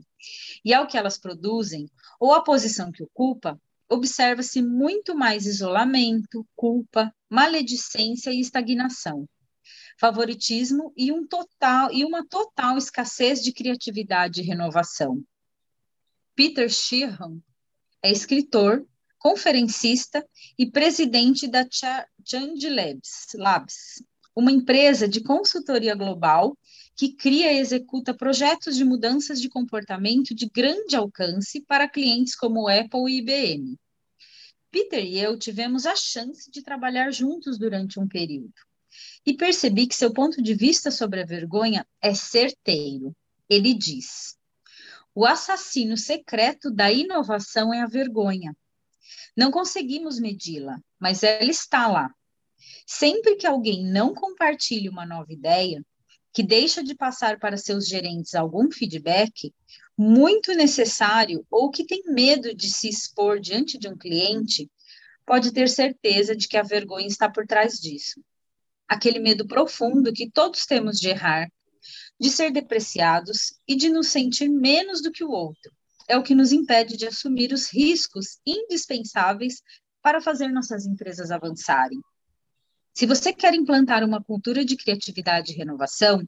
e 0.64 0.74
ao 0.74 0.88
que 0.88 0.98
elas 0.98 1.18
produzem, 1.18 1.90
ou 2.20 2.34
à 2.34 2.44
posição 2.44 2.92
que 2.92 3.04
ocupa, 3.04 3.60
observa-se 3.90 4.62
muito 4.62 5.16
mais 5.16 5.46
isolamento, 5.46 6.46
culpa, 6.56 7.14
maledicência 7.30 8.32
e 8.32 8.40
estagnação 8.40 9.28
favoritismo 10.00 10.94
e, 10.96 11.12
um 11.12 11.28
total, 11.28 11.92
e 11.92 12.06
uma 12.06 12.26
total 12.26 12.78
escassez 12.78 13.44
de 13.44 13.52
criatividade 13.52 14.40
e 14.40 14.44
renovação. 14.44 15.22
Peter 16.34 16.70
Sheehan 16.70 17.42
é 18.02 18.10
escritor, 18.10 18.88
conferencista 19.18 20.26
e 20.58 20.72
presidente 20.72 21.46
da 21.50 21.68
Change 22.26 22.70
Labs, 22.70 23.28
Labs, 23.36 24.02
uma 24.34 24.52
empresa 24.52 25.06
de 25.06 25.22
consultoria 25.22 25.94
global 25.94 26.58
que 27.00 27.14
cria 27.14 27.54
e 27.54 27.60
executa 27.60 28.14
projetos 28.14 28.76
de 28.76 28.84
mudanças 28.84 29.40
de 29.40 29.48
comportamento 29.48 30.36
de 30.36 30.50
grande 30.50 30.98
alcance 30.98 31.62
para 31.62 31.88
clientes 31.88 32.36
como 32.36 32.68
Apple 32.68 33.10
e 33.10 33.20
IBM. 33.20 33.80
Peter 34.70 35.02
e 35.06 35.18
eu 35.18 35.40
tivemos 35.40 35.86
a 35.86 35.96
chance 35.96 36.52
de 36.52 36.62
trabalhar 36.62 37.10
juntos 37.12 37.58
durante 37.58 38.02
um 38.02 38.06
período 38.06 38.52
e 39.26 39.34
percebi 39.34 39.88
que 39.88 39.96
seu 39.96 40.12
ponto 40.12 40.42
de 40.42 40.54
vista 40.54 40.92
sobre 40.92 41.22
a 41.22 41.26
vergonha 41.26 41.88
é 42.02 42.14
certeiro. 42.14 43.16
Ele 43.50 43.74
diz: 43.74 44.36
o 45.16 45.26
assassino 45.26 45.96
secreto 45.96 46.70
da 46.70 46.92
inovação 46.92 47.74
é 47.74 47.80
a 47.80 47.88
vergonha. 47.88 48.54
Não 49.38 49.52
conseguimos 49.52 50.20
medi-la, 50.20 50.78
mas 51.00 51.24
ela 51.24 51.50
está 51.50 51.88
lá. 51.88 52.14
Sempre 52.86 53.38
que 53.38 53.48
alguém 53.48 53.86
não 53.86 54.14
compartilha 54.14 54.92
uma 54.92 55.06
nova 55.06 55.32
ideia, 55.32 55.82
que 56.34 56.44
deixa 56.44 56.84
de 56.84 56.96
passar 56.96 57.40
para 57.40 57.58
seus 57.58 57.88
gerentes 57.88 58.36
algum 58.36 58.72
feedback, 58.72 59.54
muito 59.98 60.54
necessário 60.54 61.46
ou 61.50 61.70
que 61.70 61.86
tem 61.86 62.02
medo 62.06 62.54
de 62.54 62.70
se 62.70 62.88
expor 62.88 63.40
diante 63.40 63.78
de 63.78 63.88
um 63.88 63.98
cliente, 63.98 64.70
pode 65.26 65.52
ter 65.52 65.70
certeza 65.70 66.36
de 66.36 66.48
que 66.48 66.58
a 66.58 66.64
vergonha 66.64 67.08
está 67.08 67.30
por 67.30 67.46
trás 67.46 67.80
disso. 67.80 68.22
Aquele 68.88 69.20
medo 69.20 69.46
profundo 69.46 70.14
que 70.14 70.30
todos 70.30 70.66
temos 70.66 71.00
de 71.00 71.10
errar, 71.10 71.48
de 72.20 72.30
ser 72.30 72.52
depreciados 72.52 73.54
e 73.68 73.76
de 73.76 73.90
nos 73.90 74.08
sentir 74.08 74.50
menos 74.50 75.02
do 75.02 75.12
que 75.12 75.24
o 75.24 75.30
outro. 75.30 75.72
É 76.08 76.18
o 76.18 76.24
que 76.24 76.34
nos 76.34 76.52
impede 76.52 76.98
de 76.98 77.06
assumir 77.06 77.54
os 77.54 77.72
riscos 77.72 78.40
indispensáveis 78.46 79.62
para 80.02 80.22
fazer 80.22 80.48
nossas 80.48 80.86
empresas 80.86 81.30
avançarem. 81.30 82.00
Se 83.00 83.06
você 83.06 83.32
quer 83.32 83.54
implantar 83.54 84.04
uma 84.04 84.22
cultura 84.22 84.66
de 84.66 84.76
criatividade 84.76 85.54
e 85.54 85.56
renovação, 85.56 86.22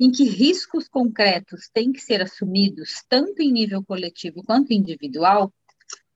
em 0.00 0.10
que 0.10 0.24
riscos 0.24 0.88
concretos 0.88 1.68
têm 1.74 1.92
que 1.92 2.00
ser 2.00 2.22
assumidos, 2.22 3.04
tanto 3.06 3.42
em 3.42 3.52
nível 3.52 3.84
coletivo 3.84 4.42
quanto 4.42 4.72
individual, 4.72 5.52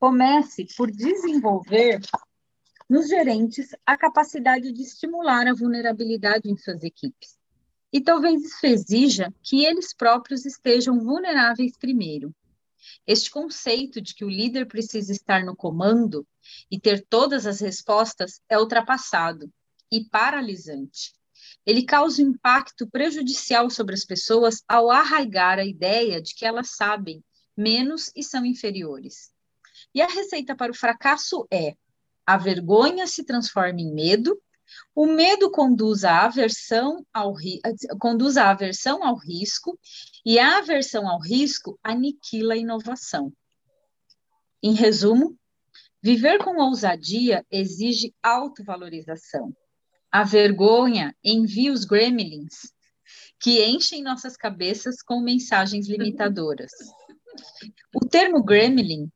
comece 0.01 0.66
por 0.74 0.91
desenvolver 0.91 2.01
nos 2.89 3.09
gerentes 3.09 3.76
a 3.85 3.95
capacidade 3.95 4.72
de 4.72 4.80
estimular 4.80 5.47
a 5.47 5.53
vulnerabilidade 5.53 6.51
em 6.51 6.57
suas 6.57 6.82
equipes. 6.82 7.37
E 7.93 8.01
talvez 8.01 8.43
isso 8.43 8.64
exija 8.64 9.35
que 9.43 9.66
eles 9.66 9.93
próprios 9.93 10.47
estejam 10.47 10.99
vulneráveis 10.99 11.76
primeiro. 11.76 12.35
Este 13.07 13.30
conceito 13.30 14.01
de 14.01 14.14
que 14.14 14.24
o 14.24 14.30
líder 14.30 14.66
precisa 14.66 15.12
estar 15.12 15.45
no 15.45 15.55
comando 15.55 16.26
e 16.70 16.80
ter 16.80 17.05
todas 17.07 17.47
as 17.47 17.61
respostas 17.61 18.41
é 18.49 18.59
ultrapassado 18.59 19.53
e 19.91 20.05
paralisante 20.05 21.12
ele 21.66 21.85
causa 21.85 22.22
um 22.22 22.28
impacto 22.28 22.87
prejudicial 22.89 23.70
sobre 23.70 23.95
as 23.95 24.05
pessoas 24.05 24.62
ao 24.68 24.91
arraigar 24.91 25.59
a 25.59 25.64
ideia 25.64 26.20
de 26.20 26.35
que 26.35 26.45
elas 26.45 26.70
sabem 26.70 27.24
menos 27.57 28.11
e 28.14 28.22
são 28.22 28.45
inferiores. 28.45 29.32
E 29.95 30.03
a 30.03 30.07
receita 30.07 30.55
para 30.55 30.72
o 30.72 30.76
fracasso 30.76 31.47
é: 31.51 31.74
a 32.26 32.37
vergonha 32.37 33.07
se 33.07 33.24
transforma 33.24 33.80
em 33.80 33.93
medo, 33.93 34.39
o 34.95 35.07
medo 35.07 35.51
conduz 35.51 36.05
à 36.05 36.24
aversão 36.24 37.05
ao, 37.12 37.35
conduz 38.01 38.37
à 38.37 38.51
aversão 38.51 39.05
ao 39.05 39.16
risco, 39.16 39.78
e 40.24 40.39
a 40.39 40.59
aversão 40.59 41.09
ao 41.09 41.20
risco 41.20 41.78
aniquila 41.82 42.55
a 42.55 42.59
inovação. 42.59 43.32
Em 44.62 44.74
resumo, 44.74 45.39
viver 46.03 46.43
com 46.43 46.61
ousadia 46.61 47.45
exige 47.51 48.14
autovalorização 48.22 49.55
a 50.14 50.22
vergonha 50.22 51.12
envia 51.24 51.72
os 51.72 51.84
gremlins 51.84 52.72
que 53.40 53.64
enchem 53.64 54.00
nossas 54.00 54.36
cabeças 54.36 55.02
com 55.02 55.20
mensagens 55.20 55.88
limitadoras. 55.88 56.70
O 57.92 58.06
termo 58.06 58.40
gremlin, 58.44 59.10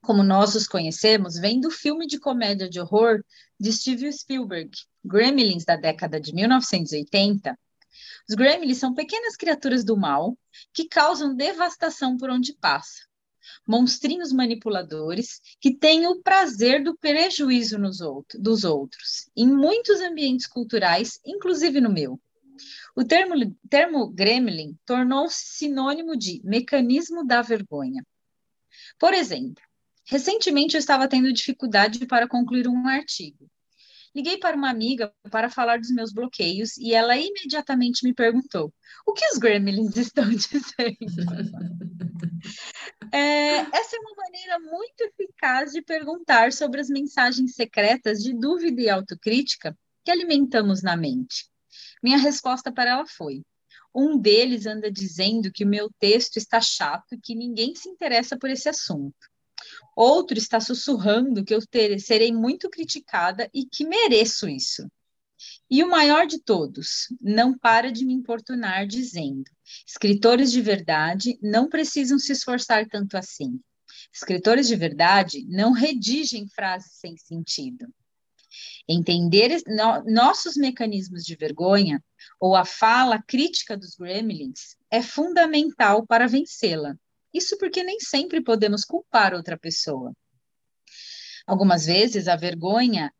como 0.00 0.22
nós 0.22 0.54
os 0.54 0.68
conhecemos, 0.68 1.34
vem 1.40 1.60
do 1.60 1.72
filme 1.72 2.06
de 2.06 2.20
comédia 2.20 2.70
de 2.70 2.78
horror 2.78 3.20
de 3.58 3.72
Steven 3.72 4.12
Spielberg, 4.12 4.70
Gremlins 5.04 5.64
da 5.64 5.74
década 5.74 6.20
de 6.20 6.32
1980. 6.32 7.58
Os 8.28 8.36
gremlins 8.36 8.78
são 8.78 8.94
pequenas 8.94 9.34
criaturas 9.34 9.84
do 9.84 9.96
mal 9.96 10.38
que 10.72 10.86
causam 10.86 11.34
devastação 11.34 12.16
por 12.16 12.30
onde 12.30 12.54
passa 12.60 13.00
monstrinhos 13.66 14.32
manipuladores 14.32 15.40
que 15.60 15.74
têm 15.74 16.06
o 16.06 16.22
prazer 16.22 16.82
do 16.82 16.96
prejuízo 16.96 17.76
outro, 18.04 18.40
dos 18.40 18.64
outros, 18.64 19.28
em 19.36 19.46
muitos 19.46 20.00
ambientes 20.00 20.46
culturais, 20.46 21.20
inclusive 21.24 21.80
no 21.80 21.92
meu. 21.92 22.20
O 22.94 23.04
termo, 23.04 23.34
termo 23.68 24.08
gremlin 24.08 24.74
tornou-se 24.86 25.58
sinônimo 25.58 26.16
de 26.16 26.40
mecanismo 26.42 27.26
da 27.26 27.42
vergonha. 27.42 28.02
Por 28.98 29.12
exemplo, 29.12 29.62
recentemente 30.06 30.74
eu 30.74 30.78
estava 30.78 31.08
tendo 31.08 31.32
dificuldade 31.32 32.06
para 32.06 32.26
concluir 32.26 32.66
um 32.66 32.88
artigo. 32.88 33.50
Liguei 34.14 34.38
para 34.38 34.56
uma 34.56 34.70
amiga 34.70 35.12
para 35.30 35.50
falar 35.50 35.78
dos 35.78 35.90
meus 35.90 36.10
bloqueios 36.10 36.78
e 36.78 36.94
ela 36.94 37.18
imediatamente 37.18 38.02
me 38.02 38.14
perguntou: 38.14 38.72
o 39.06 39.12
que 39.12 39.26
os 39.26 39.36
gremlins 39.36 39.94
estão 39.96 40.30
dizendo? 40.30 40.64
É, 43.12 43.56
essa 43.76 43.96
é 43.96 44.00
uma 44.00 44.14
maneira 44.16 44.58
muito 44.58 45.00
eficaz 45.00 45.72
de 45.72 45.82
perguntar 45.82 46.52
sobre 46.52 46.80
as 46.80 46.88
mensagens 46.88 47.54
secretas 47.54 48.22
de 48.22 48.34
dúvida 48.34 48.80
e 48.80 48.90
autocrítica 48.90 49.76
que 50.04 50.10
alimentamos 50.10 50.82
na 50.82 50.96
mente. 50.96 51.48
Minha 52.02 52.18
resposta 52.18 52.72
para 52.72 52.90
ela 52.90 53.06
foi: 53.06 53.42
um 53.94 54.18
deles 54.18 54.66
anda 54.66 54.90
dizendo 54.90 55.50
que 55.50 55.64
o 55.64 55.68
meu 55.68 55.90
texto 55.98 56.36
está 56.36 56.60
chato 56.60 57.14
e 57.14 57.20
que 57.20 57.34
ninguém 57.34 57.74
se 57.74 57.88
interessa 57.88 58.38
por 58.38 58.50
esse 58.50 58.68
assunto. 58.68 59.16
Outro 59.96 60.36
está 60.36 60.60
sussurrando 60.60 61.44
que 61.44 61.54
eu 61.54 61.60
ter, 61.66 61.98
serei 61.98 62.32
muito 62.32 62.68
criticada 62.68 63.48
e 63.54 63.64
que 63.64 63.86
mereço 63.86 64.48
isso. 64.48 64.86
E 65.68 65.82
o 65.82 65.90
maior 65.90 66.26
de 66.26 66.38
todos, 66.38 67.08
não 67.20 67.58
para 67.58 67.90
de 67.90 68.04
me 68.04 68.14
importunar 68.14 68.86
dizendo: 68.86 69.50
escritores 69.86 70.52
de 70.52 70.62
verdade 70.62 71.38
não 71.42 71.68
precisam 71.68 72.18
se 72.18 72.32
esforçar 72.32 72.86
tanto 72.88 73.16
assim. 73.16 73.60
Escritores 74.12 74.68
de 74.68 74.76
verdade 74.76 75.44
não 75.48 75.72
redigem 75.72 76.48
frases 76.48 76.92
sem 76.92 77.16
sentido. 77.16 77.86
Entender 78.88 79.62
no, 79.66 80.04
nossos 80.04 80.56
mecanismos 80.56 81.24
de 81.24 81.34
vergonha 81.34 82.02
ou 82.38 82.54
a 82.54 82.64
fala 82.64 83.20
crítica 83.20 83.76
dos 83.76 83.96
gremlins 83.96 84.76
é 84.90 85.02
fundamental 85.02 86.06
para 86.06 86.28
vencê-la. 86.28 86.96
Isso 87.34 87.58
porque 87.58 87.82
nem 87.82 87.98
sempre 88.00 88.40
podemos 88.40 88.84
culpar 88.84 89.34
outra 89.34 89.58
pessoa. 89.58 90.12
Algumas 91.46 91.86
vezes 91.86 92.28
a 92.28 92.36
vergonha 92.36 93.12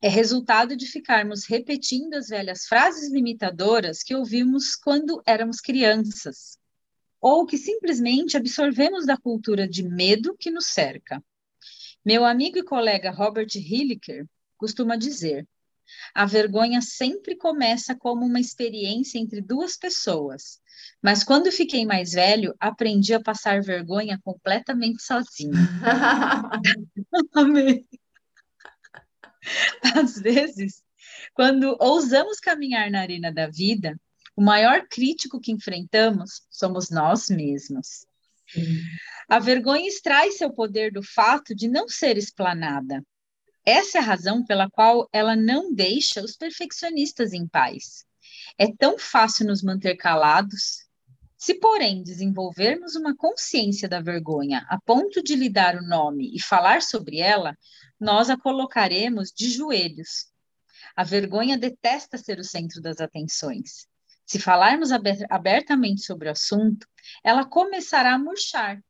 é 0.00 0.08
resultado 0.08 0.76
de 0.76 0.86
ficarmos 0.86 1.44
repetindo 1.44 2.14
as 2.14 2.28
velhas 2.28 2.66
frases 2.66 3.10
limitadoras 3.10 4.02
que 4.02 4.14
ouvimos 4.14 4.76
quando 4.76 5.20
éramos 5.26 5.60
crianças, 5.60 6.56
ou 7.20 7.44
que 7.44 7.58
simplesmente 7.58 8.36
absorvemos 8.36 9.04
da 9.04 9.16
cultura 9.16 9.66
de 9.66 9.82
medo 9.82 10.36
que 10.38 10.50
nos 10.50 10.66
cerca. 10.66 11.22
Meu 12.04 12.24
amigo 12.24 12.58
e 12.58 12.62
colega 12.62 13.10
Robert 13.10 13.48
Hilliker 13.56 14.24
costuma 14.56 14.96
dizer: 14.96 15.46
a 16.14 16.24
vergonha 16.26 16.80
sempre 16.80 17.36
começa 17.36 17.94
como 17.94 18.24
uma 18.24 18.38
experiência 18.38 19.18
entre 19.18 19.40
duas 19.40 19.76
pessoas, 19.76 20.60
mas 21.02 21.24
quando 21.24 21.50
fiquei 21.50 21.84
mais 21.84 22.12
velho, 22.12 22.54
aprendi 22.60 23.14
a 23.14 23.22
passar 23.22 23.62
vergonha 23.62 24.20
completamente 24.22 25.02
sozinho. 25.02 25.52
Amém. 27.34 27.84
Às 29.96 30.18
vezes, 30.20 30.82
quando 31.34 31.76
ousamos 31.80 32.40
caminhar 32.40 32.90
na 32.90 33.00
arena 33.00 33.32
da 33.32 33.46
vida, 33.48 33.98
o 34.36 34.42
maior 34.42 34.86
crítico 34.88 35.40
que 35.40 35.52
enfrentamos 35.52 36.42
somos 36.50 36.90
nós 36.90 37.28
mesmos. 37.28 38.06
Sim. 38.46 38.80
A 39.28 39.38
vergonha 39.38 39.86
extrai 39.86 40.30
seu 40.30 40.50
poder 40.50 40.92
do 40.92 41.02
fato 41.02 41.54
de 41.54 41.68
não 41.68 41.88
ser 41.88 42.16
explanada. 42.16 43.04
Essa 43.64 43.98
é 43.98 44.00
a 44.00 44.04
razão 44.04 44.44
pela 44.44 44.70
qual 44.70 45.08
ela 45.12 45.36
não 45.36 45.74
deixa 45.74 46.22
os 46.22 46.36
perfeccionistas 46.36 47.34
em 47.34 47.46
paz. 47.46 48.06
É 48.56 48.72
tão 48.72 48.98
fácil 48.98 49.46
nos 49.46 49.62
manter 49.62 49.96
calados. 49.96 50.88
Se, 51.36 51.54
porém, 51.54 52.02
desenvolvermos 52.02 52.96
uma 52.96 53.14
consciência 53.14 53.88
da 53.88 54.00
vergonha 54.00 54.64
a 54.68 54.80
ponto 54.80 55.22
de 55.22 55.36
lhe 55.36 55.50
dar 55.50 55.76
o 55.76 55.86
nome 55.86 56.34
e 56.34 56.40
falar 56.40 56.80
sobre 56.80 57.18
ela, 57.18 57.56
nós 58.00 58.30
a 58.30 58.36
colocaremos 58.36 59.32
de 59.32 59.50
joelhos. 59.50 60.26
A 60.94 61.04
vergonha 61.04 61.58
detesta 61.58 62.18
ser 62.18 62.38
o 62.38 62.44
centro 62.44 62.80
das 62.80 63.00
atenções. 63.00 63.86
Se 64.26 64.38
falarmos 64.38 64.90
abertamente 65.30 66.02
sobre 66.02 66.28
o 66.28 66.32
assunto, 66.32 66.86
ela 67.24 67.44
começará 67.44 68.14
a 68.14 68.18
murchar. 68.18 68.82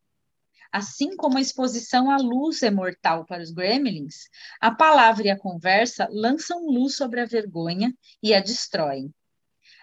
Assim 0.71 1.17
como 1.17 1.39
a 1.39 1.41
exposição 1.41 2.11
à 2.11 2.19
luz 2.19 2.63
é 2.63 2.71
mortal 2.71 3.25
para 3.25 3.43
os 3.43 3.51
gremlins, 3.51 4.29
a 4.61 4.71
palavra 4.71 5.29
e 5.29 5.31
a 5.31 5.39
conversa 5.39 6.07
lançam 6.11 6.67
luz 6.67 6.97
sobre 6.97 7.21
a 7.21 7.25
vergonha 7.25 7.95
e 8.23 8.35
a 8.35 8.41
destroem. 8.41 9.15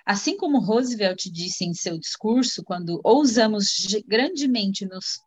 Assim 0.05 0.37
como 0.37 0.59
Roosevelt 0.59 1.25
disse 1.31 1.65
em 1.65 1.73
seu 1.73 1.97
discurso, 1.97 2.63
quando 2.63 3.01
ousamos 3.03 3.87
grandemente 4.05 4.85
nos, 4.85 5.19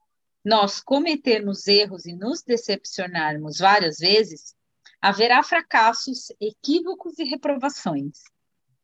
nós 0.45 0.80
cometermos 0.80 1.66
erros 1.66 2.07
e 2.07 2.14
nos 2.14 2.43
decepcionarmos 2.43 3.59
várias 3.59 3.99
vezes, 3.99 4.55
haverá 5.01 5.43
fracassos, 5.43 6.32
equívocos 6.41 7.18
e 7.18 7.24
reprovações. 7.24 8.22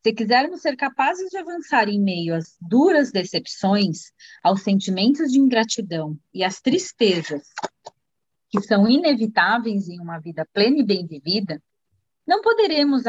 Se 0.02 0.12
quisermos 0.12 0.60
ser 0.60 0.76
capazes 0.76 1.30
de 1.30 1.38
avançar 1.38 1.88
em 1.88 2.00
meio 2.00 2.34
às 2.34 2.56
duras 2.60 3.10
decepções, 3.10 4.12
aos 4.42 4.62
sentimentos 4.62 5.32
de 5.32 5.38
ingratidão 5.38 6.18
e 6.32 6.44
às 6.44 6.60
tristezas 6.60 7.48
que 8.50 8.60
são 8.60 8.86
inevitáveis 8.86 9.88
em 9.88 9.98
uma 10.00 10.18
vida 10.18 10.46
plena 10.52 10.78
e 10.78 10.84
bem 10.84 11.06
vivida, 11.06 11.60
não 12.26 12.40
poderemos 12.40 13.04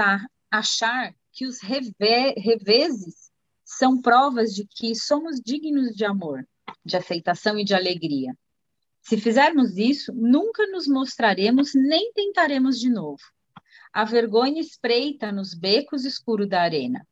achar 0.49 1.13
que 1.31 1.45
os 1.45 1.59
reveses 1.61 3.31
são 3.63 4.01
provas 4.01 4.55
de 4.55 4.65
que 4.65 4.95
somos 4.95 5.39
dignos 5.39 5.93
de 5.93 6.05
amor, 6.05 6.47
de 6.83 6.97
aceitação 6.97 7.57
e 7.59 7.63
de 7.63 7.73
alegria. 7.73 8.35
Se 9.01 9.17
fizermos 9.17 9.77
isso, 9.77 10.13
nunca 10.13 10.65
nos 10.67 10.87
mostraremos 10.87 11.71
nem 11.73 12.11
tentaremos 12.13 12.79
de 12.79 12.89
novo 12.89 13.21
a 13.95 14.03
vergonha 14.03 14.59
espreita 14.59 15.31
nos 15.31 15.53
becos 15.53 16.03
escuros 16.03 16.49
da 16.49 16.61
arena, 16.61 17.07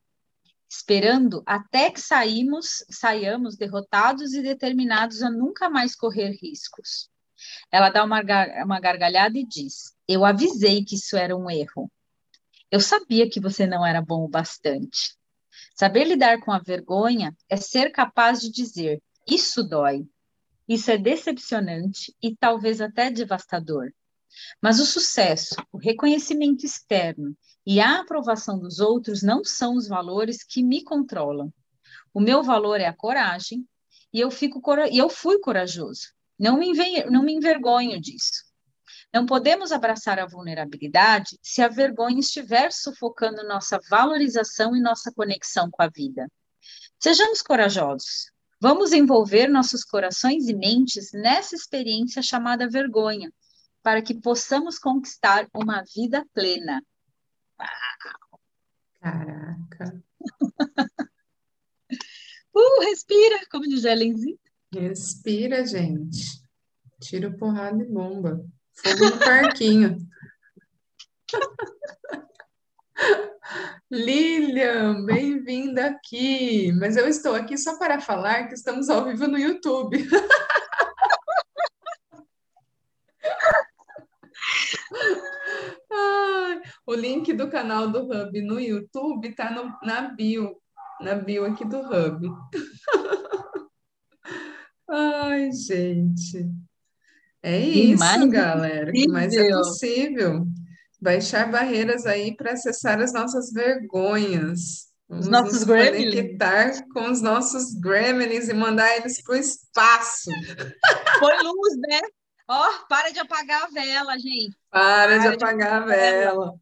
esperando 0.70 1.42
até 1.46 1.90
que 1.90 2.02
saímos, 2.02 2.84
saiamos 2.92 3.56
derrotados 3.56 4.34
e 4.34 4.42
determinados 4.42 5.24
a 5.24 5.32
nunca 5.32 5.70
mais 5.70 5.96
correr 5.96 6.38
riscos. 6.42 7.10
Ela 7.72 7.90
dá 7.90 8.04
uma, 8.04 8.22
uma 8.66 8.82
gargalhada 8.82 9.40
e 9.40 9.48
diz: 9.48 9.96
Eu 10.06 10.26
avisei 10.26 10.84
que 10.84 10.96
isso 10.96 11.16
era 11.16 11.38
um 11.38 11.50
erro. 11.50 11.90
Eu 12.70 12.82
sabia 12.82 13.30
que 13.30 13.40
você 13.40 13.66
não 13.66 13.86
era 13.86 14.02
bom 14.02 14.26
o 14.26 14.30
bastante. 14.30 15.16
Saber 15.74 16.04
lidar 16.04 16.42
com 16.42 16.52
a 16.52 16.60
vergonha 16.60 17.34
é 17.48 17.56
ser 17.56 17.92
capaz 17.92 18.42
de 18.42 18.52
dizer: 18.52 19.02
Isso 19.28 19.64
dói. 19.64 20.08
Isso 20.68 20.92
é 20.92 20.98
decepcionante 20.98 22.16
e 22.22 22.36
talvez 22.36 22.82
até 22.82 23.12
devastador. 23.12 23.92
Mas 24.62 24.80
o 24.80 24.86
sucesso, 24.86 25.56
o 25.72 25.78
reconhecimento 25.78 26.66
externo 26.66 27.36
e 27.66 27.80
a 27.80 28.00
aprovação 28.00 28.60
dos 28.60 28.80
outros 28.80 29.22
não 29.22 29.44
são 29.44 29.76
os 29.76 29.88
valores 29.88 30.44
que 30.44 30.64
me 30.64 30.84
controlam. 30.84 31.54
O 32.14 32.20
meu 32.20 32.44
valor 32.44 32.80
é 32.80 32.86
a 32.86 32.96
coragem 32.96 33.68
e 34.12 34.20
eu, 34.20 34.32
fico, 34.32 34.62
e 34.92 34.98
eu 34.98 35.10
fui 35.10 35.40
corajoso. 35.40 36.08
Não 36.38 36.58
me, 36.58 36.72
não 37.06 37.24
me 37.24 37.34
envergonho 37.34 38.00
disso. 38.00 38.44
Não 39.14 39.26
podemos 39.26 39.72
abraçar 39.72 40.20
a 40.20 40.26
vulnerabilidade 40.26 41.38
se 41.42 41.62
a 41.62 41.68
vergonha 41.68 42.20
estiver 42.20 42.72
sufocando 42.72 43.48
nossa 43.48 43.80
valorização 43.90 44.76
e 44.76 44.82
nossa 44.82 45.12
conexão 45.12 45.70
com 45.70 45.84
a 45.84 45.88
vida. 45.88 46.28
Sejamos 47.00 47.42
corajosos. 47.42 48.33
Vamos 48.64 48.94
envolver 48.94 49.50
nossos 49.50 49.84
corações 49.84 50.48
e 50.48 50.54
mentes 50.54 51.12
nessa 51.12 51.54
experiência 51.54 52.22
chamada 52.22 52.66
vergonha, 52.70 53.30
para 53.82 54.02
que 54.02 54.14
possamos 54.14 54.80
conquistar 54.80 55.50
uma 55.54 55.84
vida 55.94 56.26
plena. 56.34 56.82
Uau. 57.60 58.40
Caraca. 59.02 60.02
uh, 62.56 62.82
respira, 62.84 63.46
como 63.52 63.68
diz 63.68 63.84
Ellenzinho. 63.84 64.40
Respira, 64.74 65.68
gente. 65.68 66.42
Tira 67.02 67.36
porrada 67.36 67.84
e 67.84 67.86
bomba. 67.86 68.46
Fogo 68.76 69.10
no 69.10 69.20
parquinho. 69.20 69.98
Lilian, 73.92 75.06
bem-vinda 75.06 75.88
aqui. 75.88 76.72
Mas 76.74 76.98
eu 76.98 77.08
estou 77.08 77.36
aqui 77.36 77.58
só 77.58 77.78
para 77.78 78.00
falar 78.00 78.48
que 78.48 78.54
estamos 78.54 78.90
ao 78.90 79.06
vivo 79.06 79.28
no 79.28 79.38
YouTube. 79.38 80.08
O 86.86 86.94
link 86.94 87.32
do 87.34 87.50
canal 87.50 87.90
do 87.90 88.04
Hub 88.04 88.42
no 88.42 88.60
YouTube 88.60 89.30
está 89.30 89.50
na 89.84 90.02
bio, 90.02 90.58
na 91.00 91.16
bio 91.16 91.46
aqui 91.46 91.64
do 91.66 91.80
Hub. 91.80 92.30
Ai, 94.90 95.50
gente. 95.52 96.52
É 97.42 97.58
isso, 97.58 98.30
galera. 98.30 98.90
O 98.90 98.94
que 98.94 99.08
mais 99.08 99.34
é 99.34 99.50
possível? 99.50 100.46
Baixar 101.04 101.52
barreiras 101.52 102.06
aí 102.06 102.34
para 102.34 102.54
acessar 102.54 103.02
as 103.02 103.12
nossas 103.12 103.52
vergonhas. 103.52 104.88
Vamos 105.10 105.26
os 105.26 105.32
nossos 105.32 105.54
nos 105.54 105.64
gremlins. 105.66 106.16
conectar 106.16 106.88
com 106.94 107.12
os 107.12 107.22
nossos 107.22 107.74
gremlins 107.74 108.48
e 108.48 108.54
mandar 108.54 108.96
eles 108.96 109.22
para 109.22 109.36
o 109.36 109.38
espaço. 109.38 110.32
Põe 111.20 111.36
luz, 111.44 111.78
né? 111.90 112.00
Ó, 112.48 112.70
oh, 112.70 112.88
para 112.88 113.12
de 113.12 113.20
apagar 113.20 113.64
a 113.64 113.68
vela, 113.68 114.18
gente. 114.18 114.56
Para, 114.72 115.08
para 115.08 115.18
de, 115.18 115.38
de 115.38 115.44
apagar 115.44 115.82
a 115.82 115.86
vela. 115.86 116.32
vela. 116.32 116.54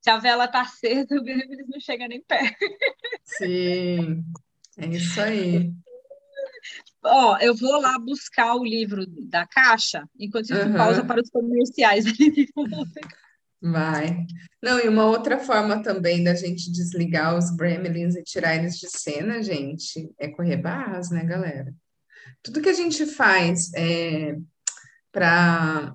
Se 0.00 0.10
a 0.10 0.18
vela 0.18 0.48
tá 0.48 0.62
acesa, 0.62 1.14
o 1.14 1.28
eles 1.28 1.68
não 1.68 1.78
chegam 1.78 2.08
nem 2.08 2.20
perto. 2.20 2.56
Sim, 3.22 4.24
é 4.76 4.86
isso 4.88 5.20
aí. 5.20 5.72
Ó, 7.04 7.38
eu 7.38 7.54
vou 7.54 7.80
lá 7.80 7.96
buscar 7.96 8.56
o 8.56 8.64
livro 8.64 9.06
da 9.06 9.46
caixa, 9.46 10.02
enquanto 10.18 10.46
isso 10.46 10.66
uhum. 10.66 10.74
pausa 10.74 11.04
para 11.04 11.20
os 11.22 11.30
comerciais. 11.30 12.04
Vai. 13.60 14.24
Não, 14.62 14.78
e 14.78 14.88
uma 14.88 15.06
outra 15.06 15.38
forma 15.38 15.82
também 15.82 16.22
da 16.22 16.34
gente 16.34 16.70
desligar 16.70 17.36
os 17.36 17.50
gremlins 17.50 18.14
e 18.14 18.22
tirar 18.22 18.56
eles 18.56 18.78
de 18.78 18.88
cena, 18.88 19.42
gente, 19.42 20.10
é 20.18 20.28
correr 20.28 20.58
barras, 20.58 21.10
né, 21.10 21.24
galera? 21.24 21.74
Tudo 22.42 22.60
que 22.60 22.68
a 22.68 22.74
gente 22.74 23.04
faz 23.04 23.72
é, 23.74 24.36
para 25.10 25.94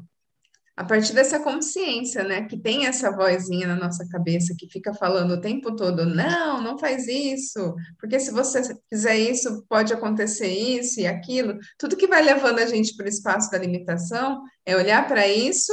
a 0.76 0.84
partir 0.84 1.14
dessa 1.14 1.40
consciência, 1.40 2.24
né, 2.24 2.46
que 2.46 2.58
tem 2.58 2.88
essa 2.88 3.12
vozinha 3.12 3.68
na 3.68 3.76
nossa 3.76 4.08
cabeça 4.10 4.56
que 4.58 4.68
fica 4.68 4.92
falando 4.92 5.36
o 5.36 5.42
tempo 5.42 5.76
todo, 5.76 6.04
não, 6.04 6.64
não 6.64 6.80
faz 6.80 7.08
isso, 7.08 7.76
porque 8.00 8.20
se 8.20 8.32
você 8.32 8.76
fizer 8.90 9.16
isso, 9.16 9.64
pode 9.70 9.94
acontecer 9.94 10.48
isso 10.48 11.00
e 11.00 11.06
aquilo. 11.06 11.60
Tudo 11.78 11.96
que 11.96 12.08
vai 12.08 12.24
levando 12.24 12.58
a 12.58 12.66
gente 12.66 12.96
para 12.96 13.06
o 13.06 13.10
espaço 13.10 13.52
da 13.52 13.60
limitação 13.60 14.42
é 14.66 14.76
olhar 14.76 15.08
para 15.08 15.28
isso 15.28 15.72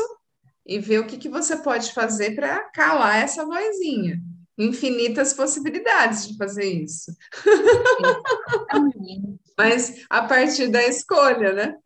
e 0.67 0.79
ver 0.79 1.01
o 1.01 1.07
que, 1.07 1.17
que 1.17 1.29
você 1.29 1.57
pode 1.57 1.93
fazer 1.93 2.35
para 2.35 2.61
calar 2.71 3.23
essa 3.23 3.45
vozinha. 3.45 4.21
Infinitas 4.59 5.33
possibilidades 5.33 6.29
de 6.29 6.37
fazer 6.37 6.65
isso. 6.65 7.13
Mas 9.57 10.05
a 10.09 10.23
partir 10.23 10.69
da 10.69 10.87
escolha, 10.87 11.53
né? 11.53 11.77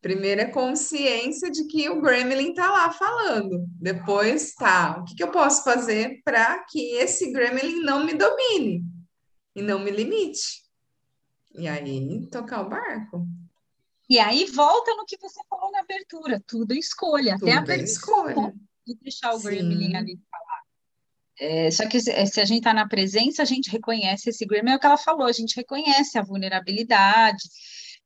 Primeiro 0.00 0.40
é 0.40 0.46
consciência 0.46 1.50
de 1.50 1.66
que 1.66 1.88
o 1.88 2.00
Gremlin 2.00 2.50
está 2.50 2.70
lá 2.70 2.92
falando. 2.92 3.66
Depois, 3.80 4.54
tá, 4.54 5.00
o 5.00 5.04
que, 5.04 5.16
que 5.16 5.22
eu 5.22 5.30
posso 5.30 5.64
fazer 5.64 6.20
para 6.24 6.64
que 6.64 6.96
esse 6.96 7.32
Gremlin 7.32 7.80
não 7.80 8.04
me 8.04 8.14
domine 8.14 8.84
e 9.56 9.62
não 9.62 9.80
me 9.80 9.90
limite? 9.90 10.62
E 11.54 11.66
aí, 11.66 12.28
tocar 12.30 12.60
o 12.60 12.68
barco. 12.68 13.26
E 14.08 14.18
aí, 14.18 14.46
volta 14.46 14.94
no 14.94 15.04
que 15.04 15.18
você 15.18 15.40
falou 15.48 15.70
na 15.70 15.80
abertura: 15.80 16.42
tudo 16.46 16.74
escolha. 16.74 17.36
Tudo 17.38 17.50
até 17.50 17.74
a 17.74 17.78
é 17.78 17.82
escolha. 17.82 18.54
De 18.86 18.94
deixar 19.02 19.34
o 19.34 19.38
Sim. 19.38 19.48
Gremlin 19.48 19.94
ali 19.96 20.18
falar. 20.30 20.62
É, 21.40 21.70
só 21.70 21.86
que 21.86 22.00
se, 22.00 22.26
se 22.26 22.40
a 22.40 22.44
gente 22.44 22.58
está 22.58 22.74
na 22.74 22.88
presença, 22.88 23.42
a 23.42 23.44
gente 23.44 23.70
reconhece 23.70 24.30
esse 24.30 24.44
Gremlin, 24.44 24.72
é 24.72 24.76
o 24.76 24.80
que 24.80 24.86
ela 24.86 24.96
falou, 24.96 25.26
a 25.26 25.32
gente 25.32 25.54
reconhece 25.54 26.18
a 26.18 26.22
vulnerabilidade 26.22 27.42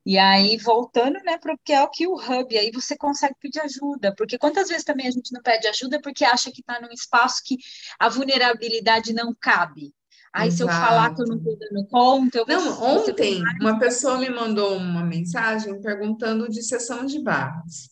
e 0.05 0.19
aí, 0.19 0.57
voltando, 0.57 1.21
né, 1.23 1.39
para 1.39 1.55
o 1.55 1.59
que 1.65 1.73
é 1.73 1.81
o 1.81 1.89
que 1.89 2.09
o 2.09 2.15
hub, 2.15 2.59
aí 2.59 2.73
você 2.73 2.97
consegue 2.97 3.37
pedir 3.39 3.61
ajuda, 3.61 4.13
porque 4.17 4.37
quantas 4.37 4.69
vezes 4.69 4.83
também 4.85 5.07
a 5.07 5.11
gente 5.13 5.33
não 5.33 5.41
pede 5.41 5.69
ajuda 5.69 6.01
porque 6.01 6.25
acha 6.25 6.51
que 6.51 6.61
está 6.61 6.81
num 6.81 6.91
espaço 6.93 7.41
que 7.45 7.57
a 8.01 8.09
vulnerabilidade 8.09 9.13
não 9.13 9.33
cabe. 9.33 9.95
Aí, 10.35 10.49
Exato. 10.49 10.57
se 10.57 10.63
eu 10.63 10.69
falar 10.69 11.15
que 11.15 11.21
eu 11.21 11.27
não 11.27 11.37
estou 11.37 11.59
dando 11.59 11.87
conta, 11.89 12.39
eu 12.39 12.47
Não, 12.47 12.75
vou... 12.75 12.89
ontem 12.89 13.43
uma 13.61 13.79
pessoa 13.79 14.17
me 14.17 14.31
mandou 14.31 14.77
uma 14.77 15.05
mensagem 15.05 15.79
perguntando 15.83 16.49
de 16.49 16.63
sessão 16.63 17.05
de 17.05 17.23
barras. 17.23 17.91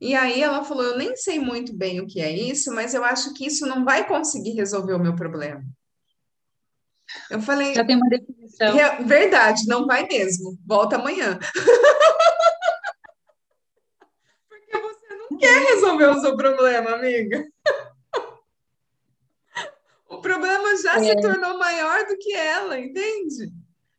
E 0.00 0.14
aí 0.14 0.42
ela 0.42 0.62
falou: 0.64 0.84
Eu 0.84 0.98
nem 0.98 1.16
sei 1.16 1.38
muito 1.38 1.74
bem 1.74 2.00
o 2.00 2.06
que 2.06 2.20
é 2.20 2.30
isso, 2.30 2.72
mas 2.74 2.92
eu 2.92 3.02
acho 3.02 3.32
que 3.32 3.46
isso 3.46 3.66
não 3.66 3.84
vai 3.84 4.06
conseguir 4.06 4.52
resolver 4.52 4.92
o 4.92 4.98
meu 4.98 5.16
problema. 5.16 5.64
Eu 7.30 7.40
falei. 7.40 7.74
Já 7.74 7.84
tem 7.84 7.96
uma 7.96 8.08
definição. 8.08 8.76
Verdade, 9.06 9.66
não 9.66 9.86
vai 9.86 10.06
mesmo. 10.06 10.58
Volta 10.66 10.96
amanhã. 10.96 11.38
Porque 14.48 14.78
você 14.78 15.14
não 15.16 15.38
quer 15.38 15.64
resolver 15.70 16.06
o 16.06 16.20
seu 16.20 16.36
problema, 16.36 16.90
amiga. 16.90 17.44
É... 21.02 21.04
se 21.04 21.20
tornou 21.20 21.58
maior 21.58 22.06
do 22.06 22.16
que 22.18 22.32
ela, 22.32 22.78
entende? 22.78 23.52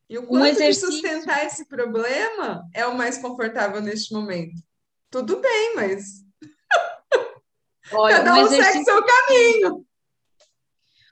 E 0.09 0.17
o 0.17 0.25
quanto 0.25 0.43
um 0.43 0.45
exercício... 0.45 0.89
de 0.89 0.95
sustentar 0.95 1.45
esse 1.45 1.65
problema 1.65 2.63
é 2.73 2.85
o 2.85 2.97
mais 2.97 3.17
confortável 3.17 3.81
neste 3.81 4.13
momento. 4.13 4.61
Tudo 5.09 5.39
bem, 5.39 5.75
mas 5.75 6.23
Olha, 7.93 8.17
cada 8.17 8.35
um, 8.35 8.43
um 8.43 8.47
segue 8.47 8.83
seu 8.83 9.03
caminho. 9.03 9.85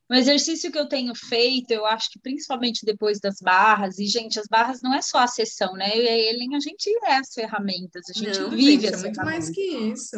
Um 0.10 0.16
exercício 0.16 0.72
que 0.72 0.80
eu 0.80 0.88
tenho 0.88 1.14
feito, 1.14 1.72
eu 1.72 1.86
acho 1.86 2.10
que 2.10 2.20
principalmente 2.20 2.86
depois 2.86 3.20
das 3.20 3.39
barras, 3.41 3.99
e, 3.99 4.05
gente, 4.05 4.39
as 4.39 4.47
barras 4.47 4.82
não 4.82 4.93
é 4.93 5.01
só 5.01 5.20
a 5.20 5.28
sessão, 5.28 5.74
né? 5.74 5.89
Eu 5.93 6.01
e 6.01 6.08
a 6.08 6.18
Ellen, 6.18 6.55
a 6.55 6.60
gente 6.62 6.89
é 7.03 7.18
as 7.18 7.34
ferramentas, 7.34 8.03
a 8.10 8.18
gente 8.18 8.39
não, 8.39 8.49
vive 8.49 8.84
gente, 8.84 8.93
as 8.93 9.01
é 9.01 9.03
muito 9.03 9.26
mais 9.26 9.49
que 9.49 9.62
isso. 9.62 10.18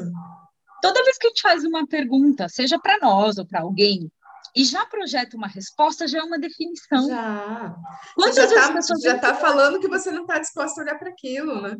Toda 0.79 1.03
vez 1.03 1.17
que 1.17 1.25
a 1.25 1.29
gente 1.29 1.41
faz 1.41 1.63
uma 1.63 1.87
pergunta, 1.87 2.47
seja 2.47 2.77
para 2.77 2.99
nós 2.99 3.39
ou 3.39 3.45
para 3.45 3.61
alguém, 3.61 4.11
e 4.59 4.65
já 4.65 4.85
projeta 4.85 5.37
uma 5.37 5.47
resposta, 5.47 6.05
já 6.05 6.19
é 6.19 6.21
uma 6.21 6.37
definição. 6.37 7.07
Já. 7.07 7.73
Quantas 8.13 8.35
você 8.35 9.01
já 9.01 9.15
está 9.15 9.31
tá 9.31 9.35
falando 9.35 9.79
que 9.79 9.87
você 9.87 10.11
não 10.11 10.23
está 10.23 10.37
disposta 10.37 10.81
a 10.81 10.83
olhar 10.83 10.99
para 10.99 11.09
aquilo, 11.09 11.61
né? 11.61 11.77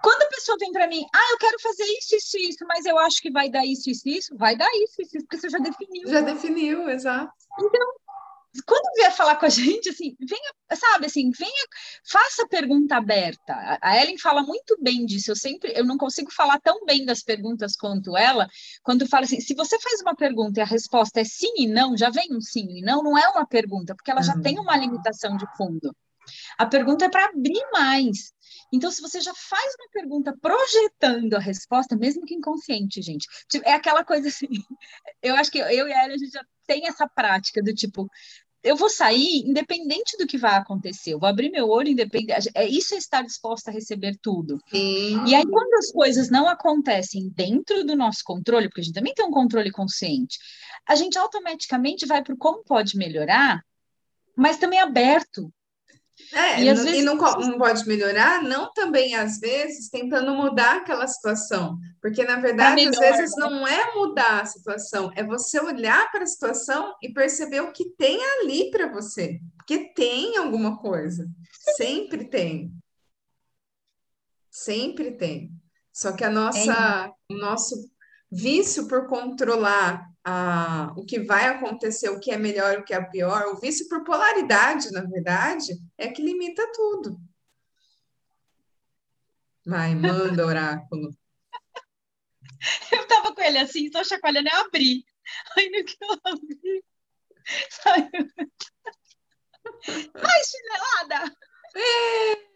Quando 0.00 0.22
a 0.22 0.28
pessoa 0.28 0.56
vem 0.60 0.70
para 0.70 0.86
mim, 0.86 1.04
ah, 1.12 1.32
eu 1.32 1.38
quero 1.38 1.58
fazer 1.60 1.82
isso, 1.82 2.14
isso, 2.14 2.38
isso, 2.38 2.66
mas 2.68 2.86
eu 2.86 2.96
acho 3.00 3.20
que 3.20 3.32
vai 3.32 3.50
dar 3.50 3.66
isso, 3.66 3.90
isso, 3.90 4.08
isso, 4.08 4.36
vai 4.36 4.56
dar 4.56 4.70
isso, 4.74 5.02
isso, 5.02 5.16
isso, 5.16 5.26
porque 5.26 5.38
você 5.38 5.48
já 5.48 5.58
definiu. 5.58 6.08
Já 6.08 6.20
definiu, 6.20 6.88
exato. 6.88 7.32
Então, 7.60 7.94
quando 8.66 8.94
vier 8.96 9.12
falar 9.12 9.36
com 9.36 9.46
a 9.46 9.48
gente, 9.50 9.88
assim, 9.90 10.16
venha, 10.20 10.52
sabe, 10.74 11.06
assim, 11.06 11.30
venha, 11.30 11.66
faça 12.10 12.46
pergunta 12.48 12.96
aberta. 12.96 13.78
A 13.80 14.00
Ellen 14.00 14.18
fala 14.18 14.42
muito 14.42 14.76
bem 14.80 15.04
disso. 15.06 15.30
Eu 15.30 15.36
sempre, 15.36 15.72
eu 15.74 15.84
não 15.84 15.96
consigo 15.96 16.32
falar 16.32 16.60
tão 16.60 16.84
bem 16.84 17.04
das 17.04 17.22
perguntas 17.22 17.76
quanto 17.76 18.16
ela, 18.16 18.48
quando 18.82 19.08
fala 19.08 19.24
assim, 19.24 19.40
se 19.40 19.54
você 19.54 19.78
faz 19.80 20.00
uma 20.00 20.14
pergunta 20.14 20.60
e 20.60 20.62
a 20.62 20.66
resposta 20.66 21.20
é 21.20 21.24
sim 21.24 21.52
e 21.58 21.66
não, 21.66 21.96
já 21.96 22.10
vem 22.10 22.28
um 22.32 22.40
sim 22.40 22.66
e 22.78 22.82
não, 22.82 23.02
não 23.02 23.16
é 23.18 23.28
uma 23.28 23.46
pergunta, 23.46 23.94
porque 23.94 24.10
ela 24.10 24.20
uhum. 24.20 24.26
já 24.26 24.40
tem 24.40 24.58
uma 24.58 24.76
limitação 24.76 25.36
de 25.36 25.46
fundo. 25.56 25.94
A 26.58 26.66
pergunta 26.66 27.04
é 27.04 27.08
para 27.08 27.26
abrir 27.26 27.62
mais. 27.72 28.32
Então, 28.72 28.90
se 28.90 29.00
você 29.00 29.20
já 29.20 29.32
faz 29.34 29.74
uma 29.78 29.88
pergunta 29.90 30.36
projetando 30.40 31.34
a 31.34 31.38
resposta, 31.38 31.96
mesmo 31.96 32.24
que 32.26 32.34
inconsciente, 32.34 33.00
gente, 33.00 33.26
é 33.64 33.72
aquela 33.72 34.04
coisa 34.04 34.28
assim. 34.28 34.48
Eu 35.22 35.34
acho 35.36 35.50
que 35.50 35.58
eu 35.58 35.88
e 35.88 35.92
a 35.92 36.04
Ellen, 36.04 36.14
a 36.14 36.18
gente 36.18 36.30
já 36.30 36.44
tem 36.66 36.86
essa 36.86 37.08
prática 37.08 37.62
do 37.62 37.74
tipo, 37.74 38.08
eu 38.62 38.76
vou 38.76 38.88
sair 38.88 39.44
independente 39.46 40.16
do 40.18 40.26
que 40.26 40.36
vai 40.36 40.56
acontecer, 40.56 41.12
eu 41.12 41.18
vou 41.18 41.28
abrir 41.28 41.50
meu 41.50 41.68
olho 41.68 41.88
independente. 41.88 42.50
É 42.54 42.66
isso 42.66 42.94
é 42.94 42.98
estar 42.98 43.22
disposta 43.22 43.70
a 43.70 43.74
receber 43.74 44.18
tudo. 44.20 44.58
Sim. 44.70 45.24
E 45.26 45.34
aí, 45.34 45.46
quando 45.46 45.74
as 45.74 45.92
coisas 45.92 46.28
não 46.30 46.48
acontecem 46.48 47.28
dentro 47.34 47.84
do 47.84 47.94
nosso 47.94 48.20
controle, 48.24 48.68
porque 48.68 48.80
a 48.80 48.84
gente 48.84 48.94
também 48.94 49.14
tem 49.14 49.24
um 49.24 49.30
controle 49.30 49.70
consciente, 49.70 50.38
a 50.86 50.94
gente 50.94 51.18
automaticamente 51.18 52.06
vai 52.06 52.22
para 52.22 52.34
o 52.34 52.38
como 52.38 52.64
pode 52.64 52.96
melhorar, 52.96 53.62
mas 54.36 54.58
também 54.58 54.78
aberto 54.78 55.52
é, 56.32 56.62
e, 56.62 56.68
às 56.68 56.84
vezes... 56.84 57.00
e 57.00 57.02
não, 57.02 57.14
não, 57.14 57.58
pode 57.58 57.86
melhorar, 57.86 58.42
não 58.42 58.72
também, 58.72 59.14
às 59.14 59.38
vezes, 59.38 59.88
tentando 59.88 60.34
mudar 60.34 60.76
aquela 60.76 61.06
situação. 61.06 61.78
Porque, 62.00 62.22
na 62.24 62.36
verdade, 62.36 62.86
às 62.86 62.98
vezes 62.98 63.34
não 63.36 63.66
é 63.66 63.94
mudar 63.94 64.42
a 64.42 64.46
situação, 64.46 65.10
é 65.16 65.24
você 65.24 65.60
olhar 65.60 66.10
para 66.10 66.24
a 66.24 66.26
situação 66.26 66.94
e 67.02 67.12
perceber 67.12 67.60
o 67.60 67.72
que 67.72 67.90
tem 67.96 68.18
ali 68.40 68.70
para 68.70 68.92
você. 68.92 69.40
Porque 69.56 69.92
tem 69.94 70.36
alguma 70.36 70.78
coisa. 70.78 71.26
Sempre 71.76 72.24
tem. 72.24 72.72
Sempre 74.50 75.12
tem. 75.12 75.50
Só 75.92 76.12
que 76.12 76.24
a 76.24 76.30
nossa, 76.30 77.14
é. 77.30 77.34
o 77.34 77.38
nosso 77.38 77.74
vício 78.30 78.86
por 78.86 79.06
controlar 79.06 80.06
o 80.96 81.04
que 81.04 81.20
vai 81.20 81.46
acontecer, 81.46 82.08
o 82.08 82.20
que 82.20 82.30
é 82.30 82.36
melhor, 82.36 82.78
o 82.78 82.84
que 82.84 82.94
é 82.94 83.02
pior, 83.02 83.46
o 83.46 83.60
vício 83.60 83.88
por 83.88 84.04
polaridade, 84.04 84.90
na 84.90 85.02
verdade, 85.02 85.72
é 85.96 86.08
que 86.08 86.22
limita 86.22 86.70
tudo. 86.72 87.20
Vai, 89.66 89.94
manda, 89.94 90.46
oráculo. 90.46 91.10
Eu 92.90 93.06
tava 93.06 93.34
com 93.34 93.42
ele 93.42 93.58
assim, 93.58 93.90
só 93.92 94.02
chacoalhando, 94.02 94.48
eu 94.52 94.60
abri. 94.60 95.04
Aí 95.56 95.70
no 95.70 95.84
que 95.84 95.96
eu 96.00 96.18
abri, 96.24 96.84
saiu. 97.70 98.10
Ai, 100.14 100.44
chinelada! 100.44 101.36
É. 101.76 102.48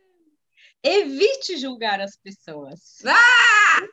Evite 0.83 1.57
julgar 1.57 2.01
as 2.01 2.17
pessoas. 2.17 3.05
Ah! 3.07 3.87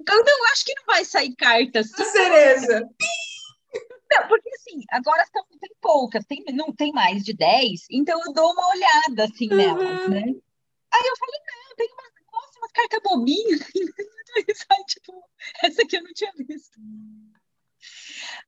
Então, 0.00 0.16
eu 0.16 0.44
acho 0.52 0.64
que 0.64 0.74
não 0.74 0.84
vai 0.86 1.04
sair 1.04 1.34
cartas. 1.36 1.92
Assim. 1.92 2.04
Cereza. 2.04 2.88
Não, 4.12 4.28
porque 4.28 4.50
assim, 4.50 4.84
agora 4.90 5.22
estão, 5.22 5.42
tem 5.58 5.70
poucas, 5.80 6.24
tem, 6.26 6.44
não 6.52 6.72
tem 6.72 6.92
mais 6.92 7.24
de 7.24 7.32
10, 7.32 7.86
então 7.90 8.20
eu 8.26 8.32
dou 8.32 8.52
uma 8.52 8.68
olhada 8.68 9.24
assim 9.24 9.48
uhum. 9.50 9.56
nelas, 9.56 10.08
né? 10.08 10.20
Aí 10.20 11.02
eu 11.06 11.16
falei, 11.16 11.40
não, 11.46 11.76
tem 11.76 11.88
umas, 11.92 12.12
nossa, 12.30 12.58
umas 12.58 12.72
cartas 12.72 13.00
bobinhas, 13.02 13.60
tipo, 14.86 15.24
essa 15.62 15.82
aqui 15.82 15.96
eu 15.96 16.02
não 16.02 16.12
tinha 16.12 16.32
visto. 16.36 16.78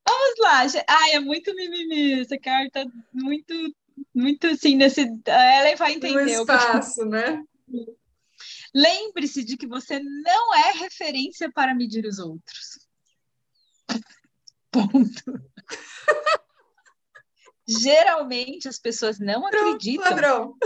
Vamos 0.07 0.39
lá, 0.39 0.83
ai, 0.87 1.11
é 1.13 1.19
muito 1.19 1.53
mimimi, 1.55 2.21
essa 2.21 2.37
carta 2.37 2.85
muito, 3.11 3.53
muito 4.13 4.47
assim, 4.47 4.75
nesse, 4.75 5.01
ela 5.25 5.75
vai 5.75 5.93
entender. 5.93 6.23
No 6.25 6.29
espaço, 6.29 7.05
né? 7.05 7.43
Lembre-se 8.75 9.41
de 9.45 9.55
que 9.55 9.65
você 9.65 10.01
não 10.01 10.53
é 10.53 10.73
referência 10.73 11.49
para 11.49 11.73
medir 11.73 12.05
os 12.05 12.19
outros. 12.19 12.85
Ponto. 14.69 15.23
Geralmente 17.65 18.67
as 18.67 18.77
pessoas 18.77 19.17
não 19.17 19.47
acreditam. 19.47 20.03
Ladrão. 20.03 20.57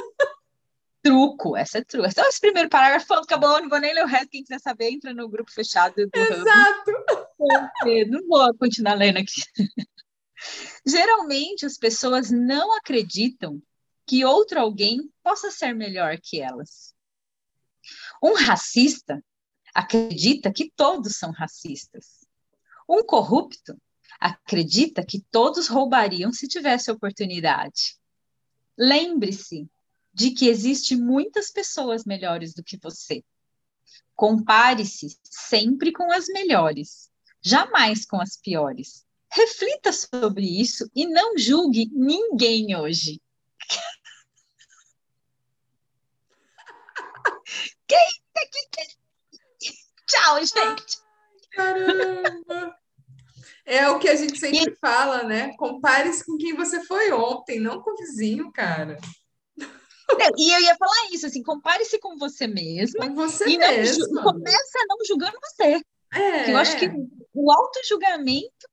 Truco, 1.04 1.56
essa 1.56 1.78
é 1.78 1.84
truco. 1.84 2.08
Esse 2.08 2.20
é 2.20 2.40
primeiro 2.42 2.68
parágrafo, 2.68 3.06
falando, 3.06 3.26
acabou, 3.26 3.62
não 3.62 3.70
vou 3.70 3.80
nem 3.80 3.94
ler 3.94 4.04
o 4.04 4.08
resto. 4.08 4.30
Quem 4.32 4.42
quiser 4.42 4.60
saber, 4.60 4.90
entra 4.90 5.14
no 5.14 5.30
grupo 5.30 5.52
fechado 5.52 5.94
do 5.96 6.10
Exato. 6.20 6.92
Hub. 7.40 8.06
Não 8.08 8.26
vou 8.28 8.58
continuar 8.58 8.96
lendo 8.96 9.18
aqui. 9.18 9.44
Geralmente 10.84 11.64
as 11.66 11.78
pessoas 11.78 12.32
não 12.32 12.76
acreditam 12.76 13.62
que 14.08 14.26
outro 14.26 14.60
alguém 14.60 15.14
possa 15.22 15.52
ser 15.52 15.74
melhor 15.74 16.18
que 16.20 16.42
elas. 16.42 16.98
Um 18.22 18.34
racista 18.34 19.24
acredita 19.74 20.52
que 20.52 20.72
todos 20.76 21.16
são 21.16 21.32
racistas. 21.32 22.26
Um 22.88 23.04
corrupto 23.04 23.80
acredita 24.20 25.06
que 25.06 25.22
todos 25.32 25.68
roubariam 25.68 26.34
se 26.34 26.48
tivesse 26.48 26.92
oportunidade. 26.92 27.98
Lembre-se 28.78 29.70
de 30.14 30.32
que 30.32 30.48
existe 30.48 30.96
muitas 30.96 31.52
pessoas 31.52 32.04
melhores 32.04 32.54
do 32.54 32.64
que 32.64 32.78
você. 32.78 33.24
Compare-se 34.16 35.18
sempre 35.24 35.92
com 35.94 36.12
as 36.12 36.28
melhores, 36.28 37.10
jamais 37.42 38.06
com 38.06 38.20
as 38.20 38.36
piores. 38.36 39.06
Reflita 39.32 39.94
sobre 39.94 40.46
isso 40.46 40.90
e 40.94 41.08
não 41.08 41.38
julgue 41.38 41.90
ninguém 41.94 42.76
hoje. 42.76 43.22
Tchau, 50.08 50.40
gente. 50.40 51.00
Caramba! 51.52 52.76
É 53.66 53.88
o 53.90 54.00
que 54.00 54.10
a 54.10 54.16
gente 54.16 54.40
sempre 54.40 54.74
e... 54.74 54.76
fala, 54.78 55.24
né? 55.24 55.56
Compare-se 55.56 56.26
com 56.26 56.38
quem 56.38 56.56
você 56.56 56.84
foi 56.86 57.12
ontem, 57.12 57.60
não 57.60 57.82
com 57.82 57.92
o 57.92 57.98
vizinho, 57.98 58.52
cara. 58.52 58.98
e 60.38 60.52
eu 60.52 60.60
ia 60.62 60.76
falar 60.76 61.10
isso, 61.12 61.28
assim, 61.28 61.44
compare-se 61.44 62.00
com 62.00 62.18
você 62.18 62.48
mesmo. 62.48 63.00
Com 63.00 63.14
você 63.14 63.48
e 63.48 63.58
mesmo. 63.58 64.08
começa 64.24 64.80
não 64.88 64.98
julgando 65.06 65.38
você. 65.44 65.82
É, 66.12 66.52
eu 66.52 66.58
acho 66.58 66.78
que 66.80 66.90
o 67.34 67.52
auto-julgamento. 67.52 68.68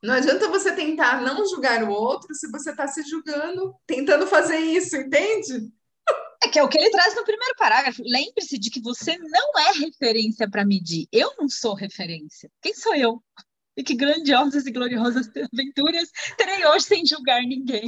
Não 0.00 0.14
adianta 0.14 0.48
você 0.48 0.70
tentar 0.70 1.20
não 1.22 1.44
julgar 1.46 1.82
o 1.82 1.90
outro 1.90 2.32
se 2.34 2.48
você 2.50 2.70
está 2.70 2.86
se 2.86 3.02
julgando, 3.02 3.74
tentando 3.86 4.26
fazer 4.26 4.58
isso, 4.58 4.96
entende? 4.96 5.72
É 6.44 6.48
que 6.48 6.58
é 6.58 6.62
o 6.62 6.68
que 6.68 6.78
ele 6.78 6.90
traz 6.90 7.14
no 7.14 7.24
primeiro 7.24 7.54
parágrafo. 7.56 8.02
Lembre-se 8.04 8.58
de 8.58 8.70
que 8.70 8.80
você 8.80 9.16
não 9.16 9.58
é 9.58 9.72
referência 9.78 10.48
para 10.48 10.64
medir. 10.64 11.08
Eu 11.10 11.32
não 11.38 11.48
sou 11.48 11.74
referência. 11.74 12.50
Quem 12.60 12.74
sou 12.74 12.94
eu? 12.94 13.22
E 13.74 13.82
que 13.82 13.94
grandiosas 13.94 14.66
e 14.66 14.70
gloriosas 14.70 15.26
aventuras 15.52 16.10
terei 16.36 16.66
hoje 16.66 16.84
sem 16.84 17.06
julgar 17.06 17.40
ninguém. 17.42 17.86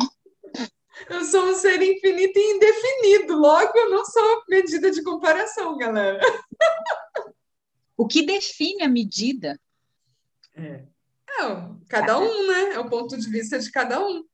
Eu 1.11 1.23
sou 1.27 1.51
um 1.51 1.55
ser 1.55 1.83
infinito 1.83 2.39
e 2.39 2.57
indefinido, 2.57 3.37
logo 3.37 3.71
eu 3.77 3.91
não 3.91 4.05
sou 4.07 4.43
medida 4.49 4.91
de 4.91 5.03
comparação, 5.03 5.77
galera. 5.77 6.19
O 7.99 8.07
que 8.07 8.23
define 8.23 8.83
a 8.83 8.89
medida? 8.89 9.61
É. 10.55 10.83
é 10.83 10.87
cada 11.89 12.19
um, 12.19 12.47
né? 12.47 12.75
É 12.75 12.79
o 12.79 12.89
ponto 12.89 13.17
de 13.17 13.29
vista 13.29 13.59
de 13.59 13.71
cada 13.71 14.05
um. 14.05 14.25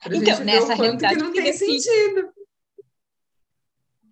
Pra 0.00 0.16
então, 0.16 0.36
gente 0.36 0.44
nessa 0.44 0.74
ver 0.74 0.74
o 0.74 0.76
quanto 0.76 1.08
que 1.08 1.16
não 1.16 1.32
tem 1.32 1.44
define... 1.44 1.80
sentido. 1.80 2.34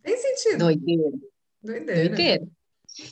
Tem 0.03 0.17
sentido. 0.17 0.59
Doideira. 0.59 1.11
Doideira. 1.63 2.09
Doideira. 2.09 2.49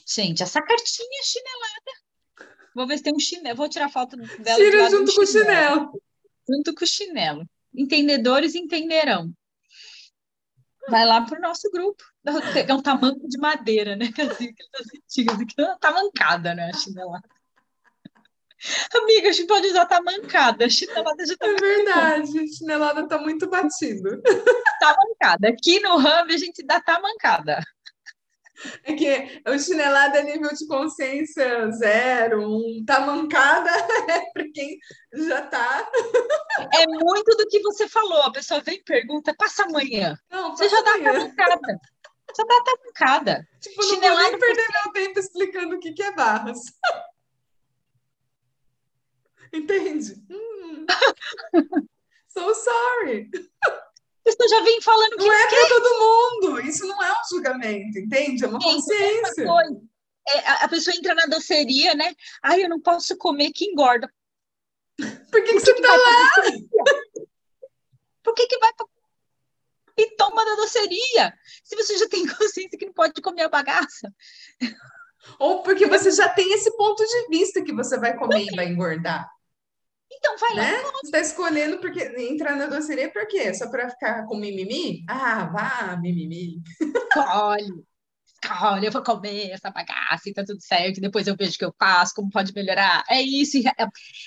Gente, 0.06 0.42
essa 0.42 0.60
cartinha 0.60 1.22
chinelada. 1.22 2.50
Vou 2.74 2.86
ver 2.86 2.98
se 2.98 3.04
tem 3.04 3.14
um 3.14 3.20
chinelo. 3.20 3.56
Vou 3.56 3.68
tirar 3.68 3.88
foto 3.88 4.16
dela. 4.16 4.56
Tira 4.56 4.90
junto 4.90 5.14
com 5.14 5.22
o 5.22 5.26
chinelo. 5.26 6.02
junto 6.48 6.74
com 6.74 6.84
o 6.84 6.88
chinelo. 6.88 7.48
Entendedores 7.74 8.54
entenderão. 8.54 9.32
Vai 10.88 11.04
lá 11.06 11.24
para 11.24 11.38
o 11.38 11.42
nosso 11.42 11.70
grupo. 11.70 12.02
Pegar 12.52 12.74
um 12.74 12.82
tamanco 12.82 13.28
de 13.28 13.38
madeira, 13.38 13.96
né? 13.96 14.06
Aquelas 14.12 14.40
antigas, 14.94 15.40
aquela 15.40 15.78
tamancada, 15.78 16.54
né? 16.54 16.70
A 16.72 16.76
chinelada. 16.76 17.28
Amiga, 18.94 19.28
a 19.30 19.32
gente 19.32 19.46
pode 19.46 19.66
usar 19.68 19.86
tamancada. 19.86 20.66
A 20.66 20.70
chinelada 20.70 21.26
já 21.26 21.36
tá 21.36 21.46
É 21.46 21.54
verdade, 21.54 22.40
a 22.40 22.46
chinelada 22.46 23.08
tá 23.08 23.18
muito 23.18 23.48
batido. 23.48 24.20
Tamancada. 24.78 25.48
Aqui 25.48 25.80
no 25.80 25.96
Hub 25.96 26.34
a 26.34 26.36
gente 26.36 26.64
dá 26.64 26.80
tamancada. 26.80 27.60
É 28.84 28.92
que 28.92 29.42
o 29.48 29.58
chinelada 29.58 30.18
é 30.18 30.22
nível 30.22 30.50
de 30.54 30.66
consciência 30.66 31.70
zero, 31.70 32.46
um 32.46 32.84
tá 32.84 33.00
mancada 33.00 33.70
é 34.10 34.20
para 34.32 34.44
quem 34.52 34.78
já 35.14 35.42
tá. 35.42 35.90
É 36.74 36.86
muito 36.86 37.36
do 37.36 37.46
que 37.48 37.60
você 37.60 37.88
falou. 37.88 38.22
A 38.22 38.32
pessoa 38.32 38.60
vem 38.60 38.76
e 38.76 38.84
pergunta, 38.84 39.34
passa 39.36 39.64
amanhã. 39.64 40.14
Não, 40.30 40.50
você 40.54 40.68
já 40.68 40.80
dá 40.82 40.90
amanhã. 40.92 41.12
tamancada. 41.34 41.80
Você 42.30 42.44
dá 42.44 42.62
tamancada. 42.64 43.48
Tipo, 43.60 43.82
chinelada 43.82 44.30
não 44.30 44.30
vou 44.30 44.30
nem 44.30 44.38
perder 44.38 44.68
meu 44.84 44.92
tempo 44.92 45.18
explicando 45.18 45.76
o 45.76 45.80
que, 45.80 45.92
que 45.92 46.02
é 46.02 46.12
barras. 46.12 46.58
Entende? 49.52 50.14
Hum. 50.30 50.86
so 52.28 52.54
sorry. 52.54 53.30
Você 54.24 54.48
já 54.48 54.62
vem 54.62 54.80
falando 54.80 55.16
que 55.16 55.24
não 55.24 55.32
é 55.32 55.48
para 55.48 55.68
todo 55.68 55.98
mundo. 55.98 56.60
Isso 56.60 56.86
não 56.86 57.02
é 57.02 57.12
um 57.12 57.28
julgamento, 57.28 57.98
entende? 57.98 58.44
É 58.44 58.48
uma 58.48 58.60
consciência. 58.60 59.44
É, 60.28 60.38
a 60.64 60.68
pessoa 60.68 60.94
entra 60.94 61.14
na 61.14 61.26
doceria, 61.26 61.94
né? 61.94 62.14
Ai, 62.42 62.62
eu 62.62 62.68
não 62.68 62.80
posso 62.80 63.16
comer 63.16 63.50
que 63.52 63.64
engorda. 63.64 64.12
Por 64.96 65.42
que, 65.42 65.42
que, 65.42 65.52
que 65.54 65.60
você 65.60 65.74
que 65.74 65.82
tá 65.82 65.96
lá? 65.96 66.30
Por 68.22 68.34
que, 68.34 68.46
que 68.46 68.58
vai 68.58 68.72
para 68.74 68.86
pitoma 69.96 70.44
da 70.44 70.54
doceria? 70.56 71.34
Se 71.64 71.74
você 71.74 71.98
já 71.98 72.08
tem 72.08 72.26
consciência 72.28 72.78
que 72.78 72.86
não 72.86 72.92
pode 72.92 73.20
comer 73.20 73.42
a 73.42 73.48
bagaça. 73.48 74.12
Ou 75.38 75.62
porque 75.62 75.86
você 75.86 76.10
já 76.10 76.28
tem 76.28 76.52
esse 76.52 76.74
ponto 76.76 77.04
de 77.04 77.28
vista 77.28 77.62
que 77.62 77.72
você 77.72 77.98
vai 77.98 78.16
comer 78.16 78.44
e 78.44 78.56
vai 78.56 78.66
engordar. 78.66 79.28
Então, 80.12 80.36
vai 80.38 80.54
né? 80.54 80.72
lá. 80.72 80.90
Você 80.92 81.06
está 81.06 81.20
escolhendo 81.20 81.78
porque 81.78 82.02
entrar 82.18 82.56
na 82.56 82.66
doceria 82.66 83.10
por 83.10 83.26
quê? 83.28 83.54
Só 83.54 83.70
para 83.70 83.88
ficar 83.88 84.26
com 84.26 84.36
mimimi? 84.36 85.04
Ah, 85.08 85.46
vá, 85.46 85.96
mimimi. 85.96 86.60
Escolhe. 86.80 87.84
Escolhe, 88.42 88.86
eu 88.86 88.92
vou 88.92 89.02
comer 89.02 89.50
essa 89.50 89.70
bagaça 89.70 90.28
e 90.28 90.32
tá 90.32 90.44
tudo 90.44 90.60
certo. 90.60 91.00
Depois 91.00 91.26
eu 91.26 91.36
vejo 91.36 91.54
o 91.54 91.58
que 91.58 91.64
eu 91.64 91.74
faço, 91.78 92.14
como 92.14 92.30
pode 92.30 92.52
melhorar. 92.54 93.04
É 93.08 93.20
isso. 93.20 93.58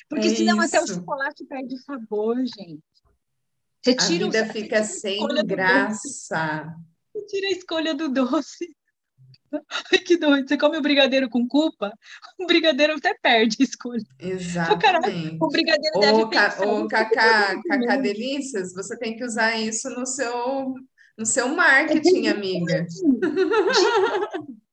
Porque 0.08 0.28
é 0.28 0.36
senão 0.36 0.64
isso. 0.64 0.76
até 0.76 0.84
o 0.84 0.88
chocolate 0.88 1.46
perde 1.46 1.78
sabor, 1.84 2.38
gente. 2.38 2.84
Você 3.82 3.96
tira 3.96 4.28
a 4.28 4.30
vida 4.30 4.46
o... 4.46 4.54
fica 4.54 4.84
sem 4.84 5.28
graça. 5.46 6.74
Você 7.12 7.26
tira 7.26 7.48
a 7.48 7.52
escolha 7.52 7.94
do 7.94 8.08
doce. 8.08 8.74
Ai, 9.92 10.00
que 10.00 10.18
doido. 10.18 10.48
Você 10.48 10.58
come 10.58 10.78
o 10.78 10.82
brigadeiro 10.82 11.30
com 11.30 11.48
culpa, 11.48 11.92
o 12.40 12.46
brigadeiro 12.46 12.96
até 12.96 13.14
perde 13.14 13.58
a 13.60 13.64
escolha. 13.64 14.04
Exatamente. 14.20 15.38
o 15.40 15.48
brigadeiro 15.48 15.98
ô, 15.98 16.00
deve 16.00 16.26
pensar. 16.28 16.68
Ô, 16.68 16.88
Cacá, 16.88 17.62
Cacá 17.68 17.98
Delícias, 17.98 18.74
você 18.74 18.98
tem 18.98 19.16
que 19.16 19.24
usar 19.24 19.60
isso 19.60 19.90
no 19.90 20.06
seu, 20.06 20.74
no 21.18 21.26
seu 21.26 21.50
marketing, 21.50 22.28
amiga. 22.28 22.86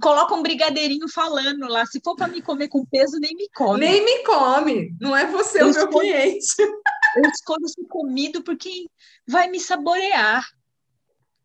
Coloca 0.00 0.34
um 0.34 0.42
brigadeirinho 0.42 1.08
falando 1.08 1.68
lá. 1.68 1.86
Se 1.86 2.00
for 2.02 2.16
para 2.16 2.26
me 2.26 2.42
comer 2.42 2.66
com 2.68 2.84
peso, 2.84 3.20
nem 3.20 3.34
me 3.36 3.48
come. 3.54 3.78
Nem 3.78 4.04
me 4.04 4.24
come. 4.24 4.92
Não 5.00 5.16
é 5.16 5.24
você 5.26 5.62
eu 5.62 5.70
o 5.70 5.72
meu 5.72 5.88
cliente. 5.88 6.60
Eu 6.60 7.30
escolho 7.30 7.68
ser 7.68 7.84
comido 7.88 8.42
porque 8.42 8.86
vai 9.28 9.48
me 9.48 9.60
saborear. 9.60 10.44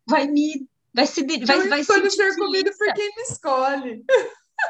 Vai 0.08 0.26
me 0.26 0.66
Vai 0.94 1.06
se 1.06 1.24
vai, 1.24 1.58
eu 1.58 1.68
vai 1.68 1.82
ser 1.84 2.36
comido 2.36 2.70
por 2.76 2.92
quem 2.92 3.08
me 3.16 3.22
escolhe. 3.22 4.04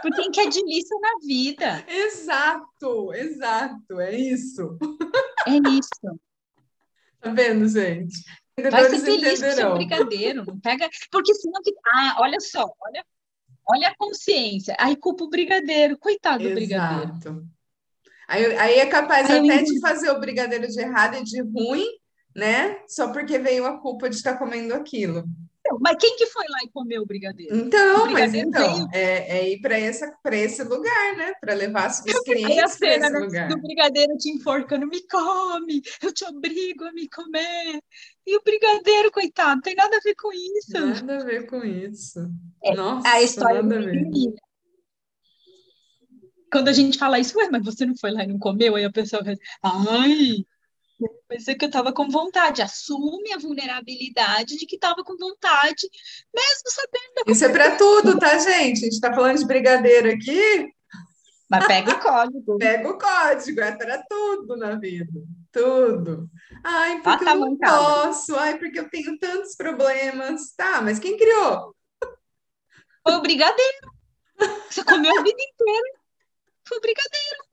Por 0.01 0.11
quem 0.15 0.31
quer 0.31 0.49
delícia 0.49 0.97
na 1.01 1.11
vida. 1.27 1.85
Exato, 1.89 3.13
exato, 3.13 4.01
é 4.01 4.17
isso. 4.17 4.79
É 5.47 5.57
isso. 5.69 6.21
Tá 7.21 7.31
vendo, 7.31 7.69
gente? 7.69 8.23
Vai 8.71 8.89
ser 8.89 9.03
delícia 9.03 9.49
o 9.49 9.53
seu 9.53 9.75
brigadeiro, 9.75 10.45
não 10.47 10.59
pega. 10.61 10.89
Porque 11.11 11.35
senão. 11.35 11.61
Ah, 11.87 12.17
olha 12.21 12.41
só, 12.41 12.73
olha, 12.81 13.05
olha 13.67 13.89
a 13.89 13.97
consciência. 13.97 14.77
Aí 14.79 14.97
culpa 14.97 15.25
o 15.25 15.31
brigadeiro, 15.31 15.99
coitado 15.99 16.45
do 16.45 16.55
brigadeiro. 16.55 17.47
Aí, 18.29 18.57
aí 18.57 18.79
é 18.79 18.87
capaz 18.87 19.29
aí 19.31 19.51
até 19.51 19.61
eu... 19.61 19.65
de 19.65 19.81
fazer 19.81 20.11
o 20.11 20.21
brigadeiro 20.21 20.67
de 20.67 20.81
errado 20.81 21.17
e 21.17 21.25
de 21.25 21.43
ruim, 21.43 21.87
né? 22.35 22.83
Só 22.87 23.13
porque 23.13 23.39
veio 23.39 23.67
a 23.67 23.79
culpa 23.79 24.09
de 24.09 24.17
estar 24.17 24.39
comendo 24.39 24.75
aquilo. 24.75 25.25
Mas 25.81 25.97
quem 25.99 26.17
que 26.17 26.27
foi 26.27 26.45
lá 26.49 26.59
e 26.65 26.71
comeu 26.71 27.03
o 27.03 27.07
brigadeiro? 27.07 27.55
Então, 27.57 28.03
o 28.03 28.07
brigadeiro 28.07 28.51
mas 28.51 28.63
então, 28.63 28.89
é, 28.93 29.39
é, 29.39 29.51
ir 29.51 29.61
para 29.61 29.79
esse 29.79 30.63
lugar, 30.65 31.17
né? 31.17 31.33
Para 31.41 31.55
levar 31.55 31.91
os 31.91 32.01
clientes 32.25 32.77
para 32.79 32.97
esse 32.97 33.11
né? 33.11 33.19
lugar. 33.19 33.49
Do 33.49 33.61
brigadeiro 33.61 34.17
te 34.17 34.31
enforcando, 34.31 34.87
me 34.87 35.07
come, 35.07 35.83
eu 36.03 36.13
te 36.13 36.25
obrigo 36.25 36.85
a 36.85 36.93
me 36.93 37.09
comer. 37.09 37.81
E 38.27 38.37
o 38.37 38.43
brigadeiro, 38.43 39.11
coitado, 39.11 39.61
tem 39.63 39.75
nada 39.75 39.97
a 39.97 40.01
ver 40.01 40.15
com 40.15 40.33
isso. 40.33 40.79
Nada 40.79 41.19
a 41.19 41.25
ver 41.25 41.47
com 41.47 41.65
isso. 41.65 42.21
É, 42.63 42.75
Nossa, 42.75 43.09
a 43.09 43.23
história 43.23 43.63
nada 43.63 43.79
a 43.79 43.83
ver. 43.83 44.11
Quando 46.53 46.69
a 46.69 46.73
gente 46.73 46.99
fala 46.99 47.19
isso, 47.19 47.37
ué, 47.39 47.49
mas 47.51 47.65
você 47.65 47.87
não 47.87 47.97
foi 47.97 48.11
lá 48.11 48.25
e 48.25 48.27
não 48.27 48.39
comeu? 48.39 48.77
Aí 48.77 48.85
a 48.85 48.93
pessoa 48.93 49.25
vai, 49.25 49.37
ai, 49.63 50.45
Pensei 51.29 51.55
que 51.55 51.65
eu 51.65 51.69
estava 51.69 51.93
com 51.93 52.09
vontade. 52.09 52.63
Assume 52.63 53.33
a 53.33 53.39
vulnerabilidade 53.39 54.57
de 54.57 54.67
que 54.67 54.77
estava 54.77 55.03
com 55.05 55.17
vontade, 55.17 55.89
mesmo 56.35 56.63
sabendo. 56.67 57.31
Isso 57.31 57.45
é 57.45 57.49
para 57.49 57.77
tudo, 57.77 58.19
tá, 58.19 58.39
gente? 58.39 58.79
A 58.79 58.85
gente 58.85 58.95
está 58.95 59.13
falando 59.15 59.39
de 59.39 59.47
brigadeiro 59.47 60.11
aqui. 60.11 60.73
Mas 61.49 61.67
pega 61.67 61.93
o 61.93 62.01
código. 62.01 62.59
pega 62.59 62.89
o 62.89 62.99
código, 62.99 63.61
é 63.61 63.73
para 63.73 64.03
tudo 64.09 64.57
na 64.57 64.75
vida. 64.77 65.21
Tudo. 65.53 66.31
Ai, 66.65 67.03
porque 67.03 67.11
ah, 67.11 67.19
tá 67.19 67.35
eu 67.35 67.41
não 67.41 67.57
posso. 67.59 68.35
Ai, 68.37 68.59
porque 68.59 68.81
eu 68.81 68.89
tenho 68.89 69.19
tantos 69.19 69.55
problemas. 69.55 70.55
Tá, 70.57 70.81
mas 70.81 70.99
quem 70.99 71.17
criou? 71.19 71.77
Foi 73.03 73.17
o 73.17 73.21
brigadeiro. 73.21 73.93
Você 74.71 74.83
comeu 74.83 75.13
a 75.19 75.23
vida 75.23 75.43
inteira. 75.43 75.89
Foi 76.67 76.79
o 76.79 76.81
brigadeiro. 76.81 77.52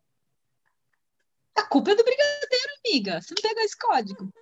A 1.60 1.64
culpa 1.64 1.92
é 1.92 1.96
do 1.96 2.04
brigadeiro, 2.06 2.74
amiga. 2.86 3.22
Você 3.22 3.34
não 3.36 3.42
pega 3.42 3.66
esse 3.66 3.78
código. 3.78 4.34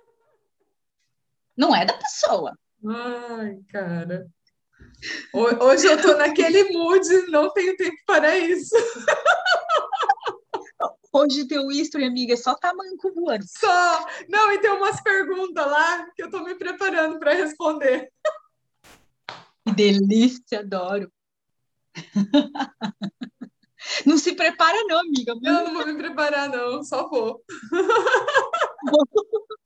Não 1.56 1.74
é 1.74 1.84
da 1.84 1.94
pessoa. 1.94 2.56
Ai, 2.86 3.58
cara. 3.72 4.28
Hoje 5.34 5.88
eu 5.88 6.00
tô 6.00 6.16
naquele 6.16 6.70
mood, 6.72 7.04
não 7.28 7.52
tenho 7.52 7.76
tempo 7.76 7.96
para 8.06 8.38
isso. 8.38 8.72
Hoje 11.12 11.48
teu 11.48 11.72
history, 11.72 12.04
amiga, 12.04 12.34
é 12.34 12.36
só 12.36 12.54
tamanco 12.54 13.12
voando. 13.12 13.44
Só. 13.48 14.06
Não, 14.28 14.52
e 14.52 14.60
tem 14.60 14.70
umas 14.70 15.00
perguntas 15.00 15.66
lá 15.66 16.08
que 16.14 16.22
eu 16.22 16.30
tô 16.30 16.44
me 16.44 16.54
preparando 16.54 17.18
para 17.18 17.34
responder. 17.34 18.12
Que 19.66 19.74
delícia, 19.74 20.60
adoro. 20.60 21.10
Não 24.04 24.18
se 24.18 24.34
prepara, 24.34 24.76
não, 24.86 25.00
amiga. 25.00 25.32
Eu 25.32 25.40
não 25.40 25.74
vou 25.74 25.86
me 25.86 25.96
preparar, 25.96 26.48
não, 26.48 26.82
só 26.82 27.08
vou. 27.08 27.42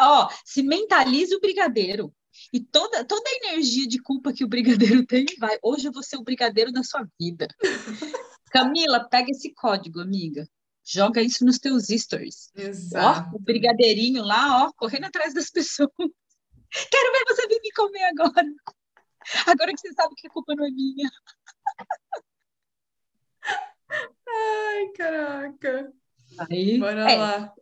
Ó, 0.00 0.28
se 0.44 0.62
mentaliza 0.62 1.36
o 1.36 1.40
brigadeiro. 1.40 2.12
E 2.52 2.60
toda, 2.60 3.04
toda 3.04 3.28
a 3.28 3.46
energia 3.46 3.86
de 3.86 3.98
culpa 3.98 4.32
que 4.32 4.44
o 4.44 4.48
brigadeiro 4.48 5.04
tem, 5.06 5.24
vai. 5.38 5.58
Hoje 5.62 5.88
eu 5.88 5.92
vou 5.92 6.02
ser 6.02 6.16
o 6.16 6.22
brigadeiro 6.22 6.70
da 6.70 6.82
sua 6.82 7.06
vida. 7.18 7.48
Camila, 8.50 9.08
pega 9.08 9.30
esse 9.30 9.52
código, 9.54 10.00
amiga. 10.00 10.48
Joga 10.84 11.20
isso 11.20 11.44
nos 11.44 11.58
teus 11.58 11.86
stories. 11.86 12.50
Exato. 12.54 13.30
Ó, 13.32 13.36
o 13.36 13.40
brigadeirinho 13.40 14.22
lá, 14.22 14.64
ó, 14.64 14.72
correndo 14.76 15.06
atrás 15.06 15.34
das 15.34 15.50
pessoas. 15.50 15.90
Quero 16.90 17.12
ver 17.12 17.24
você 17.28 17.48
vir 17.48 17.60
me 17.62 17.72
comer 17.72 18.04
agora. 18.04 18.46
Agora 19.46 19.72
que 19.72 19.80
você 19.80 19.92
sabe 19.94 20.14
que 20.16 20.28
a 20.28 20.30
culpa 20.30 20.54
não 20.54 20.64
é 20.64 20.70
minha. 20.70 21.10
Ai, 24.36 24.88
caraca. 24.94 25.92
Aí, 26.50 26.78
Bora 26.78 27.10
é, 27.10 27.16
lá. 27.16 27.52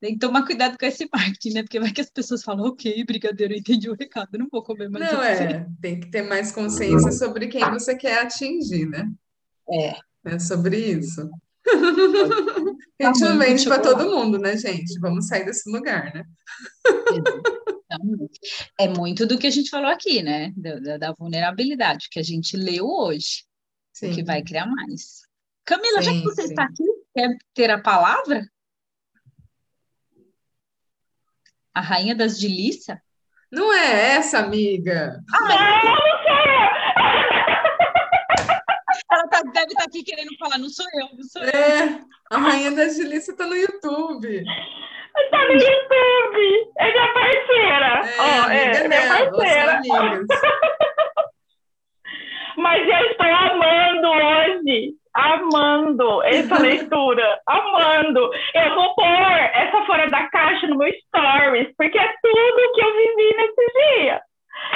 Tem 0.00 0.14
que 0.14 0.18
tomar 0.18 0.46
cuidado 0.46 0.78
com 0.78 0.86
esse 0.86 1.08
marketing, 1.12 1.52
né? 1.54 1.62
Porque 1.62 1.78
vai 1.78 1.92
que 1.92 2.00
as 2.00 2.10
pessoas 2.10 2.42
falam, 2.42 2.66
ok, 2.66 3.04
brigadeiro, 3.04 3.52
eu 3.52 3.58
entendi 3.58 3.90
o 3.90 3.94
recado, 3.94 4.38
não 4.38 4.48
vou 4.50 4.62
comer 4.62 4.88
mais. 4.88 5.12
Não, 5.12 5.22
é, 5.22 5.66
tem 5.80 6.00
que 6.00 6.10
ter 6.10 6.22
mais 6.22 6.50
consciência 6.52 7.12
sobre 7.12 7.48
quem 7.48 7.60
você 7.70 7.94
quer 7.94 8.20
atingir, 8.20 8.86
né? 8.86 9.10
É. 9.70 9.96
É 10.24 10.38
sobre 10.38 10.76
isso. 10.76 11.28
Gente 13.00 13.20
não 13.20 13.38
vende 13.38 13.64
para 13.64 13.78
todo 13.78 14.10
mundo, 14.10 14.38
né, 14.38 14.56
gente? 14.56 14.98
Vamos 14.98 15.26
sair 15.26 15.44
desse 15.44 15.70
lugar, 15.70 16.12
né? 16.14 16.24
É 18.78 18.88
muito 18.88 19.26
do 19.26 19.38
que 19.38 19.46
a 19.46 19.50
gente 19.50 19.68
falou 19.68 19.90
aqui, 19.90 20.22
né? 20.22 20.52
Da, 20.56 20.96
da 20.96 21.12
vulnerabilidade 21.12 22.08
que 22.10 22.18
a 22.18 22.22
gente 22.22 22.56
leu 22.56 22.86
hoje. 22.86 23.44
Sim. 23.92 24.12
Que 24.12 24.22
vai 24.22 24.42
criar 24.42 24.66
mais. 24.66 25.22
Camila, 25.64 26.02
sim, 26.02 26.04
já 26.04 26.12
que 26.12 26.22
você 26.22 26.42
sim. 26.42 26.48
está 26.48 26.64
aqui, 26.64 26.84
quer 27.14 27.28
ter 27.54 27.70
a 27.70 27.80
palavra? 27.80 28.42
A 31.74 31.80
rainha 31.80 32.14
das 32.14 32.38
Dilissa? 32.38 33.00
Não 33.50 33.72
é 33.72 34.14
essa, 34.14 34.38
amiga. 34.38 35.20
Ah, 35.32 35.40
não, 35.40 35.48
não 35.48 35.96
eu. 35.96 36.10
Ela 39.12 39.26
tá, 39.28 39.42
deve 39.42 39.66
estar 39.66 39.80
tá 39.80 39.84
aqui 39.88 40.04
querendo 40.04 40.36
falar, 40.38 40.58
não 40.58 40.68
sou 40.68 40.86
eu, 40.94 41.08
não 41.16 41.24
sou 41.24 41.42
é, 41.42 41.84
eu. 41.84 42.00
A 42.30 42.38
rainha 42.38 42.70
das 42.70 42.94
Dilissa 42.94 43.36
tá 43.36 43.44
no 43.46 43.56
YouTube. 43.56 44.44
Tá 45.30 45.44
no 45.46 45.52
YouTube. 45.52 46.70
É 46.78 46.92
minha 46.92 47.12
parceira. 47.12 48.06
É, 48.06 48.20
oh, 48.20 48.50
é, 48.50 48.88
minha 48.88 49.30
parceira. 49.30 49.80
Mas 52.56 52.88
eu 52.88 53.10
estou 53.10 53.26
amando 53.26 54.08
hoje 54.08 54.99
amando 55.14 56.22
essa 56.22 56.58
leitura, 56.62 57.40
amando. 57.46 58.30
Eu 58.54 58.74
vou 58.74 58.94
pôr 58.94 59.06
essa 59.06 59.84
fora 59.86 60.08
da 60.08 60.28
caixa 60.28 60.66
no 60.66 60.78
meu 60.78 60.92
stories, 61.06 61.74
porque 61.76 61.98
é 61.98 62.14
tudo 62.22 62.72
que 62.74 62.80
eu 62.80 62.92
vivi 62.96 63.36
nesse 63.36 63.72
dia. 63.72 64.22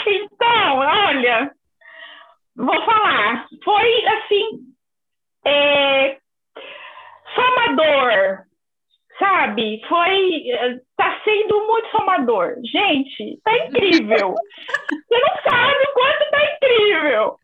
Então, 0.07 0.79
olha, 0.79 1.51
vou 2.57 2.85
falar. 2.85 3.47
Foi 3.65 4.07
assim, 4.07 4.61
é, 5.47 6.19
somador, 7.35 8.45
sabe? 9.19 9.81
Foi, 9.89 10.45
tá 10.97 11.21
sendo 11.25 11.67
muito 11.67 11.91
somador. 11.91 12.55
Gente, 12.65 13.41
tá 13.45 13.57
incrível. 13.67 14.35
Você 15.09 15.21
não 15.21 15.51
sabe 15.51 15.85
o 15.85 15.93
quanto 15.93 16.31
tá 16.31 16.55
incrível. 16.55 17.39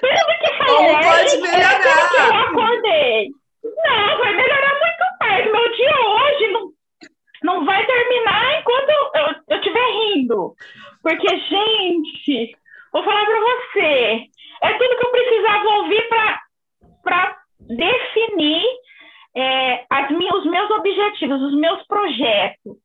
Tudo 0.00 0.38
que 0.40 0.52
foi 0.54 0.66
Como 0.66 1.02
pode 1.02 1.36
melhorar? 1.38 2.08
que 2.10 2.16
eu 2.16 2.34
acordei. 2.34 3.28
Não, 3.64 4.18
vai 4.18 4.34
melhorar 4.34 4.74
muito 4.80 5.04
mais. 5.20 5.52
Meu 5.52 5.76
dia 5.76 6.00
hoje 6.00 6.48
não, 6.48 6.72
não 7.42 7.64
vai 7.64 7.84
terminar 7.86 8.60
enquanto 8.60 8.90
eu 8.90 9.56
estiver 9.56 9.86
rindo. 9.90 10.54
Porque, 11.02 11.28
gente, 11.28 12.56
vou 12.92 13.04
falar 13.04 13.24
para 13.24 13.40
você, 13.40 14.22
é 14.62 14.72
tudo 14.74 14.96
que 14.96 15.06
eu 15.06 15.10
precisava 15.10 15.68
ouvir 15.68 16.08
para 17.02 17.38
definir 17.60 18.64
é, 19.36 19.84
as, 19.90 20.10
os 20.10 20.46
meus 20.46 20.70
objetivos, 20.70 21.42
os 21.42 21.54
meus 21.54 21.86
projetos, 21.86 22.76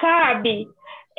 sabe? 0.00 0.66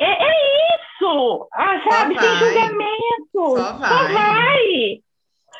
É, 0.00 0.06
é 0.06 0.67
isso, 1.08 1.48
ah, 1.52 1.82
sabe? 1.90 2.18
Sem 2.18 2.36
julgamento. 2.36 3.56
Só 3.56 3.72
vai. 3.74 3.88
Só 3.88 4.12
vai. 4.12 5.00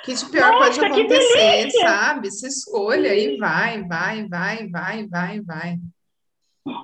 Que 0.05 0.15
de 0.15 0.27
pior 0.27 0.53
Nossa, 0.53 0.81
pode 0.81 0.85
acontecer, 0.85 1.71
sabe? 1.71 2.31
Se 2.31 2.47
escolha 2.47 3.15
e 3.15 3.37
vai, 3.37 3.83
vai, 3.85 4.27
vai, 4.29 4.69
vai, 4.69 5.07
vai, 5.07 5.41
vai. 5.41 5.79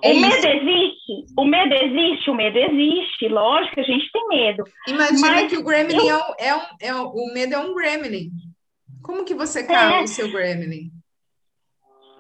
É 0.03 0.13
o 0.13 0.21
medo 0.21 0.47
existe, 0.47 1.33
o 1.37 1.45
medo 1.45 1.75
existe, 1.75 2.31
o 2.31 2.35
medo 2.35 2.59
existe, 2.59 3.29
lógico 3.29 3.75
que 3.75 3.81
a 3.81 3.85
gente 3.85 4.11
tem 4.11 4.29
medo. 4.29 4.65
Imagina 4.89 5.47
que 5.47 5.57
o 5.59 5.63
gremlin 5.63 6.09
eu... 6.09 6.21
é, 6.39 6.55
um, 6.55 6.61
é, 6.81 6.95
um, 6.95 7.07
o 7.07 7.35
medo 7.35 7.55
é 7.55 7.59
um 7.59 7.75
gremlin. 7.75 8.31
Como 9.03 9.25
que 9.25 9.35
você 9.35 9.63
cala 9.63 9.97
é. 9.97 10.03
o 10.03 10.07
seu 10.07 10.31
gremlin? 10.33 10.91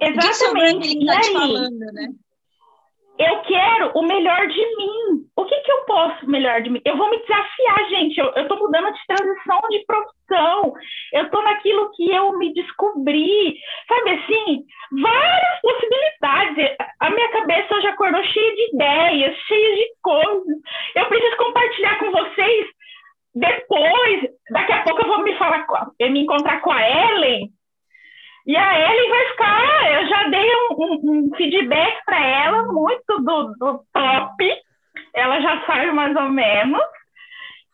Exatamente. 0.01 0.99
O 0.99 1.07
tá 1.07 1.21
te 1.21 1.33
falando, 1.33 1.79
né? 1.79 2.09
Eu 3.19 3.41
quero 3.43 3.93
o 3.95 4.03
melhor 4.03 4.47
de 4.49 4.77
mim. 4.77 5.25
O 5.37 5.45
que, 5.45 5.55
que 5.61 5.71
eu 5.71 5.85
posso 5.85 6.29
melhor 6.29 6.63
de 6.63 6.71
mim? 6.71 6.81
Eu 6.85 6.97
vou 6.97 7.11
me 7.11 7.19
desafiar, 7.19 7.89
gente. 7.89 8.19
Eu 8.19 8.31
estou 8.37 8.59
mudando 8.59 8.93
de 8.93 9.07
transição 9.07 9.61
de 9.71 9.85
profissão. 9.87 10.75
Eu 11.13 11.25
estou 11.25 11.43
naquilo 11.43 11.91
que 11.93 12.11
eu 12.11 12.37
me 12.39 12.53
descobri. 12.55 13.57
Sabe 13.89 14.11
assim? 14.11 14.65
Várias 15.01 15.61
possibilidades. 15.61 16.77
A 17.01 17.11
minha 17.11 17.29
cabeça 17.31 17.81
já 17.83 17.91
acordou 17.91 18.23
cheia 18.25 18.55
de 18.55 18.75
ideias, 18.75 19.37
cheia 19.47 19.77
de 19.77 19.87
coisas. 20.03 20.57
Eu 20.97 21.07
preciso 21.07 21.37
compartilhar 21.37 21.99
com 21.99 22.11
vocês 22.11 22.67
depois. 23.35 24.23
Daqui 24.51 24.73
a 24.73 24.83
pouco 24.83 25.03
eu 25.03 25.09
vou 25.09 25.23
me 25.23 25.37
falar, 25.37 25.67
eu 26.01 26.11
me 26.11 26.21
encontrar 26.21 26.61
com 26.63 26.73
a 26.73 26.83
Ellen 26.83 27.49
e 28.47 28.57
a 28.57 28.79
Ellen 28.79 29.11
vai 29.11 29.29
ficar, 29.29 29.93
eu 29.93 30.09
já 30.09 30.29
dei 30.29 30.51
um, 30.55 30.75
um, 30.79 31.11
um 31.11 31.37
feedback 31.37 32.05
para 32.05 32.23
ela, 32.23 32.63
muito 32.65 33.19
do, 33.23 33.55
do 33.59 33.85
top, 33.93 34.63
ela 35.15 35.41
já 35.41 35.65
sabe 35.67 35.93
mais 35.93 36.15
ou 36.15 36.29
menos. 36.29 36.83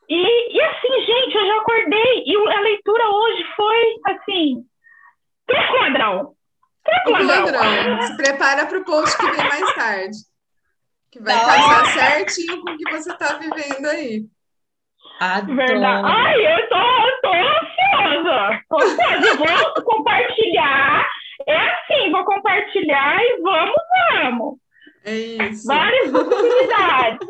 E, 0.09 0.57
e 0.57 0.61
assim, 0.61 1.07
gente, 1.07 1.37
eu 1.37 1.47
já 1.47 1.57
acordei, 1.57 2.25
e 2.25 2.37
a 2.37 2.61
leitura 2.61 3.09
hoje 3.09 3.45
foi 3.57 3.97
assim, 4.07 4.64
três 5.47 5.71
quadrão. 5.71 6.35
Três 6.85 7.27
quadrão. 7.27 8.03
Se 8.03 8.16
prepara 8.16 8.66
para 8.66 8.79
o 8.79 8.85
post 8.85 9.16
que 9.16 9.31
vem 9.31 9.49
mais 9.49 9.75
tarde. 9.75 10.16
Que 11.11 11.21
vai 11.21 11.35
casar 11.35 11.87
certinho 11.87 12.61
com 12.62 12.71
o 12.71 12.77
que 12.77 12.91
você 12.91 13.12
está 13.12 13.39
vivendo 13.39 13.87
aí. 13.87 14.25
Adoro. 15.21 15.55
Verdade. 15.55 16.09
Ai, 16.09 16.47
eu 16.47 16.68
tô, 16.71 16.77
tô 17.21 17.33
ansiosa. 17.35 18.62
Tô 18.71 18.77
ansiosa. 18.81 19.37
vou 19.37 19.85
compartilhar. 19.85 21.07
É 21.47 21.57
assim, 21.57 22.11
vou 22.11 22.25
compartilhar 22.25 23.21
e 23.21 23.41
vamos, 23.43 23.75
vamos. 24.12 24.59
É 25.05 25.14
isso. 25.14 25.66
Várias 25.66 26.11
possibilidades. 26.11 27.29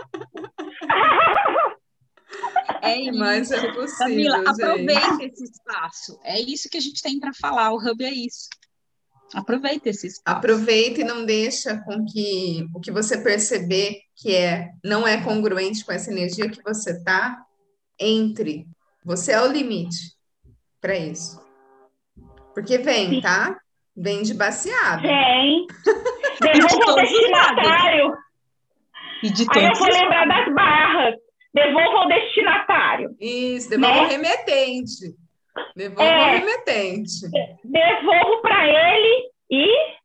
É 2.82 2.96
isso. 2.96 3.18
Mas 3.18 3.50
é 3.50 3.72
possível, 3.72 3.98
Camila, 3.98 4.50
aproveita 4.50 5.24
esse 5.24 5.44
espaço. 5.44 6.20
É 6.22 6.40
isso 6.40 6.70
que 6.70 6.78
a 6.78 6.80
gente 6.80 7.02
tem 7.02 7.18
para 7.18 7.32
falar. 7.34 7.72
O 7.72 7.76
Hub 7.76 8.04
é 8.04 8.12
isso. 8.12 8.48
Aproveita 9.34 9.88
esse 9.88 10.06
espaço. 10.06 10.38
Aproveita 10.38 11.00
e 11.00 11.04
não 11.04 11.24
deixa 11.24 11.78
com 11.78 12.04
que 12.04 12.66
o 12.74 12.80
que 12.80 12.90
você 12.90 13.18
perceber 13.18 14.00
que 14.16 14.34
é 14.34 14.70
não 14.84 15.06
é 15.06 15.22
congruente 15.22 15.84
com 15.84 15.92
essa 15.92 16.10
energia 16.10 16.48
que 16.48 16.62
você 16.62 17.02
tá, 17.02 17.36
entre. 18.00 18.66
Você 19.04 19.32
é 19.32 19.40
o 19.40 19.52
limite 19.52 20.14
para 20.80 20.96
isso. 20.96 21.40
Porque 22.54 22.78
vem, 22.78 23.20
tá? 23.20 23.58
Vem 23.96 24.22
de 24.22 24.34
baseado. 24.34 25.02
Vem. 25.02 25.66
Devolva 26.40 26.92
o 26.92 26.94
destinatário. 26.96 28.14
E 29.22 29.30
de 29.30 29.46
Aí 29.50 29.66
eu 29.66 29.74
vou 29.74 29.88
lembrar 29.88 30.26
das 30.26 30.54
barras. 30.54 31.14
Devolva 31.52 32.06
o 32.06 32.08
destinatário. 32.08 33.16
Isso, 33.20 33.68
devolva 33.68 33.94
né? 33.94 34.02
o 34.02 34.08
remetente. 34.08 35.14
Devolva 35.76 36.04
é, 36.04 36.18
o 36.18 36.38
remetente. 36.38 37.28
Devolvo 37.64 38.40
para 38.40 38.66
ele 38.66 39.30
e. 39.50 40.00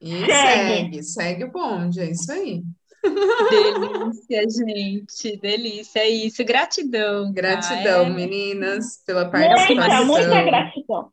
E 0.00 0.26
segue. 0.26 0.30
segue, 0.30 1.02
segue 1.02 1.44
o 1.44 1.50
bonde, 1.50 2.00
é 2.00 2.10
isso 2.10 2.30
aí. 2.30 2.62
Delícia, 3.50 4.42
gente, 4.48 5.36
delícia, 5.40 6.00
é 6.00 6.08
isso. 6.08 6.44
Gratidão. 6.44 7.32
Gratidão, 7.32 8.04
tá? 8.04 8.10
meninas, 8.10 9.02
pela 9.06 9.30
participação. 9.30 10.06
Muita, 10.06 10.28
muita 10.28 10.42
gratidão. 10.42 11.12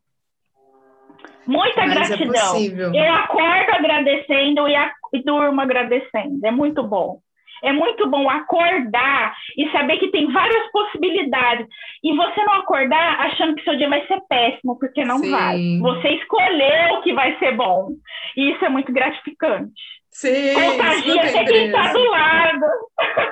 Muita 1.46 1.86
Mas 1.86 2.10
é 2.10 2.16
gratidão. 2.16 2.94
É 2.94 3.08
eu 3.08 3.14
acordo 3.14 3.70
agradecendo 3.72 4.68
e, 4.68 4.76
a, 4.76 4.92
e 5.12 5.22
durmo 5.22 5.60
agradecendo. 5.60 6.44
É 6.44 6.50
muito 6.50 6.82
bom. 6.82 7.20
É 7.62 7.72
muito 7.72 8.08
bom 8.10 8.28
acordar 8.28 9.36
e 9.56 9.70
saber 9.70 9.96
que 9.98 10.10
tem 10.10 10.30
várias 10.32 10.70
possibilidades. 10.72 11.66
E 12.02 12.14
você 12.14 12.44
não 12.44 12.54
acordar 12.54 13.20
achando 13.20 13.54
que 13.54 13.62
seu 13.62 13.76
dia 13.76 13.88
vai 13.88 14.04
ser 14.08 14.20
péssimo, 14.28 14.76
porque 14.78 15.04
não 15.04 15.18
Sim. 15.18 15.30
vai. 15.30 15.78
Você 15.80 16.08
escolheu 16.08 17.02
que 17.02 17.12
vai 17.12 17.38
ser 17.38 17.56
bom. 17.56 17.90
E 18.36 18.50
isso 18.50 18.64
é 18.64 18.68
muito 18.68 18.92
gratificante. 18.92 19.80
Sim, 20.12 20.54
Contagia 20.54 21.22
até 21.22 21.44
quem 21.44 21.66
está 21.66 21.92
do 21.92 22.04
lado. 22.04 22.66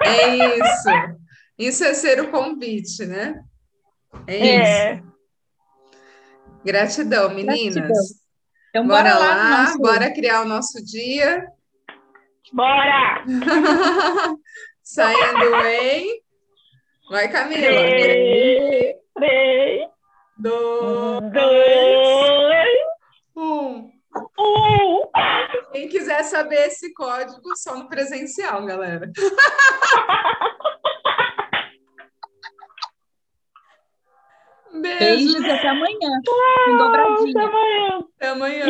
É 0.07 0.37
isso. 0.37 1.19
Isso 1.59 1.85
é 1.85 1.95
ser 1.95 2.21
o 2.21 2.31
convite, 2.31 3.05
né? 3.05 3.43
É, 4.27 4.37
é. 4.37 4.95
isso. 4.95 5.11
Gratidão, 6.65 7.31
meninas. 7.31 7.75
Gratidão. 7.75 8.21
Então, 8.71 8.87
bora, 8.87 9.15
bora 9.15 9.19
lá, 9.19 9.65
nosso... 9.65 9.79
bora 9.79 10.15
criar 10.15 10.43
o 10.43 10.49
nosso 10.49 10.83
dia. 10.85 11.47
Bora! 12.53 13.25
Saindo 14.83 15.57
em. 15.67 16.23
Vai, 17.11 17.29
Camila. 17.29 17.61
Três, 17.61 18.97
três 19.15 19.91
dois, 20.41 21.21
dois, 21.33 22.69
um. 23.37 23.91
um. 24.39 24.80
Quem 25.73 25.89
quiser 25.89 26.25
saber 26.25 26.67
esse 26.67 26.93
código, 26.93 27.57
só 27.57 27.77
no 27.77 27.89
presencial, 27.89 28.65
galera. 28.67 29.11
Beijos. 34.73 35.35
Beijos 35.35 35.45
até 35.45 35.69
amanhã. 35.69 36.11
Com 36.65 36.77
dobradinha. 36.77 37.45
Até 37.45 37.49
amanhã. 37.49 37.99
Até 38.17 38.29
amanhã. 38.29 38.65